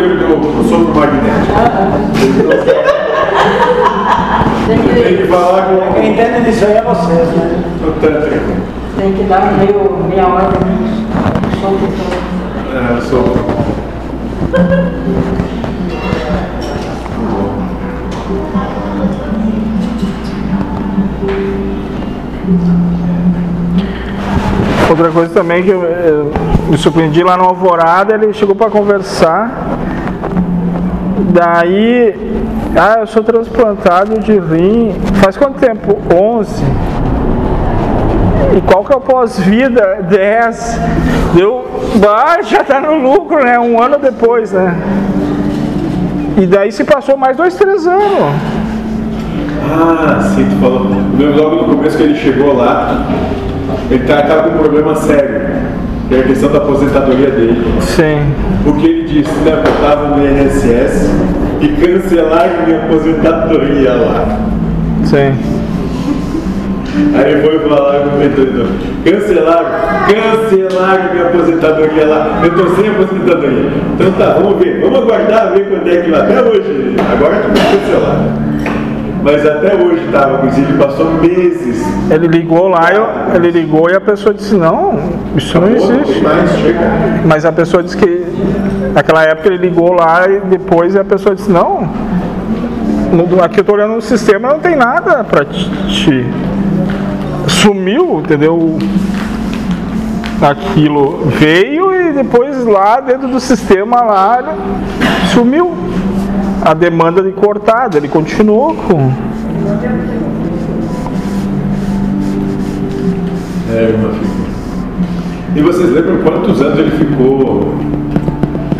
O 0.00 0.18
poder 0.18 0.52
do 0.52 0.68
sopro 0.68 0.94
magnético. 0.94 1.52
Tem 4.66 5.16
que 5.16 5.26
falar 5.26 5.62
com 5.66 5.94
Quem 5.94 6.12
entende 6.12 6.44
disso 6.44 6.64
aí 6.64 6.72
é 6.74 6.82
vocês, 6.82 7.28
né? 7.28 7.64
o 7.82 7.92
tântrico. 8.00 8.52
Tem 8.96 9.12
que 9.12 9.24
dar 9.24 9.52
meio, 9.52 10.06
meia 10.08 10.26
hora 10.26 10.50
solto 11.60 11.86
todo. 11.96 12.30
É, 12.76 13.00
sopro. 13.00 13.50
Outra 24.88 25.08
coisa 25.10 25.32
também 25.32 25.62
que 25.62 25.70
eu, 25.70 25.82
eu 25.84 26.32
me 26.68 26.76
surpreendi 26.76 27.22
lá 27.22 27.36
no 27.36 27.44
Alvorada, 27.44 28.14
ele 28.14 28.32
chegou 28.32 28.56
para 28.56 28.70
conversar. 28.70 29.78
Daí, 31.32 32.14
ah, 32.76 32.98
eu 33.00 33.06
sou 33.06 33.22
transplantado 33.22 34.18
de 34.18 34.32
rim. 34.32 34.94
Faz 35.22 35.36
quanto 35.36 35.60
tempo? 35.60 35.96
11. 36.12 36.64
E 38.56 38.60
qual 38.62 38.84
que 38.84 38.92
é 38.92 38.96
o 38.96 39.00
pós-vida? 39.00 40.06
10. 40.08 40.80
Deu, 41.34 41.64
ah, 42.08 42.42
já 42.42 42.64
tá 42.64 42.80
no 42.80 42.96
lucro, 42.96 43.44
né? 43.44 43.58
Um 43.58 43.80
ano 43.80 43.98
depois, 43.98 44.50
né? 44.52 44.76
E 46.36 46.46
daí 46.46 46.72
se 46.72 46.82
passou 46.82 47.16
mais 47.16 47.36
dois, 47.36 47.54
três 47.54 47.86
anos. 47.86 48.34
Ah, 49.72 50.20
sim, 50.34 50.48
tu 50.50 50.56
falou. 50.60 50.86
Logo 51.36 51.66
no 51.66 51.76
começo 51.76 51.96
que 51.96 52.02
ele 52.02 52.16
chegou 52.16 52.56
lá, 52.56 53.06
ele 53.90 54.02
estava 54.02 54.42
com 54.44 54.56
um 54.56 54.58
problema 54.58 54.96
sério, 54.96 55.42
que 56.08 56.14
é 56.16 56.20
a 56.20 56.22
questão 56.24 56.50
da 56.50 56.58
aposentadoria 56.58 57.30
dele. 57.30 57.64
Sim. 57.80 58.34
O 58.66 58.72
Eu 59.12 59.22
estava 59.22 60.16
no 60.16 60.24
INSS 60.24 61.10
e 61.60 61.68
cancelaram 61.68 62.64
minha 62.64 62.84
aposentadoria 62.84 63.92
lá. 63.92 64.38
Sim. 65.04 65.34
Aí 67.16 67.42
foi 67.42 67.58
falar 67.68 68.00
com 68.00 68.16
o 68.16 68.18
veterinário. 68.20 68.70
Cancelaram, 69.04 69.68
cancelaram 70.06 71.12
minha 71.12 71.26
aposentadoria 71.26 72.06
lá. 72.06 72.40
Eu 72.44 72.54
tô 72.54 72.68
sem 72.76 72.88
aposentadoria. 72.88 73.70
Então 73.94 74.12
tá, 74.12 74.34
vamos 74.34 74.58
ver. 74.62 74.80
Vamos 74.80 75.00
aguardar 75.00 75.54
ver 75.54 75.68
quando 75.68 75.88
é 75.88 76.02
que 76.02 76.10
vai. 76.10 76.20
Até 76.20 76.42
hoje. 76.42 76.96
Agora 77.12 77.36
que 77.36 77.48
vai 77.48 77.78
cancelar. 77.78 78.49
Mas 79.22 79.44
até 79.46 79.74
hoje 79.74 80.04
estava 80.06 80.38
com 80.38 80.46
isso, 80.48 80.60
ele 80.60 80.78
passou 80.78 81.12
meses. 81.20 81.84
Ele 82.10 82.26
ligou 82.26 82.68
lá, 82.68 82.90
eu, 82.92 83.06
ele 83.34 83.50
ligou 83.50 83.90
e 83.90 83.94
a 83.94 84.00
pessoa 84.00 84.34
disse, 84.34 84.54
não, 84.54 84.98
isso 85.36 85.60
não 85.60 85.68
existe. 85.68 86.22
Mas 87.26 87.44
a 87.44 87.52
pessoa 87.52 87.82
disse 87.82 87.96
que 87.96 88.26
naquela 88.94 89.22
época 89.24 89.48
ele 89.48 89.58
ligou 89.58 89.92
lá 89.92 90.26
e 90.28 90.40
depois 90.40 90.96
a 90.96 91.04
pessoa 91.04 91.34
disse, 91.34 91.50
não, 91.50 91.86
no- 93.12 93.42
aqui 93.42 93.60
eu 93.60 93.64
tô 93.64 93.72
olhando 93.74 93.94
no 93.94 94.00
sistema 94.02 94.48
não 94.48 94.58
tem 94.58 94.74
nada 94.74 95.22
pra 95.24 95.44
ti. 95.44 95.70
ti." 95.88 96.26
Sumiu, 97.46 98.20
entendeu? 98.20 98.78
Aquilo 100.40 101.26
veio 101.38 101.92
e 101.94 102.12
depois 102.12 102.64
lá 102.64 103.00
dentro 103.00 103.28
do 103.28 103.38
sistema 103.38 104.00
lá 104.00 104.54
sumiu. 105.34 105.72
A 106.70 106.74
demanda 106.74 107.20
de 107.20 107.32
cortada, 107.32 107.96
ele 107.98 108.06
continuou 108.06 108.76
com. 108.76 109.12
É. 113.68 113.92
E 115.56 115.62
vocês 115.62 115.90
lembram 115.90 116.18
quantos 116.18 116.62
anos 116.62 116.78
ele 116.78 116.92
ficou 116.92 117.74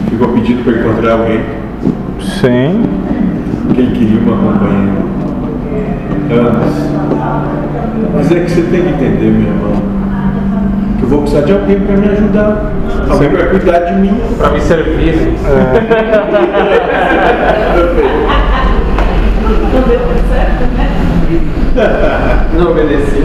ficou 0.09 0.29
pedindo 0.29 0.63
para 0.63 0.75
encontrar 0.75 1.13
alguém? 1.15 1.41
Sim. 2.21 2.85
Que 3.75 3.81
ele 3.81 3.91
queria 3.91 4.21
uma 4.21 4.53
companheira. 4.53 5.03
Anos. 6.31 6.73
Mas 8.15 8.31
é 8.31 8.45
que 8.45 8.51
você 8.53 8.63
tem 8.71 8.83
que 8.83 8.89
entender, 8.89 9.33
meu 9.33 9.49
irmão, 9.49 10.00
vou 11.11 11.23
precisar 11.23 11.43
de 11.43 11.53
alguém 11.53 11.81
para 11.81 11.97
me 11.97 12.09
ajudar. 12.09 12.73
Alguém 13.11 13.31
para 13.31 13.47
cuidar 13.47 13.79
de 13.81 13.95
mim. 13.95 14.21
Pra 14.39 14.51
me 14.51 14.61
servir. 14.61 15.35
Não 19.73 19.83
deu 19.83 20.01
certo, 20.31 20.63
né? 20.77 20.89
Não 22.57 22.71
obedecia. 22.71 23.25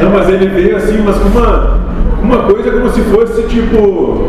Não, 0.00 0.10
mas 0.10 0.28
ele 0.28 0.46
veio 0.46 0.76
assim, 0.76 1.02
mas 1.04 1.16
com 1.18 1.28
uma, 1.28 1.80
uma 2.22 2.42
coisa 2.44 2.70
como 2.70 2.88
se 2.88 3.00
fosse 3.02 3.42
tipo, 3.48 4.28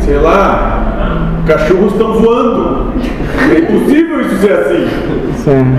sei 0.00 0.16
lá, 0.16 1.34
cachorros 1.46 1.92
estão 1.92 2.14
voando. 2.14 2.92
É 3.54 3.58
impossível 3.58 4.22
isso 4.22 4.36
ser 4.36 4.52
assim. 4.52 4.86
Sim. 5.36 5.76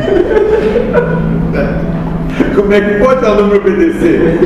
Como 2.56 2.74
é 2.74 2.82
que 2.82 3.04
pode 3.04 3.43
me 3.43 3.58
obedecer? 3.58 4.39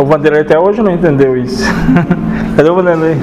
O 0.00 0.06
Vanderlei 0.06 0.40
até 0.40 0.58
hoje 0.58 0.80
não 0.80 0.92
entendeu 0.92 1.36
isso. 1.36 1.62
Cadê 2.56 2.70
o 2.70 2.74
Vanderlei? 2.74 3.18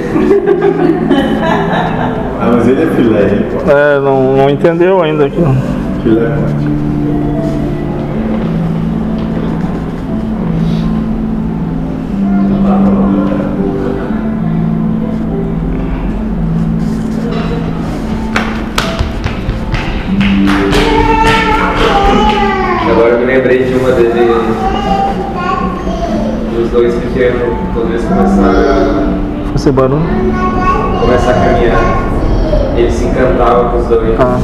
Ah, 2.39 2.51
mas 2.53 2.68
ele 2.68 2.84
é 2.84 2.88
filé, 2.88 3.24
hein? 3.24 3.45
É, 3.68 3.99
não, 3.99 4.38
não 4.38 4.47
entendeu 4.49 5.01
ainda 5.01 5.26
aqui. 5.26 5.41
Filé 6.03 6.26
é 6.26 6.36
forte. 6.36 6.68
Você 29.68 29.74
barulho? 29.74 29.99
a, 29.99 30.99
começar 31.01 31.32
a 31.32 31.34
caminhar. 31.34 32.78
Ele 32.78 32.89
se 32.89 33.03
encantava 33.03 33.70
com 33.70 33.80
os 33.80 33.88
dois. 33.88 34.18
Ah. 34.18 34.39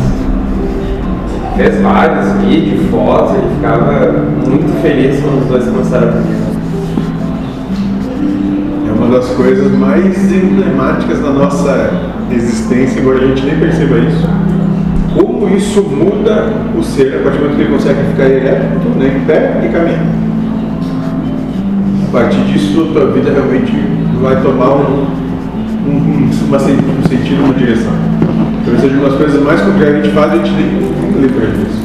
Fez 1.56 1.82
vários 1.82 2.34
vídeos, 2.42 2.90
fotos, 2.90 3.38
ele 3.38 3.56
ficava 3.56 4.12
muito 4.46 4.82
feliz 4.82 5.22
quando 5.22 5.44
os 5.44 5.48
dois 5.48 5.64
começaram 5.64 6.10
a 6.10 6.12
caminhar. 6.12 6.42
É 8.86 8.92
uma 8.92 9.18
das 9.18 9.30
coisas 9.30 9.72
mais 9.72 10.30
emblemáticas 10.30 11.22
da 11.22 11.30
nossa 11.30 11.90
existência, 12.30 13.00
embora 13.00 13.20
a 13.20 13.28
gente 13.28 13.46
nem 13.46 13.60
perceba 13.60 14.00
isso. 14.00 14.28
Como 15.16 15.48
isso 15.56 15.84
muda 15.84 16.52
o 16.78 16.84
ser 16.84 17.16
a 17.16 17.24
partir 17.24 17.38
do 17.38 17.44
momento 17.44 17.56
que 17.56 17.62
ele 17.62 17.72
consegue 17.72 18.04
ficar 18.12 18.26
ereto, 18.26 18.90
né, 19.00 19.22
em 19.22 19.26
pé 19.26 19.62
e 19.64 19.70
caminhar. 19.70 20.06
A 22.10 22.12
partir 22.12 22.42
disso, 22.42 22.90
a 22.90 22.94
tua 22.94 23.12
vida 23.12 23.32
realmente 23.32 24.03
vai 24.24 24.42
tomar 24.42 24.74
um, 24.76 25.06
um, 25.86 25.98
um, 25.98 26.30
uma, 26.48 26.58
um 26.58 27.04
sentido, 27.10 27.44
uma 27.44 27.54
direção. 27.54 27.92
Talvez 28.64 28.82
seja 28.82 28.96
uma 28.96 29.10
das 29.10 29.18
coisas 29.18 29.44
mais 29.44 29.60
complicadas 29.60 29.94
que 29.96 30.00
a 30.00 30.04
gente 30.04 30.16
faz, 30.16 30.32
a 30.32 30.36
gente 30.38 30.52
nem 30.52 30.66
nem 30.72 31.22
lembra 31.22 31.48
disso. 31.48 31.84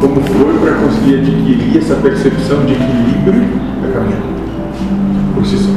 Como 0.00 0.20
foi 0.20 0.58
para 0.60 0.74
conseguir 0.76 1.16
adquirir 1.16 1.78
essa 1.78 1.96
percepção 1.96 2.64
de 2.64 2.74
equilíbrio 2.74 3.42
da 3.82 3.88
caminhada 3.92 4.22
por 5.34 5.44
si 5.44 5.56
só. 5.56 5.70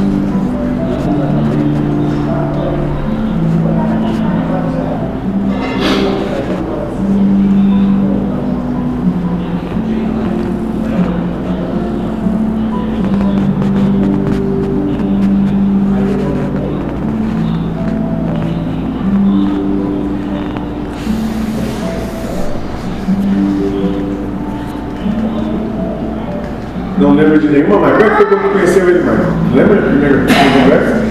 Nenhuma, 27.56 27.80
mas 27.80 27.92
como 27.94 28.06
é 28.06 28.10
que 28.10 28.16
foi 28.18 28.26
quando 28.26 28.52
conheceu 28.52 28.90
ele, 28.90 29.04
Marcos? 29.04 29.28
Lembra 29.54 29.76
da 29.76 29.88
primeira 29.88 30.18
conversa? 30.18 31.06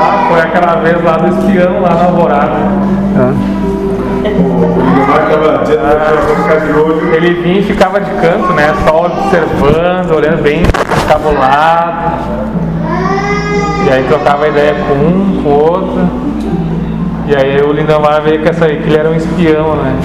Ah, 0.00 0.26
foi 0.28 0.40
aquela 0.40 0.76
vez 0.76 1.04
lá 1.04 1.16
do 1.16 1.26
espião, 1.28 1.80
lá 1.80 1.94
na 1.94 2.04
Alvorada. 2.04 2.56
O 4.20 4.80
Lindomar 4.80 5.22
estava 5.22 5.58
dizendo 5.58 5.80
que 5.80 5.84
ela 5.84 6.20
ficar 6.42 6.56
de 6.60 6.72
olho. 6.78 7.14
Ele 7.14 7.34
vinha 7.42 7.60
e 7.60 7.64
ficava 7.64 8.00
de 8.00 8.10
canto, 8.12 8.52
né? 8.52 8.72
Só 8.86 9.06
observando, 9.06 10.16
olhando 10.16 10.42
bem 10.42 10.62
cabulado. 11.08 12.40
E 13.86 13.90
aí 13.90 14.04
trocava 14.04 14.48
ideia 14.48 14.74
com 14.74 14.94
um, 14.94 15.42
com 15.42 15.48
o 15.48 15.52
outro. 15.52 16.08
E 17.26 17.36
aí 17.36 17.60
o 17.62 17.72
Lindomar 17.72 18.22
veio 18.22 18.42
com 18.42 18.48
essa 18.48 18.66
aí, 18.66 18.78
que 18.78 18.88
ele 18.88 18.96
era 18.96 19.10
um 19.10 19.14
espião, 19.14 19.76
né? 19.76 19.96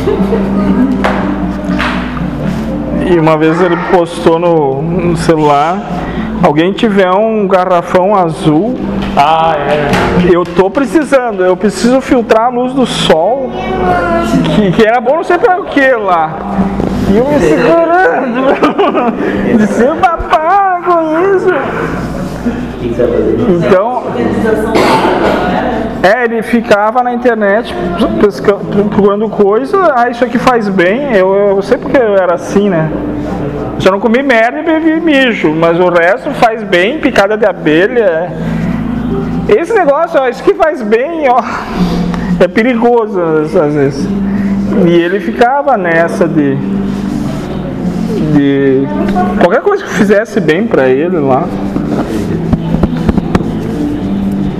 E 3.06 3.20
uma 3.20 3.38
vez 3.38 3.62
ele 3.62 3.78
postou 3.91 4.39
no, 4.39 4.82
no 4.82 5.16
celular, 5.18 5.80
alguém 6.43 6.74
tiver 6.74 7.12
um 7.12 7.47
garrafão 7.47 8.16
azul, 8.16 8.76
Ah, 9.16 9.56
é. 9.58 9.89
eu 10.36 10.43
tô 10.43 10.70
precisando, 10.70 11.43
eu 11.45 11.56
preciso 11.56 12.01
filtrar 12.01 12.45
a 12.45 12.49
luz 12.49 12.74
do 12.74 12.86
sol, 12.86 13.51
que, 14.56 14.72
que 14.72 14.86
era 14.86 14.99
bom 14.99 15.18
não 15.18 15.24
sei 15.24 15.38
pra 15.38 15.60
o 15.60 15.66
que 15.66 15.91
lá. 15.91 16.34
E 17.12 17.18
eu 17.18 17.26
me 17.28 17.39
segurando, 17.39 18.47
de 19.58 19.68
ser 19.68 19.95
papá 19.97 20.82
com 20.84 21.36
isso. 21.36 21.53
Então? 22.84 24.03
É, 26.06 26.26
ele 26.26 26.43
ficava 26.43 27.01
na 27.01 27.14
internet 27.14 27.74
procurando 28.72 29.28
coisa, 29.28 29.91
ah, 29.95 30.08
isso 30.08 30.24
aqui 30.24 30.38
faz 30.38 30.70
bem, 30.70 31.16
eu, 31.16 31.34
eu 31.34 31.62
sei 31.64 31.80
porque 31.80 31.97
eu 31.97 32.16
era 32.16 32.36
assim, 32.36 32.70
né? 32.70 32.91
Só 33.80 33.89
não 33.89 33.99
comi 33.99 34.22
merda 34.22 34.60
e 34.60 34.64
bebi 34.64 35.01
mijo, 35.01 35.51
mas 35.51 35.80
o 35.80 35.89
resto 35.89 36.30
faz 36.32 36.62
bem, 36.62 36.99
picada 36.99 37.36
de 37.36 37.45
abelha. 37.45 38.01
é. 38.03 38.32
Esse 39.47 39.74
negócio, 39.74 40.20
ó, 40.20 40.28
isso 40.28 40.43
que 40.43 40.53
faz 40.53 40.84
bem, 40.84 41.28
ó, 41.28 41.41
é 42.39 42.47
perigoso 42.47 43.20
às 43.20 43.74
vezes. 43.74 44.08
E 44.86 44.89
ele 44.89 45.20
ficava 45.20 45.76
nessa 45.76 46.28
de. 46.28 46.56
de. 48.34 48.88
qualquer 49.41 49.62
coisa 49.62 49.84
que 49.84 49.89
fizesse 49.89 50.39
bem 50.39 50.68
pra 50.68 50.88
ele 50.88 51.18
lá. 51.18 51.47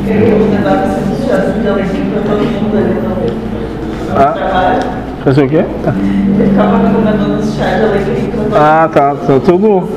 Eu 0.08 1.15
Ah. 4.18 4.80
Fazer 5.24 5.44
o 5.44 5.50
quê? 5.50 5.58
Eu 5.58 6.48
ficava 6.48 6.78
de 6.78 6.86
alecrim 7.84 8.32
Ah, 8.54 8.90
tá, 8.94 9.16
tá 9.16 9.40
tudo. 9.44 9.90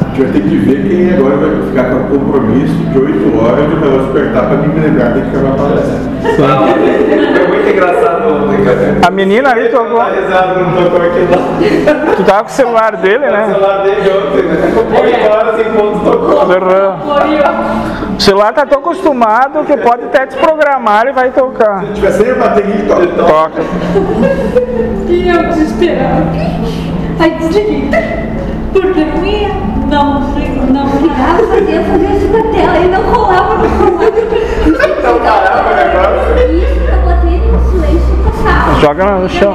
A 0.00 0.14
gente 0.14 0.22
vai 0.22 0.32
ter 0.32 0.42
que 0.42 0.56
ver 0.56 0.88
quem 0.88 1.14
agora 1.14 1.36
vai 1.36 1.50
ficar 1.68 1.84
com 1.90 1.96
o 1.96 2.18
compromisso 2.18 2.74
de 2.74 2.98
8 2.98 3.38
horas 3.38 3.68
de 3.68 3.74
relógio 3.76 4.12
despertar 4.12 4.48
para 4.48 4.56
me 4.56 4.80
lembrar 4.80 5.12
de 5.12 5.20
que 5.30 5.36
ela 5.36 5.54
palestra. 5.56 5.98
Foi 7.36 7.48
muito 7.48 7.70
engraçado. 7.70 8.11
A 9.06 9.10
menina 9.10 9.50
ali 9.50 9.68
tocou. 9.68 9.98
Tá. 9.98 10.10
Tu 12.16 12.24
tava 12.24 12.44
com 12.44 12.48
o 12.48 12.52
celular 12.52 12.96
dele, 12.96 13.26
O 13.26 13.30
né? 13.32 13.46
celular 13.46 13.82
dele 13.82 14.10
ontem, 14.10 14.42
né? 14.42 14.72
8 15.00 15.30
horas 15.30 15.60
em 15.60 15.70
ponto 15.72 15.98
tocou. 16.04 16.42
O 18.16 18.20
celular 18.20 18.52
tá 18.52 18.66
tão 18.66 18.78
acostumado 18.78 19.64
que 19.64 19.76
pode 19.76 20.04
até 20.04 20.26
desprogramar 20.26 21.06
e 21.06 21.12
vai 21.12 21.30
tocar. 21.30 21.84
Se 21.86 21.92
tiver 21.94 22.12
sem 22.12 22.30
a 22.30 22.34
bateria, 22.34 22.84
toca. 22.86 23.06
Toca. 23.26 23.62
E 25.08 25.28
eu 25.28 25.42
desesperada. 25.48 26.26
Aí 27.18 27.30
desliguei. 27.38 27.90
Porque 28.72 29.04
não 29.04 29.24
ia. 29.24 29.72
Não, 29.92 30.20
não 30.20 30.86
ligava, 31.02 31.42
fazia, 31.48 31.82
fazia 31.82 32.10
isso 32.16 32.28
com 32.28 32.38
a 32.38 32.42
tela 32.50 32.78
e 32.78 32.88
não 32.88 33.02
rolava, 33.02 33.56
não 33.56 33.68
rolava. 33.68 34.10
Não 35.02 35.18
parava 35.18 35.70
o 35.70 35.74
negócio. 35.76 37.01
Joga 38.80 39.04
no 39.18 39.28
chão. 39.28 39.54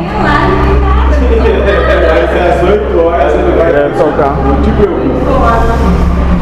Às 2.53 2.63
8 2.63 2.99
horas, 2.99 3.33
ele 3.33 3.57
vai 3.57 3.71
Deve 3.71 3.95
tocar. 3.95 4.35
Não 4.37 4.61
te 4.61 4.71
preocupe. 4.71 5.07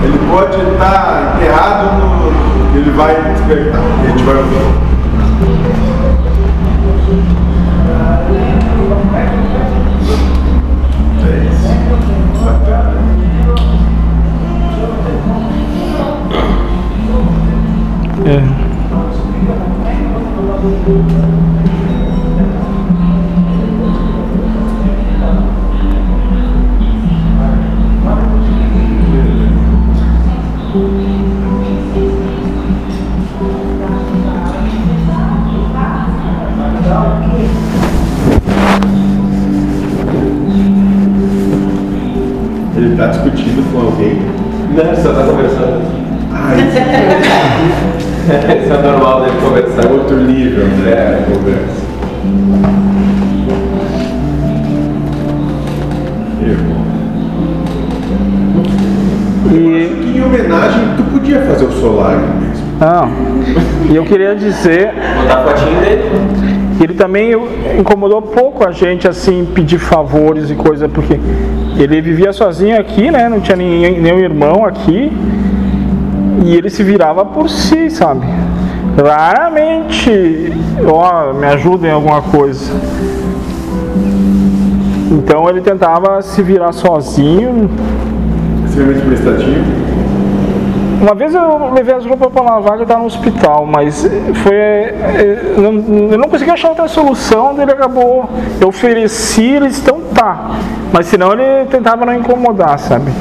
Ele 0.03 0.19
pode 0.31 0.61
estar 0.71 1.35
enterrado 1.35 1.97
no. 1.97 2.77
Ele 2.77 2.91
vai 2.91 3.15
despertar. 3.33 3.81
A 3.81 4.07
gente 4.07 4.23
vai 4.23 4.35
ouvir. 4.35 5.84
Ele 20.65 20.71
está 42.91 43.07
discutindo 43.07 43.71
com 43.71 43.79
alguém. 43.81 44.19
Não, 44.73 44.95
só 44.95 45.13
tá 45.13 45.23
conversando. 45.27 45.83
Ai, 46.31 46.57
Isso 48.25 48.73
é 48.73 48.81
normal 48.81 49.21
dele 49.21 49.37
conversar. 49.39 49.85
é 49.85 49.91
outro 49.91 50.17
nível, 50.17 50.65
né? 50.65 50.91
É, 50.91 51.25
conversa. 51.31 51.85
E. 59.51 60.01
Que 60.03 60.17
em 60.17 60.23
homenagem, 60.23 60.81
tu 60.97 61.03
podia 61.03 61.39
fazer 61.41 61.65
o 61.65 61.71
solar 61.71 62.17
mesmo. 62.17 62.65
Não. 62.79 63.09
E 63.89 63.95
eu 63.95 64.03
queria 64.03 64.35
dizer 64.35 64.91
Botar 65.21 65.35
a 65.35 65.43
fotinho 65.43 65.79
dele. 65.81 66.03
que 66.77 66.83
ele 66.83 66.93
também 66.93 67.31
incomodou 67.79 68.21
pouco 68.21 68.67
a 68.67 68.71
gente 68.71 69.07
assim 69.07 69.47
pedir 69.53 69.77
favores 69.77 70.49
e 70.49 70.55
coisa, 70.55 70.89
porque 70.89 71.17
ele 71.77 72.01
vivia 72.01 72.33
sozinho 72.33 72.79
aqui, 72.79 73.11
né? 73.11 73.29
Não 73.29 73.39
tinha 73.39 73.55
nenhum 73.55 74.19
irmão 74.19 74.65
aqui. 74.65 75.11
E 76.43 76.55
ele 76.55 76.69
se 76.69 76.83
virava 76.83 77.25
por 77.25 77.49
si, 77.49 77.89
sabe? 77.89 78.25
Raramente, 79.01 80.53
ó, 80.87 81.33
me 81.33 81.45
ajuda 81.47 81.87
em 81.87 81.91
alguma 81.91 82.21
coisa. 82.21 82.71
Então 85.11 85.49
ele 85.49 85.61
tentava 85.61 86.21
se 86.21 86.41
virar 86.41 86.71
sozinho, 86.71 87.69
Extremamente 88.65 89.05
prestativo. 89.05 89.85
Uma 91.01 91.13
vez 91.13 91.35
eu 91.35 91.71
levei 91.73 91.93
as 91.93 92.05
roupas 92.05 92.29
para 92.31 92.41
lavar, 92.41 92.73
ele 92.75 92.83
estava 92.83 93.01
no 93.01 93.05
hospital, 93.05 93.65
mas 93.65 94.09
foi. 94.43 94.55
eh, 94.55 95.53
Eu 95.57 95.71
não, 95.71 96.11
eu 96.11 96.17
não 96.17 96.29
consegui 96.29 96.51
achar 96.51 96.69
outra 96.69 96.87
solução, 96.87 97.55
ele 97.61 97.71
acabou. 97.71 98.29
Eu 98.59 98.69
ofereci, 98.69 99.43
ele 99.43 99.67
disse, 99.67 99.81
então 99.81 100.01
tá. 100.13 100.51
Mas 100.91 101.07
senão 101.07 101.31
ele 101.33 101.65
tentava 101.69 102.05
não 102.05 102.13
incomodar, 102.13 102.79
sabe? 102.79 103.11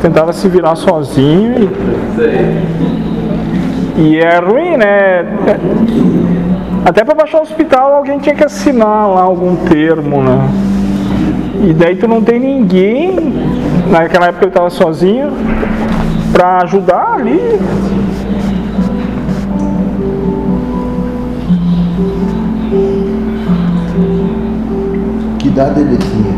Tentava 0.00 0.32
se 0.32 0.48
virar 0.48 0.76
sozinho 0.76 1.70
e, 3.96 4.00
e 4.00 4.18
é 4.18 4.38
ruim, 4.38 4.76
né? 4.76 5.26
Até 6.84 7.04
para 7.04 7.14
baixar 7.14 7.38
o 7.38 7.42
hospital 7.42 7.96
alguém 7.96 8.18
tinha 8.18 8.34
que 8.34 8.44
assinar 8.44 9.08
lá 9.08 9.22
algum 9.22 9.56
termo, 9.56 10.22
né? 10.22 10.48
E 11.68 11.72
daí 11.72 11.96
tu 11.96 12.06
não 12.06 12.22
tem 12.22 12.38
ninguém, 12.38 13.34
naquela 13.90 14.26
época 14.28 14.44
ele 14.44 14.50
estava 14.50 14.70
sozinho, 14.70 15.32
para 16.32 16.62
ajudar 16.62 17.14
ali. 17.14 17.58
Que 25.38 25.48
idade 25.48 25.80
ele 25.80 25.96
tinha? 25.96 26.37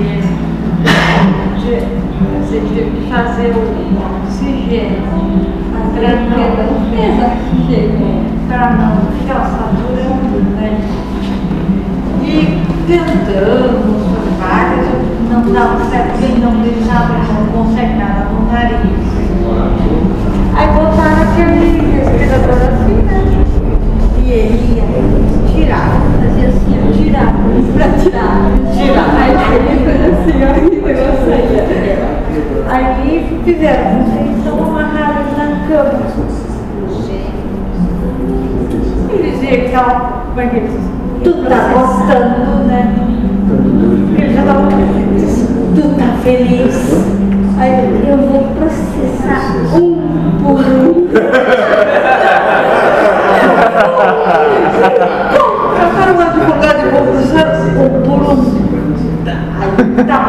fazer 3.11 3.51
o 3.51 3.59
oxigênio, 4.23 5.03
a 5.75 5.81
tranqueira 5.93 6.63
não 6.63 6.79
fez 6.89 7.13
oxigênio, 7.19 8.23
para 8.47 8.71
não 8.71 8.91
ficar 9.19 9.43
saturando, 9.51 10.39
né? 10.55 10.79
E 12.23 12.63
tentamos 12.87 14.01
várias, 14.39 14.87
não 15.29 15.41
dava 15.51 15.83
certo, 15.89 16.23
ele 16.23 16.39
não 16.41 16.61
deixava, 16.61 17.17
não 17.33 17.45
consegue 17.47 17.95
nada 17.95 18.29
no 18.31 18.49
nariz. 18.49 18.79
Aí 20.55 20.67
botaram 20.67 21.21
aquele 21.23 21.65
respirador 21.91 22.55
assim, 22.55 22.97
né? 23.03 23.19
E 24.23 24.31
ele 24.31 24.57
ia 24.77 24.85
tirar, 25.51 26.00
assim, 26.51 26.73
ó, 26.77 26.91
tirar, 26.91 27.33
pra 27.73 27.87
tirar, 27.97 28.37
tirar. 28.73 29.09
Aí 29.17 29.31
ele 29.55 29.73
fez 29.85 30.01
assim, 30.13 30.37
ó, 30.43 30.49
e 30.57 30.81
negócio 30.81 31.19
saía. 31.25 31.63
Aí 32.69 33.41
fizeram, 33.43 34.05
então 34.39 34.55
amarraram 34.63 35.25
na 35.37 35.45
cama. 35.67 35.99
Ele 39.09 39.31
dizia 39.31 39.69
que 39.69 39.75
ela, 39.75 40.23
como 40.29 40.41
é 40.41 40.47
que? 40.47 40.61
Tu 41.23 41.33
tá 41.43 41.59
gostando, 41.73 42.63
né? 42.65 42.81
Ele 44.17 44.33
já 44.33 44.43
tava 44.43 44.69
tu 45.75 45.81
tá 45.97 46.07
feliz? 46.23 46.75
Aí 47.57 48.07
eu 48.07 48.17
vou 48.17 48.43
processar 48.55 49.43
um 49.75 50.31
por 50.41 50.59
um. 50.61 51.07
Trataram 55.75 56.15
o 56.15 56.21
advogado 56.21 56.79
e 56.79 56.89
vou 56.89 57.01
processar 57.03 57.47
um 57.77 57.89
por 58.01 58.21
um. 58.31 58.61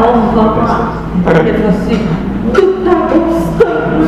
Bom, 0.02 0.32
vamos 0.34 0.68
lá. 0.68 0.94
Ele 1.28 1.52
falou 1.52 1.68
assim, 1.68 1.98
tu 2.52 2.62
tá 2.84 2.94
gostando? 3.06 4.02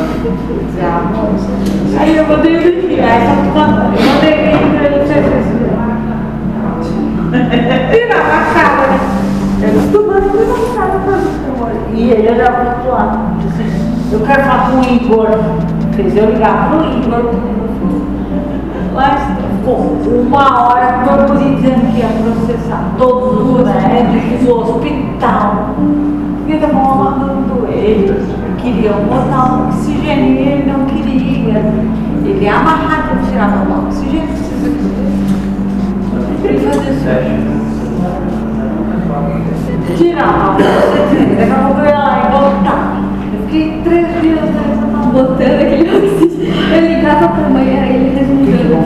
Aí 1.96 2.16
eu 2.16 2.26
mandei 2.26 2.56
ele 2.56 2.88
vir, 2.88 3.00
aí 3.00 3.20
só 3.54 3.60
eu 3.60 3.68
mandei 3.68 4.32
ele 4.32 4.58
pra 4.76 4.84
ele 4.86 4.98
fazer 5.06 5.34
assim. 5.38 5.62
Tirava 7.92 8.34
a 8.34 8.42
cara, 8.54 8.84
né? 8.88 8.98
Eu 9.62 9.68
tu 9.92 9.98
mas 10.10 10.24
tu 10.32 10.38
não 10.48 10.62
sabe 10.74 10.96
fazer 11.06 11.30
E 11.94 12.10
ele 12.10 12.28
olhava 12.32 12.56
pro 12.56 12.70
outro 12.70 12.90
lado. 12.90 13.18
Eu 14.10 14.20
quero 14.26 14.42
falar 14.42 14.70
com 14.72 14.76
o 14.80 14.84
Igor. 14.84 15.28
Fez 15.94 16.16
eu 16.16 16.30
ligar 16.30 16.70
pro 16.70 16.84
Igor. 16.86 17.22
Mas, 18.94 19.20
pô, 19.64 19.72
uma 20.10 20.68
hora 20.68 20.86
o 20.98 21.16
meu 21.16 21.26
polícia 21.26 21.54
dizendo 21.56 21.92
que 21.92 21.98
ia 21.98 22.08
processar 22.08 22.82
todos 22.96 23.60
os 23.60 23.66
médicos 23.66 24.46
do 24.46 24.50
hospital. 24.60 25.63
Estavam 26.54 26.92
amarrando 26.92 27.66
ele. 27.68 28.14
Queriam 28.58 29.04
botar 29.04 29.54
um 29.54 29.68
oxigênio 29.68 30.34
e 30.34 30.48
ele 30.48 30.70
não 30.70 30.86
queria. 30.86 31.58
Ele 32.24 32.46
é 32.46 32.50
amarrado, 32.50 33.18
tirava 33.28 33.68
o 33.68 33.86
oxigênio. 33.86 34.28
Ele 36.44 36.58
fazia 36.60 36.92
isso. 37.22 37.64
Tirava, 39.98 40.56
daqui 40.56 41.50
a 41.50 41.54
pouco 41.64 41.80
eu 41.80 41.86
ia 41.86 41.98
lá 41.98 42.14
e 42.18 42.30
voltar. 42.32 42.82
Eu 43.34 43.40
fiquei 43.46 43.80
três 43.82 44.06
dias 44.22 44.50
mão 44.92 45.06
botando 45.10 45.60
aquele 45.60 45.90
oxigênio. 45.96 46.54
Eu 46.72 46.80
ligava 46.80 47.28
pra 47.28 47.48
mãe, 47.50 47.78
aí 47.78 47.96
ele 47.96 48.08
resolveu. 48.16 48.78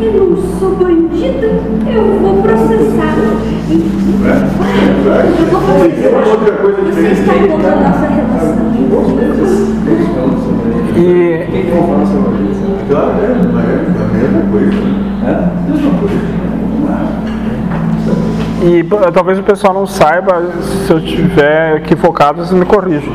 É, 0.00 0.06
eu 0.06 0.12
não 0.30 0.36
sou 0.58 0.76
bandido, 0.76 1.46
eu 1.88 2.20
vou 2.20 2.42
processar. 2.42 3.57
E. 10.96 11.38
E 18.60 18.84
talvez 19.12 19.38
o 19.38 19.42
pessoal 19.42 19.72
não 19.72 19.86
saiba, 19.86 20.42
se 20.62 20.90
eu 20.90 20.98
estiver 20.98 21.76
equivocado, 21.76 22.44
vocês 22.44 22.58
me 22.58 22.66
corrijam. 22.66 23.12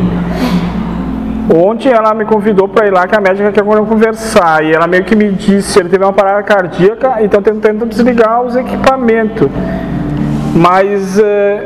Ontem 1.53 1.91
ela 1.91 2.13
me 2.13 2.23
convidou 2.23 2.69
para 2.69 2.87
ir 2.87 2.91
lá 2.91 3.05
que 3.05 3.15
a 3.15 3.19
médica 3.19 3.51
quer 3.51 3.63
conversar 3.63 4.63
e 4.63 4.71
ela 4.71 4.87
meio 4.87 5.03
que 5.03 5.15
me 5.15 5.31
disse, 5.31 5.77
ele 5.79 5.89
teve 5.89 6.03
uma 6.03 6.13
parada 6.13 6.41
cardíaca, 6.43 7.21
então 7.21 7.41
tentando 7.41 7.85
desligar 7.85 8.41
os 8.41 8.55
equipamentos. 8.55 9.49
Mas 10.53 11.19
eh, 11.19 11.65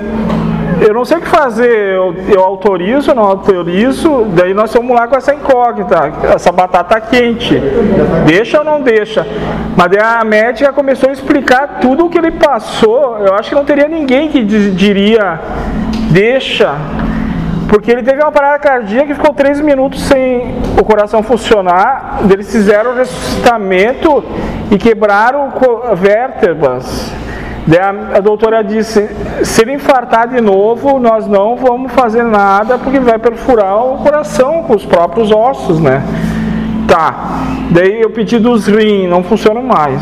eu 0.79 0.93
não 0.93 1.03
sei 1.03 1.17
o 1.17 1.21
que 1.21 1.27
fazer, 1.27 1.95
eu, 1.95 2.15
eu 2.29 2.41
autorizo, 2.41 3.13
não 3.13 3.23
autorizo, 3.23 4.25
daí 4.35 4.53
nós 4.53 4.71
vamos 4.73 4.95
lá 4.95 5.07
com 5.07 5.15
essa 5.15 5.33
incógnita, 5.33 6.13
essa 6.33 6.51
batata 6.51 7.01
quente. 7.01 7.59
Deixa 8.25 8.59
ou 8.59 8.63
não 8.63 8.81
deixa? 8.81 9.25
Mas 9.75 9.91
daí 9.91 9.99
a 9.99 10.23
médica 10.23 10.71
começou 10.71 11.09
a 11.09 11.13
explicar 11.13 11.79
tudo 11.81 12.05
o 12.05 12.09
que 12.09 12.17
ele 12.17 12.31
passou. 12.31 13.17
Eu 13.19 13.33
acho 13.33 13.49
que 13.49 13.55
não 13.55 13.65
teria 13.65 13.87
ninguém 13.87 14.29
que 14.29 14.43
diria 14.43 15.39
deixa. 16.11 16.75
Porque 17.67 17.91
ele 17.91 18.01
teve 18.01 18.21
uma 18.21 18.31
parada 18.31 18.59
cardíaca 18.59 19.11
e 19.11 19.15
ficou 19.15 19.33
três 19.33 19.59
minutos 19.59 20.01
sem 20.03 20.55
o 20.79 20.83
coração 20.85 21.21
funcionar. 21.21 22.19
Eles 22.31 22.49
fizeram 22.49 22.91
o 22.91 22.95
ressuscitamento 22.95 24.23
e 24.71 24.77
quebraram 24.77 25.51
vértebras. 25.95 27.11
A 28.15 28.21
doutora 28.21 28.63
disse: 28.63 29.09
se 29.43 29.61
ele 29.61 29.73
infartar 29.73 30.29
de 30.29 30.39
novo, 30.39 30.99
nós 30.99 31.27
não 31.27 31.57
vamos 31.57 31.91
fazer 31.91 32.23
nada 32.23 32.77
porque 32.77 32.97
vai 32.97 33.19
perfurar 33.19 33.85
o 33.85 33.97
coração 33.97 34.63
com 34.63 34.73
os 34.73 34.85
próprios 34.85 35.31
ossos, 35.31 35.77
né? 35.79 36.01
Tá. 36.87 37.43
Daí 37.71 38.01
eu 38.01 38.09
pedi 38.09 38.39
dos 38.39 38.67
rins, 38.67 39.09
não 39.09 39.21
funcionam 39.21 39.61
mais. 39.61 40.01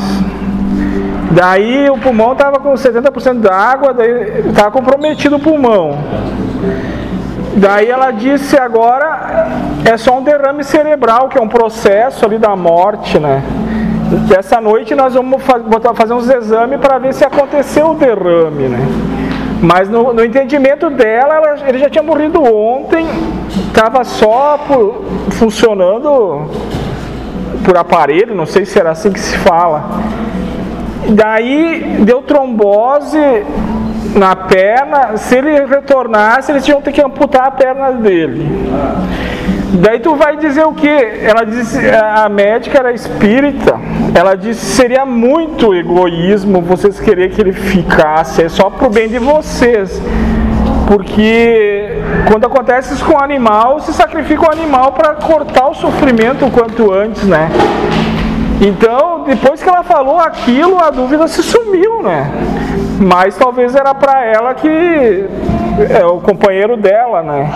Daí 1.32 1.89
o 1.89 1.97
pulmão 1.97 2.34
estava 2.34 2.59
com 2.59 2.72
70% 2.74 3.39
da 3.39 3.53
água, 3.53 3.93
daí 3.93 4.47
estava 4.47 4.70
comprometido 4.70 5.38
o 5.38 5.39
pulmão. 5.39 5.97
Daí 7.55 7.89
ela 7.89 8.11
disse 8.11 8.55
agora 8.57 9.47
é 9.84 9.97
só 9.97 10.20
um 10.20 10.24
derrame 10.24 10.63
cerebral, 10.63 11.30
que 11.30 11.38
é 11.38 11.41
um 11.41 11.47
processo 11.47 12.26
ali 12.26 12.38
da 12.38 12.55
morte, 12.55 13.18
né? 13.18 13.41
Essa 14.38 14.62
noite 14.62 14.93
nós 14.93 15.14
vamos 15.14 15.41
fazer 15.95 16.14
uns 16.14 16.30
exames 16.30 16.80
para 16.80 16.97
ver 16.99 17.14
se 17.14 17.26
aconteceu 17.26 17.91
o 17.91 17.95
derrame, 17.95 18.68
né? 18.68 18.80
Mas 19.62 19.89
no, 19.89 20.14
no 20.14 20.24
entendimento 20.24 20.89
dela, 20.89 21.36
ela- 21.36 21.68
ele 21.68 21.80
já 21.80 21.89
tinha 21.89 22.03
morrido 22.03 22.41
ontem, 22.43 23.06
estava 23.68 24.03
só 24.03 24.60
por- 24.68 25.01
funcionando 25.32 26.49
por 27.64 27.76
aparelho, 27.78 28.36
não 28.36 28.45
sei 28.45 28.64
se 28.66 28.78
era 28.80 28.91
assim 28.91 29.12
que 29.12 29.20
se 29.20 29.36
fala. 29.38 29.84
Daí 31.10 31.97
deu 32.01 32.22
trombose 32.22 33.20
na 34.16 34.36
perna, 34.36 35.18
se 35.18 35.38
ele 35.38 35.66
retornasse, 35.66 36.51
eles 36.51 36.64
tinham 36.64 36.82
que 36.82 37.01
amputar 37.01 37.47
a 37.47 37.51
perna 37.51 37.91
dele. 37.91 38.45
Daí 39.74 39.99
tu 39.99 40.16
vai 40.16 40.38
dizer 40.38 40.66
o 40.66 40.74
que? 40.74 40.88
Ela 40.88 41.45
disse, 41.45 41.78
a 41.89 42.30
médica 42.30 42.80
era 42.80 42.93
espírita, 42.93 43.78
ela 44.14 44.36
disse 44.36 44.66
seria 44.66 45.06
muito 45.06 45.76
egoísmo 45.76 46.62
vocês 46.62 46.99
querer 46.99 47.32
que 47.32 47.41
ele 47.41 47.51
ficasse, 47.51 48.43
é 48.43 48.49
só 48.49 48.70
pro 48.70 48.89
bem 48.89 49.10
de 49.10 49.20
vocês. 49.20 50.01
Porque 50.88 51.99
quando 52.32 52.45
acontece 52.45 52.93
isso 52.93 53.03
com 53.03 53.18
o 53.18 53.24
animal, 53.24 53.80
se 53.82 53.91
sacrifica 53.91 54.47
o 54.47 54.51
animal 54.51 54.91
para 54.93 55.16
cortar 55.16 55.68
o 55.68 55.74
sofrimento 55.74 56.45
o 56.45 56.51
quanto 56.51 56.93
antes, 56.93 57.24
né? 57.24 57.49
Então, 58.62 59.05
depois 59.26 59.61
que 59.61 59.67
ela 59.67 59.84
falou 59.84 60.19
aquilo, 60.19 60.80
a 60.80 60.89
dúvida 60.89 61.28
se 61.28 61.41
sumiu, 61.41 62.01
né? 62.03 62.32
Mas 62.99 63.36
talvez 63.36 63.76
era 63.76 63.93
para 63.93 64.23
ela 64.23 64.53
que 64.53 65.26
é 65.89 66.05
o 66.05 66.19
companheiro 66.19 66.78
dela, 66.78 67.21
né? 67.21 67.51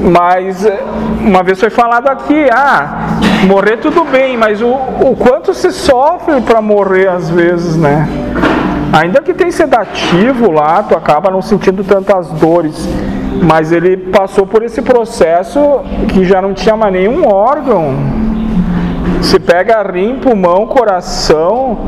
Mas 0.00 0.66
eh, 0.66 0.78
uma 1.20 1.42
vez 1.42 1.58
foi 1.58 1.70
falado 1.70 2.08
aqui, 2.08 2.46
ah, 2.52 3.18
morrer 3.46 3.78
tudo 3.78 4.04
bem, 4.04 4.36
mas 4.36 4.60
o, 4.60 4.68
o 4.68 5.16
quanto 5.16 5.54
se 5.54 5.72
sofre 5.72 6.40
para 6.42 6.60
morrer 6.60 7.08
às 7.08 7.30
vezes, 7.30 7.76
né? 7.76 8.06
Ainda 8.92 9.20
que 9.22 9.34
tem 9.34 9.50
sedativo 9.50 10.52
lá, 10.52 10.82
tu 10.82 10.94
acaba 10.94 11.30
não 11.30 11.42
sentindo 11.42 11.82
tantas 11.82 12.28
dores. 12.28 12.88
Mas 13.42 13.72
ele 13.72 13.96
passou 13.96 14.46
por 14.46 14.62
esse 14.62 14.80
processo 14.80 15.80
que 16.08 16.24
já 16.24 16.40
não 16.40 16.54
tinha 16.54 16.76
mais 16.76 16.92
nenhum 16.92 17.26
órgão. 17.26 17.94
Se 19.24 19.40
pega 19.40 19.82
rim, 19.82 20.16
pulmão, 20.16 20.66
coração, 20.66 21.78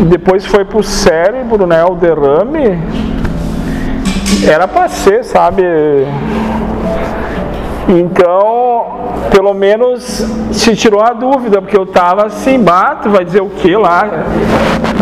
depois 0.00 0.44
foi 0.44 0.66
pro 0.66 0.82
cérebro, 0.82 1.66
né? 1.66 1.82
O 1.82 1.94
derrame. 1.94 2.78
Era 4.46 4.68
pra 4.68 4.86
ser, 4.86 5.24
sabe? 5.24 5.62
Então, 7.88 8.86
pelo 9.30 9.54
menos 9.54 10.02
se 10.52 10.76
tirou 10.76 11.00
a 11.02 11.14
dúvida, 11.14 11.62
porque 11.62 11.76
eu 11.76 11.86
tava 11.86 12.26
assim, 12.26 12.62
bato, 12.62 13.08
vai 13.08 13.24
dizer 13.24 13.40
o 13.40 13.48
que 13.48 13.74
lá? 13.74 14.04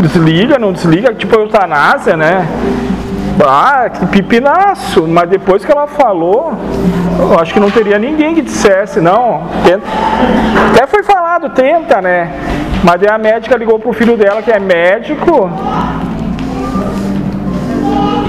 Desliga, 0.00 0.58
não 0.58 0.72
desliga, 0.72 1.12
tipo 1.12 1.34
eutanásia, 1.34 2.16
né? 2.16 2.46
Ah, 3.44 3.90
que 3.90 4.06
pipinaço! 4.06 5.06
Mas 5.06 5.28
depois 5.28 5.64
que 5.64 5.70
ela 5.70 5.86
falou, 5.86 6.54
eu 7.18 7.38
acho 7.38 7.52
que 7.52 7.60
não 7.60 7.70
teria 7.70 7.98
ninguém 7.98 8.34
que 8.34 8.42
dissesse, 8.42 9.00
não. 9.00 9.42
Até 10.72 10.86
foi 10.86 11.02
tenta, 11.50 12.00
né? 12.00 12.30
Mas 12.82 13.00
daí 13.00 13.10
a 13.10 13.18
médica 13.18 13.56
ligou 13.56 13.78
pro 13.78 13.92
filho 13.92 14.16
dela, 14.16 14.42
que 14.42 14.50
é 14.50 14.58
médico. 14.58 15.50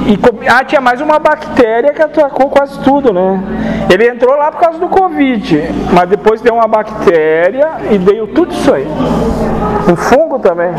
E 0.07 0.17
ah, 0.47 0.63
tinha 0.63 0.79
mais 0.79 1.01
uma 1.01 1.19
bactéria 1.19 1.93
que 1.93 2.01
atacou 2.01 2.49
quase 2.49 2.79
tudo, 2.79 3.11
né? 3.11 3.43
Ele 3.91 4.07
entrou 4.07 4.37
lá 4.37 4.51
por 4.51 4.61
causa 4.61 4.79
do 4.79 4.87
Covid, 4.87 5.63
mas 5.91 6.09
depois 6.09 6.39
deu 6.41 6.53
uma 6.53 6.67
bactéria 6.67 7.71
e 7.91 7.97
deu 7.97 8.27
tudo 8.27 8.53
isso 8.53 8.73
aí. 8.73 8.87
Um 9.91 9.95
fungo 9.95 10.39
também. 10.39 10.71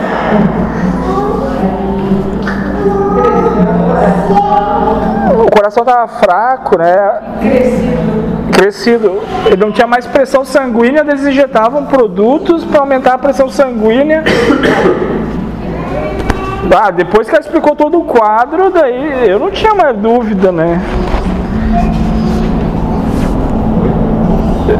O 5.47 5.51
coração 5.51 5.83
estava 5.83 6.09
fraco, 6.09 6.79
né? 6.79 7.21
Crescido. 7.41 8.18
Ele 9.47 9.57
não 9.57 9.71
tinha 9.71 9.87
mais 9.87 10.07
pressão 10.07 10.45
sanguínea, 10.45 11.01
eles 11.01 11.25
injetavam 11.25 11.87
produtos 11.87 12.65
para 12.65 12.81
aumentar 12.81 13.15
a 13.15 13.19
pressão 13.19 13.49
sanguínea. 13.49 14.25
Ah, 16.77 16.91
depois 16.91 17.29
que 17.29 17.35
ela 17.35 17.41
explicou 17.41 17.77
todo 17.77 18.01
o 18.01 18.05
quadro, 18.05 18.71
daí 18.71 19.29
eu 19.29 19.39
não 19.39 19.51
tinha 19.51 19.75
mais 19.75 19.97
dúvida, 19.97 20.51
né? 20.51 20.81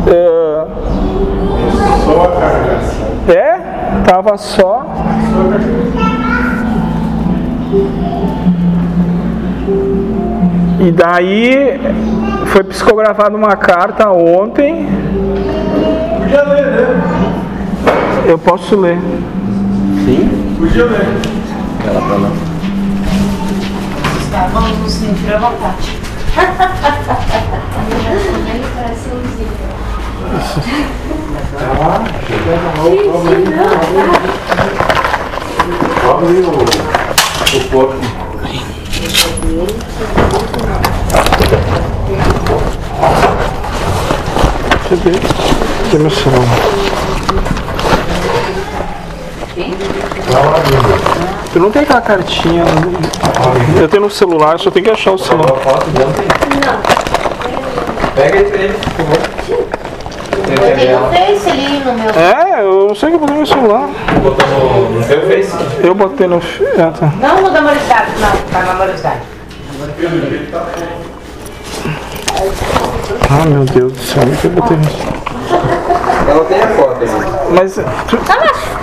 É. 0.07 0.59
É, 3.33 3.61
tava 4.05 4.37
só. 4.37 4.87
E 10.81 10.91
daí 10.93 11.81
foi 12.59 12.65
psicografada 12.65 13.37
uma 13.37 13.55
carta 13.55 14.11
ontem. 14.11 14.89
Podia 16.19 16.43
ler, 16.43 16.67
né? 16.67 17.03
Eu 18.27 18.37
posso 18.37 18.75
ler. 18.75 18.99
Podia 20.59 20.85
ler. 20.87 21.07
Ela 21.87 22.01
pra 22.01 22.17
lá. 22.17 22.31
Estavam 24.21 24.69
nos 24.79 24.93
sentir 24.93 25.35
à 25.35 25.39
vontade. 25.39 25.99
Cobre 36.03 36.41
o, 36.41 37.57
o 37.57 37.61
corpo. 37.71 38.29
Cadê 44.89 45.99
meu 45.99 46.11
celular? 46.11 46.49
Eu 51.55 51.61
não 51.61 51.71
tenho 51.71 51.85
aquela 51.85 52.01
cartinha. 52.01 52.65
Eu 53.79 53.87
tenho 53.87 54.05
no 54.05 54.11
celular, 54.11 54.53
eu 54.53 54.59
só 54.59 54.71
tenho 54.71 54.87
que 54.87 54.91
achar 54.91 55.13
o 55.13 55.19
celular. 55.19 55.53
Pega 58.15 58.41
esse 58.41 58.55
aí, 58.55 58.73
por 58.73 58.91
favor. 58.93 59.19
Botei 60.49 60.93
no 60.95 61.11
Face 61.11 61.51
ali 61.51 61.81
no 61.85 61.93
meu. 61.93 62.11
É, 62.11 62.63
eu 62.63 62.89
não 62.89 62.95
sei 62.95 63.09
o 63.09 63.11
que 63.11 63.17
eu 63.17 63.21
botei 63.21 63.35
no 63.35 63.43
meu 63.43 63.47
celular. 63.47 63.89
Botou 64.23 64.49
no, 64.49 64.91
no 64.91 65.05
seu 65.05 65.21
Face. 65.29 65.55
Eu 65.85 65.95
botei 65.95 66.27
no. 66.27 66.41
Ah, 66.79 66.93
tá. 66.99 67.13
Não 67.21 67.43
no 67.43 67.51
da 67.51 67.61
Moridade, 67.61 68.13
não, 68.19 68.37
tá 68.51 68.63
na 68.63 68.75
Moridade. 68.75 69.21
Ah, 73.31 73.45
meu 73.47 73.65
Deus 73.65 73.93
do 73.93 73.99
céu, 74.01 74.23
o 74.25 74.37
que 74.37 74.45
eu 74.47 74.51
botei 74.53 74.77
no. 74.77 74.85
Ela 76.31 76.45
tem 76.45 76.61
a 76.61 76.69
foto 76.69 77.03
ali. 77.03 77.11
Mas. 77.51 77.75
tu- 77.75 78.19
Ah, 78.29 78.39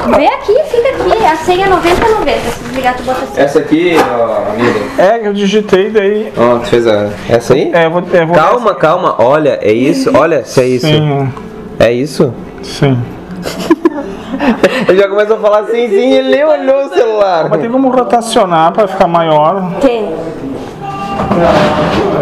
mas 0.07 0.17
vê 0.17 0.27
aqui, 0.27 0.53
fica 0.65 0.89
aqui. 0.89 1.25
A 1.25 1.35
senha 1.35 1.65
é 1.65 1.69
90 1.69 2.09
90. 2.09 2.39
Se 2.51 2.63
desligar, 2.63 2.95
tu 2.95 3.03
bota 3.03 3.23
assim. 3.23 3.41
Essa 3.41 3.59
aqui, 3.59 3.95
ó, 3.99 4.51
amiga. 4.51 4.79
É, 4.97 5.27
eu 5.27 5.33
digitei 5.33 5.89
daí. 5.89 6.31
Ó, 6.37 6.59
tu 6.59 6.65
fez 6.67 6.87
a. 6.87 7.09
Essa 7.29 7.53
aí? 7.53 7.71
É, 7.73 7.85
eu 7.85 7.91
vou. 7.91 8.03
Eu 8.11 8.27
vou 8.27 8.35
Calma, 8.35 8.75
calma. 8.75 9.15
Olha, 9.19 9.59
é 9.61 9.71
isso? 9.71 10.11
Olha 10.15 10.43
se 10.45 10.61
é 10.61 10.67
isso. 10.67 10.87
Sim, 10.87 11.33
É 11.79 11.91
isso? 11.91 12.33
sim. 12.63 12.97
Ele 14.87 14.97
já 14.99 15.07
começou 15.07 15.37
a 15.37 15.39
falar 15.39 15.63
sim, 15.67 15.87
sim, 15.87 16.13
ele 16.13 16.29
nem 16.29 16.43
olhou 16.43 16.85
o 16.85 16.89
celular. 16.89 17.47
Mas 17.49 17.61
tem 17.61 17.71
como 17.71 17.89
rotacionar 17.89 18.71
pra 18.73 18.85
ficar 18.87 19.07
maior. 19.07 19.71
Tem. 19.81 20.13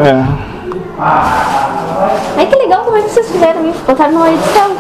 É. 0.06 0.24
Ai, 2.38 2.46
que 2.46 2.56
legal 2.56 2.84
como 2.84 2.98
é 2.98 3.02
que 3.02 3.10
vocês 3.10 3.30
fizeram 3.30 3.70
isso. 3.70 3.80
Botaram 3.86 4.12
numa 4.14 4.30
edição. 4.32 4.72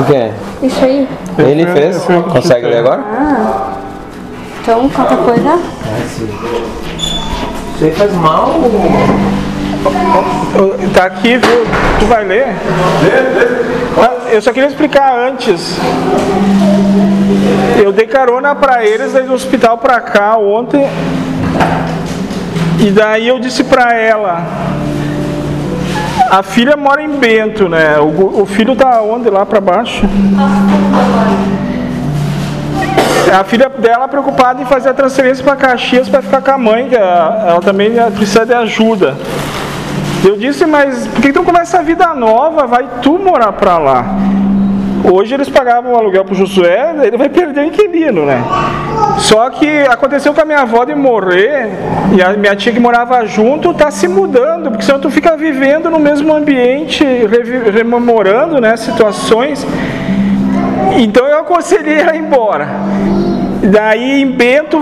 O 0.00 0.04
que 0.04 0.14
é? 0.16 0.32
Isso 0.62 0.84
aí. 0.84 1.08
Ele 1.38 1.66
fez? 1.66 2.06
Consegue 2.32 2.66
ler 2.66 2.78
agora? 2.78 3.02
Ah. 3.02 3.72
Então, 4.62 4.88
qualquer 4.90 5.18
coisa. 5.18 5.58
Você 7.78 7.90
faz 7.92 8.12
mal. 8.14 8.54
Tá 10.94 11.04
aqui, 11.04 11.36
viu? 11.38 11.66
Tu 12.00 12.06
vai 12.06 12.24
ler? 12.24 12.48
Ah, 14.00 14.28
Eu 14.30 14.42
só 14.42 14.52
queria 14.52 14.68
explicar 14.68 15.16
antes. 15.16 15.76
Eu 17.82 17.92
dei 17.92 18.06
carona 18.06 18.54
pra 18.54 18.84
eles 18.84 19.14
aí 19.14 19.24
do 19.24 19.32
hospital 19.34 19.78
pra 19.78 20.00
cá 20.00 20.36
ontem. 20.36 20.86
E 22.78 22.90
daí 22.90 23.26
eu 23.28 23.38
disse 23.38 23.64
pra 23.64 23.94
ela. 23.94 24.42
A 26.30 26.42
filha 26.42 26.76
mora 26.76 27.02
em 27.02 27.08
Bento, 27.08 27.68
né? 27.68 27.98
O, 27.98 28.42
o 28.42 28.46
filho 28.46 28.76
tá 28.76 29.00
onde? 29.00 29.30
Lá 29.30 29.46
pra 29.46 29.60
baixo? 29.60 30.04
A 33.32 33.44
filha 33.44 33.68
dela 33.68 34.08
preocupada 34.08 34.60
em 34.60 34.66
fazer 34.66 34.90
a 34.90 34.94
transferência 34.94 35.42
para 35.44 35.56
Caxias 35.56 36.08
para 36.08 36.22
ficar 36.22 36.40
com 36.40 36.50
a 36.50 36.58
mãe, 36.58 36.88
que 36.88 36.96
ela, 36.96 37.60
também 37.62 37.92
precisa 38.14 38.44
de 38.44 38.54
ajuda. 38.54 39.16
Eu 40.24 40.36
disse, 40.36 40.66
mas 40.66 41.06
por 41.06 41.22
que 41.22 41.32
tu 41.32 41.42
começa 41.42 41.78
a 41.78 41.82
vida 41.82 42.12
nova? 42.14 42.66
Vai 42.66 42.86
tu 43.02 43.18
morar 43.18 43.52
pra 43.52 43.78
lá. 43.78 44.04
Hoje 45.10 45.34
eles 45.34 45.48
pagavam 45.48 45.92
o 45.92 45.96
aluguel 45.96 46.24
pro 46.24 46.34
Josué, 46.34 46.94
ele 47.02 47.16
vai 47.16 47.28
perder 47.28 47.60
o 47.60 47.64
inquilino, 47.64 48.26
né? 48.26 48.42
Só 49.18 49.50
que 49.50 49.66
aconteceu 49.82 50.32
com 50.32 50.40
a 50.40 50.44
minha 50.44 50.60
avó 50.60 50.84
de 50.84 50.94
morrer, 50.94 51.70
e 52.16 52.22
a 52.22 52.32
minha 52.34 52.54
tia 52.54 52.72
que 52.72 52.80
morava 52.80 53.26
junto 53.26 53.74
tá 53.74 53.90
se 53.90 54.06
mudando, 54.06 54.70
porque 54.70 54.84
senão 54.84 55.00
tu 55.00 55.10
fica 55.10 55.36
vivendo 55.36 55.90
no 55.90 55.98
mesmo 55.98 56.34
ambiente, 56.34 57.04
rememorando 57.72 58.60
né, 58.60 58.76
situações. 58.76 59.66
Então 60.96 61.26
eu 61.26 61.40
aconselhei 61.40 61.98
ela 61.98 62.14
ir 62.14 62.20
embora. 62.20 62.68
Daí 63.62 64.22
em 64.22 64.30
Bento, 64.30 64.80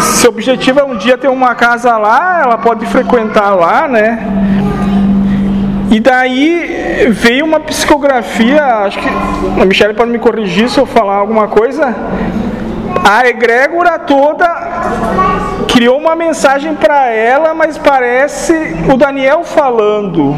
se 0.00 0.26
o 0.26 0.30
objetivo 0.30 0.80
é 0.80 0.84
um 0.84 0.96
dia 0.96 1.18
ter 1.18 1.28
uma 1.28 1.54
casa 1.54 1.96
lá, 1.98 2.40
ela 2.42 2.56
pode 2.56 2.86
frequentar 2.86 3.54
lá, 3.54 3.86
né? 3.86 4.26
E 5.90 6.00
daí 6.00 7.08
veio 7.10 7.44
uma 7.44 7.60
psicografia, 7.60 8.64
acho 8.86 8.98
que 8.98 9.08
a 9.60 9.66
Michelle 9.66 9.92
pode 9.92 10.10
me 10.10 10.18
corrigir 10.18 10.68
se 10.70 10.78
eu 10.78 10.86
falar 10.86 11.16
alguma 11.16 11.48
coisa. 11.48 11.94
A 13.04 13.26
egrégora 13.26 13.98
toda 13.98 14.46
criou 15.68 15.98
uma 15.98 16.14
mensagem 16.14 16.74
para 16.74 17.06
ela, 17.08 17.54
mas 17.54 17.78
parece 17.78 18.52
o 18.92 18.96
Daniel 18.96 19.44
falando. 19.44 20.34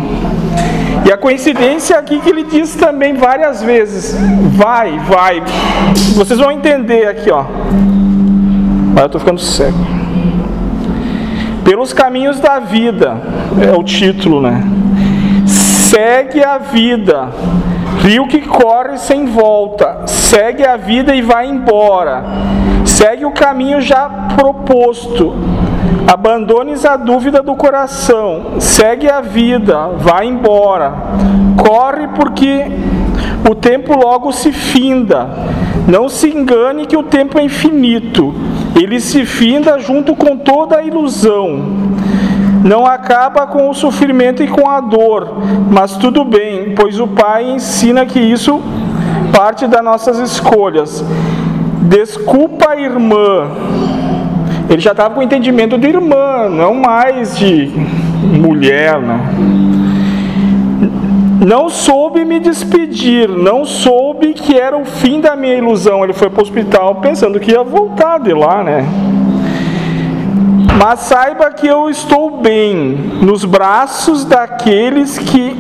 E 1.05 1.11
a 1.13 1.17
coincidência 1.17 1.99
aqui 1.99 2.21
que 2.21 2.31
ele 2.31 2.45
diz 2.45 2.75
também 2.77 3.15
várias 3.15 3.63
vezes: 3.63 4.17
vai, 4.53 4.99
vai. 5.01 5.43
Vocês 6.15 6.39
vão 6.39 6.53
entender 6.53 7.09
aqui, 7.09 7.31
ó. 7.31 7.45
Mas 8.95 9.03
eu 9.05 9.09
tô 9.09 9.19
ficando 9.19 9.41
cego. 9.41 9.79
Pelos 11.65 11.93
caminhos 11.93 12.39
da 12.41 12.59
vida, 12.59 13.17
é 13.67 13.73
o 13.77 13.83
título, 13.83 14.41
né? 14.41 14.63
Segue 15.47 16.43
a 16.45 16.59
vida, 16.59 17.31
rio 18.03 18.27
que 18.27 18.41
corre 18.41 18.99
sem 18.99 19.27
volta. 19.27 20.03
Segue 20.07 20.67
a 20.67 20.77
vida 20.77 21.15
e 21.15 21.23
vai 21.23 21.47
embora. 21.47 22.25
Segue 22.85 23.25
o 23.25 23.31
caminho 23.31 23.81
já 23.81 24.09
proposto. 24.37 25.35
Abandones 26.07 26.85
a 26.85 26.97
dúvida 26.97 27.43
do 27.43 27.55
coração. 27.55 28.59
Segue 28.59 29.09
a 29.09 29.21
vida, 29.21 29.89
vai 29.99 30.27
embora. 30.27 30.93
Corre 31.57 32.09
porque 32.09 32.65
o 33.49 33.55
tempo 33.55 33.97
logo 33.97 34.33
se 34.33 34.51
finda. 34.51 35.29
Não 35.87 36.09
se 36.09 36.29
engane 36.29 36.87
que 36.87 36.97
o 36.97 37.05
tempo 37.05 37.39
é 37.39 37.45
infinito. 37.45 38.35
Ele 38.75 39.01
se 39.01 39.25
finda 39.25 39.79
junto 39.79 40.17
com 40.17 40.37
toda 40.37 40.79
a 40.79 40.83
ilusão 40.83 41.83
não 42.65 42.87
acaba 42.87 43.47
com 43.47 43.69
o 43.69 43.75
sofrimento 43.75 44.43
e 44.43 44.49
com 44.49 44.69
a 44.69 44.81
dor, 44.81 45.37
mas 45.71 45.97
tudo 45.97 46.25
bem, 46.25 46.75
pois 46.75 47.01
o 47.01 47.09
Pai 47.09 47.51
ensina 47.51 48.07
que 48.07 48.21
isso 48.21 48.61
parte 49.33 49.67
das 49.67 49.83
nossas 49.83 50.19
escolhas. 50.19 51.05
Desculpa, 51.83 52.77
irmã, 52.77 53.51
ele 54.69 54.81
já 54.81 54.93
estava 54.93 55.15
com 55.15 55.23
entendimento 55.23 55.77
de 55.77 55.89
irmã, 55.89 56.49
não 56.49 56.75
mais 56.75 57.37
de 57.37 57.71
mulher, 58.23 59.01
né? 59.01 59.21
Não 61.45 61.69
soube 61.69 62.25
me 62.25 62.39
despedir, 62.39 63.29
não 63.29 63.65
soube 63.65 64.33
que 64.33 64.57
era 64.57 64.79
o 64.79 64.85
fim 64.85 65.21
da 65.21 65.35
minha 65.35 65.57
ilusão. 65.57 66.05
Ele 66.05 66.13
foi 66.13 66.31
para 66.31 66.39
o 66.39 66.43
hospital 66.43 66.97
pensando 66.97 67.41
que 67.41 67.51
ia 67.51 67.65
voltar 67.65 68.21
de 68.21 68.33
lá, 68.33 68.63
né? 68.63 68.87
Mas 70.79 71.01
saiba 71.01 71.51
que 71.51 71.67
eu 71.67 71.91
estou 71.91 72.39
bem 72.39 72.95
nos 73.23 73.45
braços 73.45 74.25
daqueles 74.25 75.19
que 75.19 75.57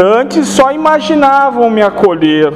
antes 0.00 0.48
só 0.48 0.72
imaginavam 0.72 1.70
me 1.70 1.82
acolher. 1.82 2.52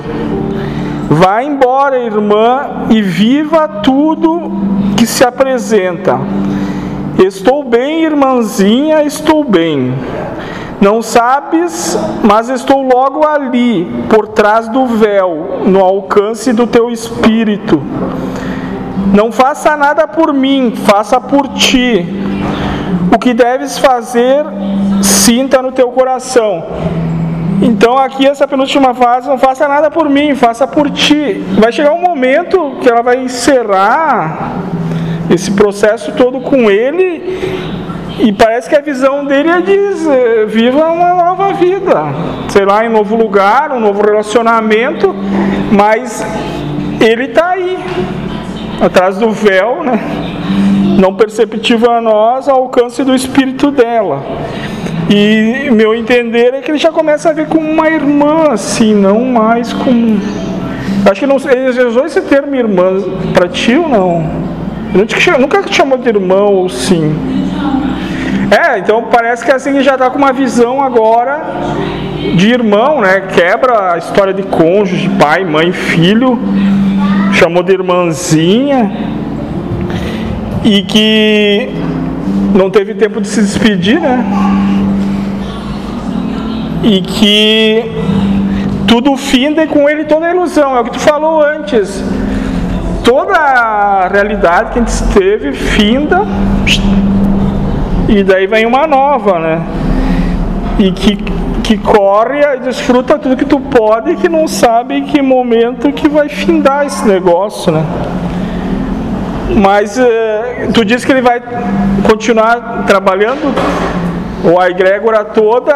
Vá 1.09 1.43
embora, 1.43 1.99
irmã, 1.99 2.87
e 2.91 3.03
viva 3.03 3.69
tudo 3.69 4.51
que 4.97 5.07
se 5.07 5.25
apresenta. 5.25 6.19
Estou 7.19 7.63
bem, 7.63 8.05
irmãzinha, 8.05 9.03
estou 9.03 9.45
bem. 9.45 9.95
Não 10.81 11.01
sabes, 11.01 11.97
mas 12.25 12.49
estou 12.49 12.83
logo 12.83 13.25
ali, 13.27 13.85
por 14.09 14.29
trás 14.29 14.69
do 14.69 14.87
véu, 14.87 15.63
no 15.67 15.81
alcance 15.81 16.53
do 16.53 16.67
teu 16.67 16.91
espírito. 16.91 17.81
Não 19.15 19.33
faça 19.33 19.77
nada 19.77 20.07
por 20.07 20.33
mim, 20.33 20.75
faça 20.77 21.21
por 21.21 21.49
ti. 21.49 22.07
O 23.15 23.19
que 23.19 23.35
deves 23.35 23.79
fazer, 23.79 24.45
sinta 25.03 25.61
no 25.61 25.73
teu 25.73 25.89
coração. 25.91 26.65
Então, 27.61 27.97
aqui, 27.97 28.27
essa 28.27 28.47
penúltima 28.49 28.93
fase, 28.93 29.29
não 29.29 29.39
faça 29.39 29.69
nada 29.69 29.91
por 29.91 30.09
mim, 30.09 30.35
faça 30.35 30.67
por 30.67 30.91
ti. 30.91 31.45
Vai 31.59 31.71
chegar 31.71 31.93
um 31.93 32.03
momento 32.03 32.79
que 32.81 32.89
ela 32.89 33.03
vai 33.03 33.23
encerrar 33.23 34.63
esse 35.31 35.51
processo 35.53 36.13
todo 36.13 36.41
com 36.41 36.71
ele 36.71 37.73
e 38.19 38.33
parece 38.33 38.69
que 38.69 38.77
a 38.77 38.81
visão 38.81 39.25
dele 39.25 39.49
é 39.49 39.61
dizer: 39.61 40.47
viva 40.47 40.91
uma 40.91 41.15
nova 41.15 41.53
vida, 41.55 42.05
sei 42.49 42.65
lá, 42.65 42.85
em 42.85 42.89
um 42.89 42.93
novo 42.93 43.17
lugar, 43.17 43.73
um 43.73 43.81
novo 43.81 44.03
relacionamento, 44.03 45.15
mas 45.73 46.25
ele 47.01 47.25
está 47.25 47.51
aí, 47.51 47.79
atrás 48.83 49.17
do 49.17 49.31
véu, 49.31 49.83
né? 49.85 49.99
não 50.99 51.15
perceptível 51.15 51.91
a 51.91 52.01
nós, 52.01 52.49
ao 52.49 52.63
alcance 52.63 53.03
do 53.03 53.15
espírito 53.15 53.71
dela. 53.71 54.23
E 55.11 55.69
meu 55.71 55.95
entender 55.95 56.55
é 56.55 56.61
que 56.61 56.71
ele 56.71 56.79
já 56.79 56.91
começa 56.91 57.31
a 57.31 57.33
ver 57.33 57.47
como 57.47 57.69
uma 57.69 57.89
irmã, 57.89 58.53
assim, 58.53 58.95
não 58.95 59.25
mais 59.25 59.73
como. 59.73 60.21
Acho 61.11 61.21
que 61.21 61.27
não, 61.27 61.37
ele 61.51 61.85
usou 61.85 62.07
esse 62.07 62.21
termo 62.23 62.55
irmã 62.55 62.95
para 63.35 63.49
ti 63.49 63.75
ou 63.75 63.89
não? 63.89 64.25
Nunca 65.39 65.63
te 65.63 65.75
chamou 65.75 65.99
de 65.99 66.09
irmão 66.09 66.55
ou 66.55 66.69
sim. 66.69 67.15
É, 68.51 68.79
então 68.79 69.05
parece 69.11 69.45
que 69.45 69.51
assim 69.51 69.81
já 69.83 69.95
está 69.95 70.11
com 70.11 70.19
uma 70.19 70.33
visão 70.33 70.83
agora 70.83 71.43
de 72.37 72.49
irmão, 72.49 73.01
né? 73.01 73.23
Quebra 73.35 73.95
a 73.95 73.99
história 73.99 74.33
de 74.33 74.43
cônjuge, 74.43 75.09
pai, 75.19 75.45
mãe, 75.45 75.73
filho, 75.73 76.39
chamou 77.43 77.65
de 77.65 77.73
irmãzinha 77.73 78.93
e 80.63 80.83
que 80.83 81.71
não 82.55 82.71
teve 82.71 82.95
tempo 82.95 83.21
de 83.21 83.27
se 83.27 83.41
despedir, 83.41 84.01
né? 84.01 84.25
E 86.85 87.01
que 87.01 87.91
tudo 88.87 89.17
finda 89.17 89.67
com 89.67 89.89
ele 89.89 90.05
toda 90.05 90.27
a 90.27 90.31
ilusão, 90.31 90.77
é 90.77 90.81
o 90.81 90.85
que 90.85 90.93
tu 90.93 91.01
falou 91.01 91.43
antes. 91.43 92.05
Toda 93.03 93.37
a 93.37 94.07
realidade 94.07 94.71
que 94.71 94.79
a 94.79 94.83
gente 94.83 95.13
teve 95.13 95.53
finda 95.53 96.25
e 98.09 98.23
daí 98.23 98.47
vem 98.47 98.67
uma 98.67 98.87
nova, 98.87 99.41
né? 99.41 99.63
E 100.79 100.93
que, 100.93 101.17
que 101.63 101.79
corre 101.79 102.41
e 102.41 102.61
desfruta 102.61 103.19
tudo 103.19 103.37
que 103.37 103.45
tu 103.45 103.61
pode 103.61 104.13
e 104.13 104.17
que 104.17 104.29
não 104.29 104.49
sabe 104.49 104.97
em 104.97 105.05
que 105.05 105.23
momento 105.23 105.93
que 105.93 106.09
vai 106.09 106.29
findar 106.29 106.85
esse 106.85 107.07
negócio, 107.07 107.73
né? 107.73 107.85
Mas 109.57 109.99
eh, 109.99 110.69
tu 110.75 110.85
disse 110.85 111.07
que 111.07 111.13
ele 111.13 111.23
vai 111.23 111.41
continuar 112.09 112.85
trabalhando, 112.87 113.55
ou 114.45 114.61
a 114.61 114.71
egrégora 114.71 115.25
toda, 115.25 115.73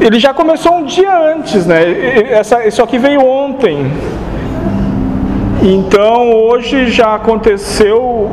ele 0.00 0.18
já 0.18 0.32
começou 0.32 0.76
um 0.76 0.84
dia 0.84 1.34
antes, 1.34 1.66
né? 1.66 2.30
Essa, 2.30 2.66
isso 2.66 2.82
aqui 2.82 2.96
veio 2.96 3.24
ontem. 3.24 3.90
Então 5.62 6.32
hoje 6.32 6.90
já 6.90 7.14
aconteceu 7.16 8.30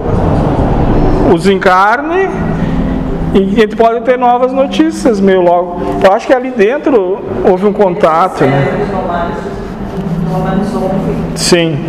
os 1.33 1.47
encarne 1.47 2.29
e 3.33 3.39
a 3.39 3.61
gente 3.61 3.75
pode 3.75 4.01
ter 4.01 4.17
novas 4.17 4.51
notícias 4.51 5.19
meio 5.19 5.41
logo. 5.41 5.79
Eu 6.03 6.11
acho 6.11 6.27
que 6.27 6.33
ali 6.33 6.51
dentro 6.51 7.19
houve 7.43 7.65
um 7.65 7.73
contato. 7.73 8.43
Né? 8.43 8.87
Sim. 11.35 11.85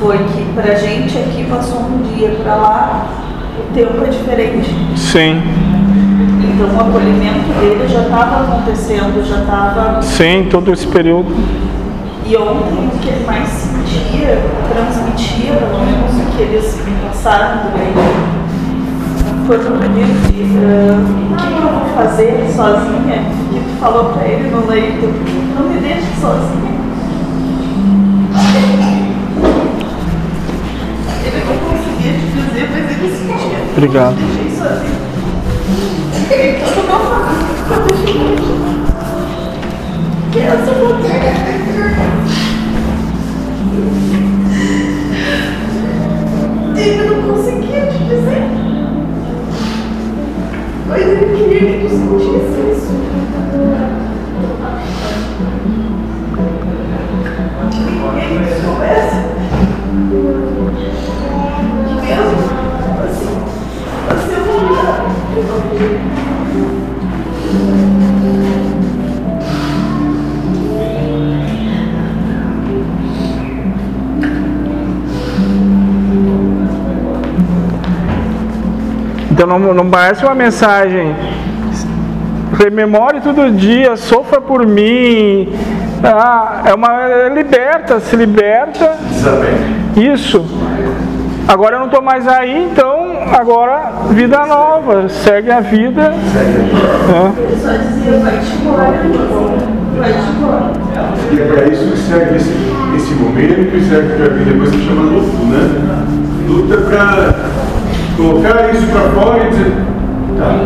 Foi 0.00 0.18
que 0.18 0.52
pra 0.54 0.74
gente 0.74 1.18
aqui 1.18 1.46
passou 1.48 1.80
um 1.80 2.02
dia, 2.14 2.30
pra 2.42 2.54
lá 2.54 3.06
o 3.58 3.74
tempo 3.74 4.04
é 4.04 4.08
diferente. 4.08 4.70
Sim. 4.96 5.42
Então 6.42 6.76
o 6.76 6.80
acolhimento 6.80 7.48
dele 7.60 7.86
já 7.88 8.02
estava 8.02 8.44
acontecendo, 8.44 9.26
já 9.26 9.40
estava. 9.40 10.02
Sim, 10.02 10.48
todo 10.50 10.72
esse 10.72 10.86
período. 10.86 11.34
E 12.26 12.36
ontem 12.36 12.86
o 12.86 12.98
que 12.98 13.08
ele 13.08 13.24
mais 13.26 13.48
sentia, 13.48 14.38
transmitia, 14.72 15.52
pelo 15.54 15.80
menos 15.80 16.14
o 16.14 16.36
que 16.36 16.42
eles 16.42 16.80
passaram 17.06 17.70
foi 17.72 18.39
dia, 19.58 20.06
uh, 20.06 21.02
o 21.32 21.36
que 21.36 21.44
eu 21.60 21.68
vou 21.72 21.86
fazer 21.96 22.46
sozinha? 22.54 23.18
Que 23.50 23.58
tu 23.58 23.72
falou 23.80 24.12
pra 24.12 24.24
ele 24.24 24.48
no 24.48 24.64
leito, 24.68 25.06
não 25.56 25.68
me 25.68 25.80
deixe 25.80 26.06
sozinha. 26.20 26.70
Ele 31.24 31.40
não 31.48 31.56
conseguia 31.58 32.12
te 32.12 32.26
dizer, 32.30 32.66
mas 32.70 32.84
ele 32.92 33.08
sentia. 33.16 33.58
Obrigado. 33.72 34.14
Me 34.14 34.22
deixei 34.22 34.50
sozinha. 34.56 35.00
Então 36.30 36.70
não 36.76 37.00
falo, 37.00 37.34
não 37.70 37.78
deixei 37.86 38.36
Que 40.30 40.38
é 40.38 40.40
essa 40.46 40.72
vontade. 40.72 41.50
Ele 46.76 47.02
não 47.04 47.16
conseguia 47.34 47.59
Mas 50.90 51.02
ele 51.06 51.36
queria 51.36 51.60
que 51.60 51.86
tu 51.86 51.88
sentisse 51.88 52.60
isso. 52.72 52.90
Ninguém 58.02 58.42
soubesse. 58.60 59.20
Que 61.86 61.94
mesmo 61.94 62.34
assim, 63.04 63.32
você 64.08 64.36
voltar. 64.40 64.90
Então 79.42 79.58
não, 79.58 79.72
não 79.72 79.88
parece 79.88 80.22
uma 80.22 80.34
mensagem. 80.34 81.16
Rememore 82.58 83.22
todo 83.22 83.50
dia, 83.50 83.96
sofra 83.96 84.38
por 84.38 84.66
mim. 84.66 85.50
Ah, 86.04 86.60
é 86.66 86.74
uma 86.74 87.04
é 87.04 87.30
liberta, 87.30 88.00
se 88.00 88.16
liberta. 88.16 88.98
Isso. 89.96 90.44
Agora 91.48 91.76
eu 91.76 91.78
não 91.78 91.86
estou 91.86 92.02
mais 92.02 92.28
aí, 92.28 92.68
então 92.70 93.16
agora 93.32 93.92
vida 94.10 94.44
nova, 94.44 95.08
segue 95.08 95.50
a 95.50 95.60
vida. 95.60 96.12
Ele 97.38 97.56
só 97.56 97.72
dizia, 97.72 98.18
vai 98.18 98.38
te 98.40 98.56
embora, 98.56 98.92
vai 99.98 100.12
te 100.12 100.18
embora. 100.36 100.72
E 101.32 101.40
é 101.40 101.44
para 101.46 101.66
isso 101.66 101.90
que 101.90 101.96
serve 101.96 102.36
esse, 102.36 102.52
esse 102.94 103.14
momento 103.14 103.74
e 103.74 103.88
serve 103.88 104.16
para 104.16 104.34
vir 104.34 104.44
depois 104.52 104.70
que 104.70 104.86
chama 104.86 105.00
luto, 105.00 105.46
né? 105.46 106.06
Luta 106.46 106.76
para 106.76 107.59
colocar 108.20 108.74
isso 108.74 108.86
para 108.88 109.08
fora 109.10 109.46
e 109.46 109.50
dizer, 109.50 109.72
tá, 110.38 110.60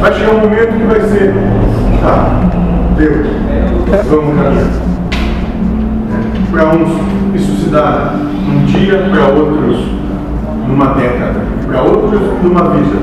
vai 0.00 0.12
chegar 0.14 0.32
um 0.32 0.40
momento 0.40 0.72
que 0.72 0.84
vai 0.84 1.00
ser, 1.02 1.34
tá, 2.00 2.40
deu, 2.96 3.24
vamos 4.08 4.42
caminhar. 4.42 4.84
Para 6.50 6.68
uns 6.76 6.90
isso 7.34 7.64
se 7.64 7.68
dá 7.70 8.14
num 8.14 8.64
dia, 8.64 9.08
para 9.10 9.26
outros 9.28 9.86
numa 10.66 10.94
década, 10.94 11.40
para 11.66 11.82
outros 11.82 12.22
numa 12.42 12.70
vida. 12.70 12.96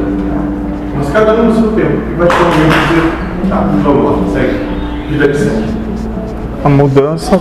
Mas 0.97 1.09
cada 1.11 1.33
um 1.33 1.45
no 1.45 1.53
seu 1.53 1.71
tempo, 1.73 2.01
e 2.11 2.15
vai 2.15 2.29
chegar 2.29 2.45
um 2.45 2.49
momento 2.49 2.73
de 2.73 2.87
dizer, 2.87 3.49
tá, 3.49 3.69
vamos 3.83 4.05
lá, 4.05 4.31
segue, 4.33 4.59
vida 5.09 5.27
que 5.27 5.37
segue. 5.37 5.81
A 6.63 6.69
mudança 6.69 7.39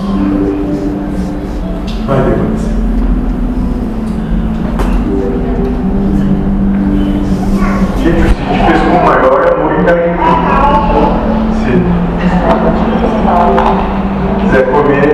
vai 2.06 2.18
acontecer. 2.18 2.49
Fez 8.58 8.78
com 8.82 8.96
o 8.96 9.04
maior 9.04 9.40
amor 9.52 9.72
e 9.72 9.84
carinho. 9.84 10.16
Se 11.60 11.72
quiser 14.40 14.64
comer, 14.72 15.10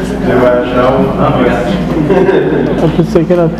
você 0.00 0.34
vai 0.36 0.54
achar 0.62 0.86
um. 0.92 1.00
Obrigado. 1.26 1.68
Eu 2.82 2.88
pensei 2.96 3.24
que 3.24 3.32
era. 3.32 3.50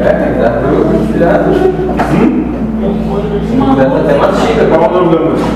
É, 0.00 0.38
dá 0.40 0.50
pra 0.50 0.68
eu 0.70 1.06
filhado. 1.12 1.50
Dá 3.76 3.82
até 3.98 4.12
uma 4.14 4.32
xícara. 4.34 4.68
Qual 4.68 4.90
o 4.90 4.92
nome 4.94 5.16
música? 5.18 5.50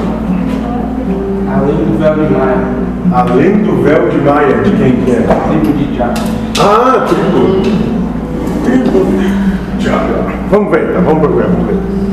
Além 1.55 1.77
do 1.77 2.27
de 2.27 2.35
maia. 2.35 2.74
Além 3.13 3.63
do 3.63 3.83
véu 3.83 4.09
de 4.09 4.19
Maia, 4.19 4.63
de 4.63 4.71
quem 4.71 4.97
que 5.05 5.11
é? 5.13 5.23
Tribo 5.49 5.73
de 5.77 5.95
Tiago. 5.95 6.15
Ah, 6.61 7.07
tribo. 7.07 7.63
Tribo. 8.65 9.07
Tiago. 9.79 10.31
Vamos 10.51 10.71
ver, 10.71 10.91
então, 10.91 11.03
vamos 11.03 11.21
procurar, 11.21 11.49
vamos 11.49 11.67
ver. 11.67 12.05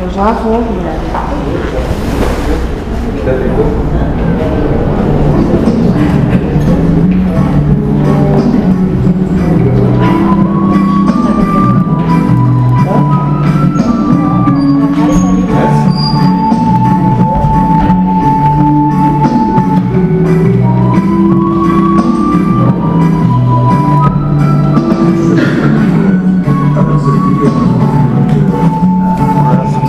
Eu 0.00 0.10
já 0.10 0.32
vou 0.32 0.60
virar. 0.62 1.21
Ainda 3.32 3.44
tem 3.44 3.56
pouco? 3.56 4.11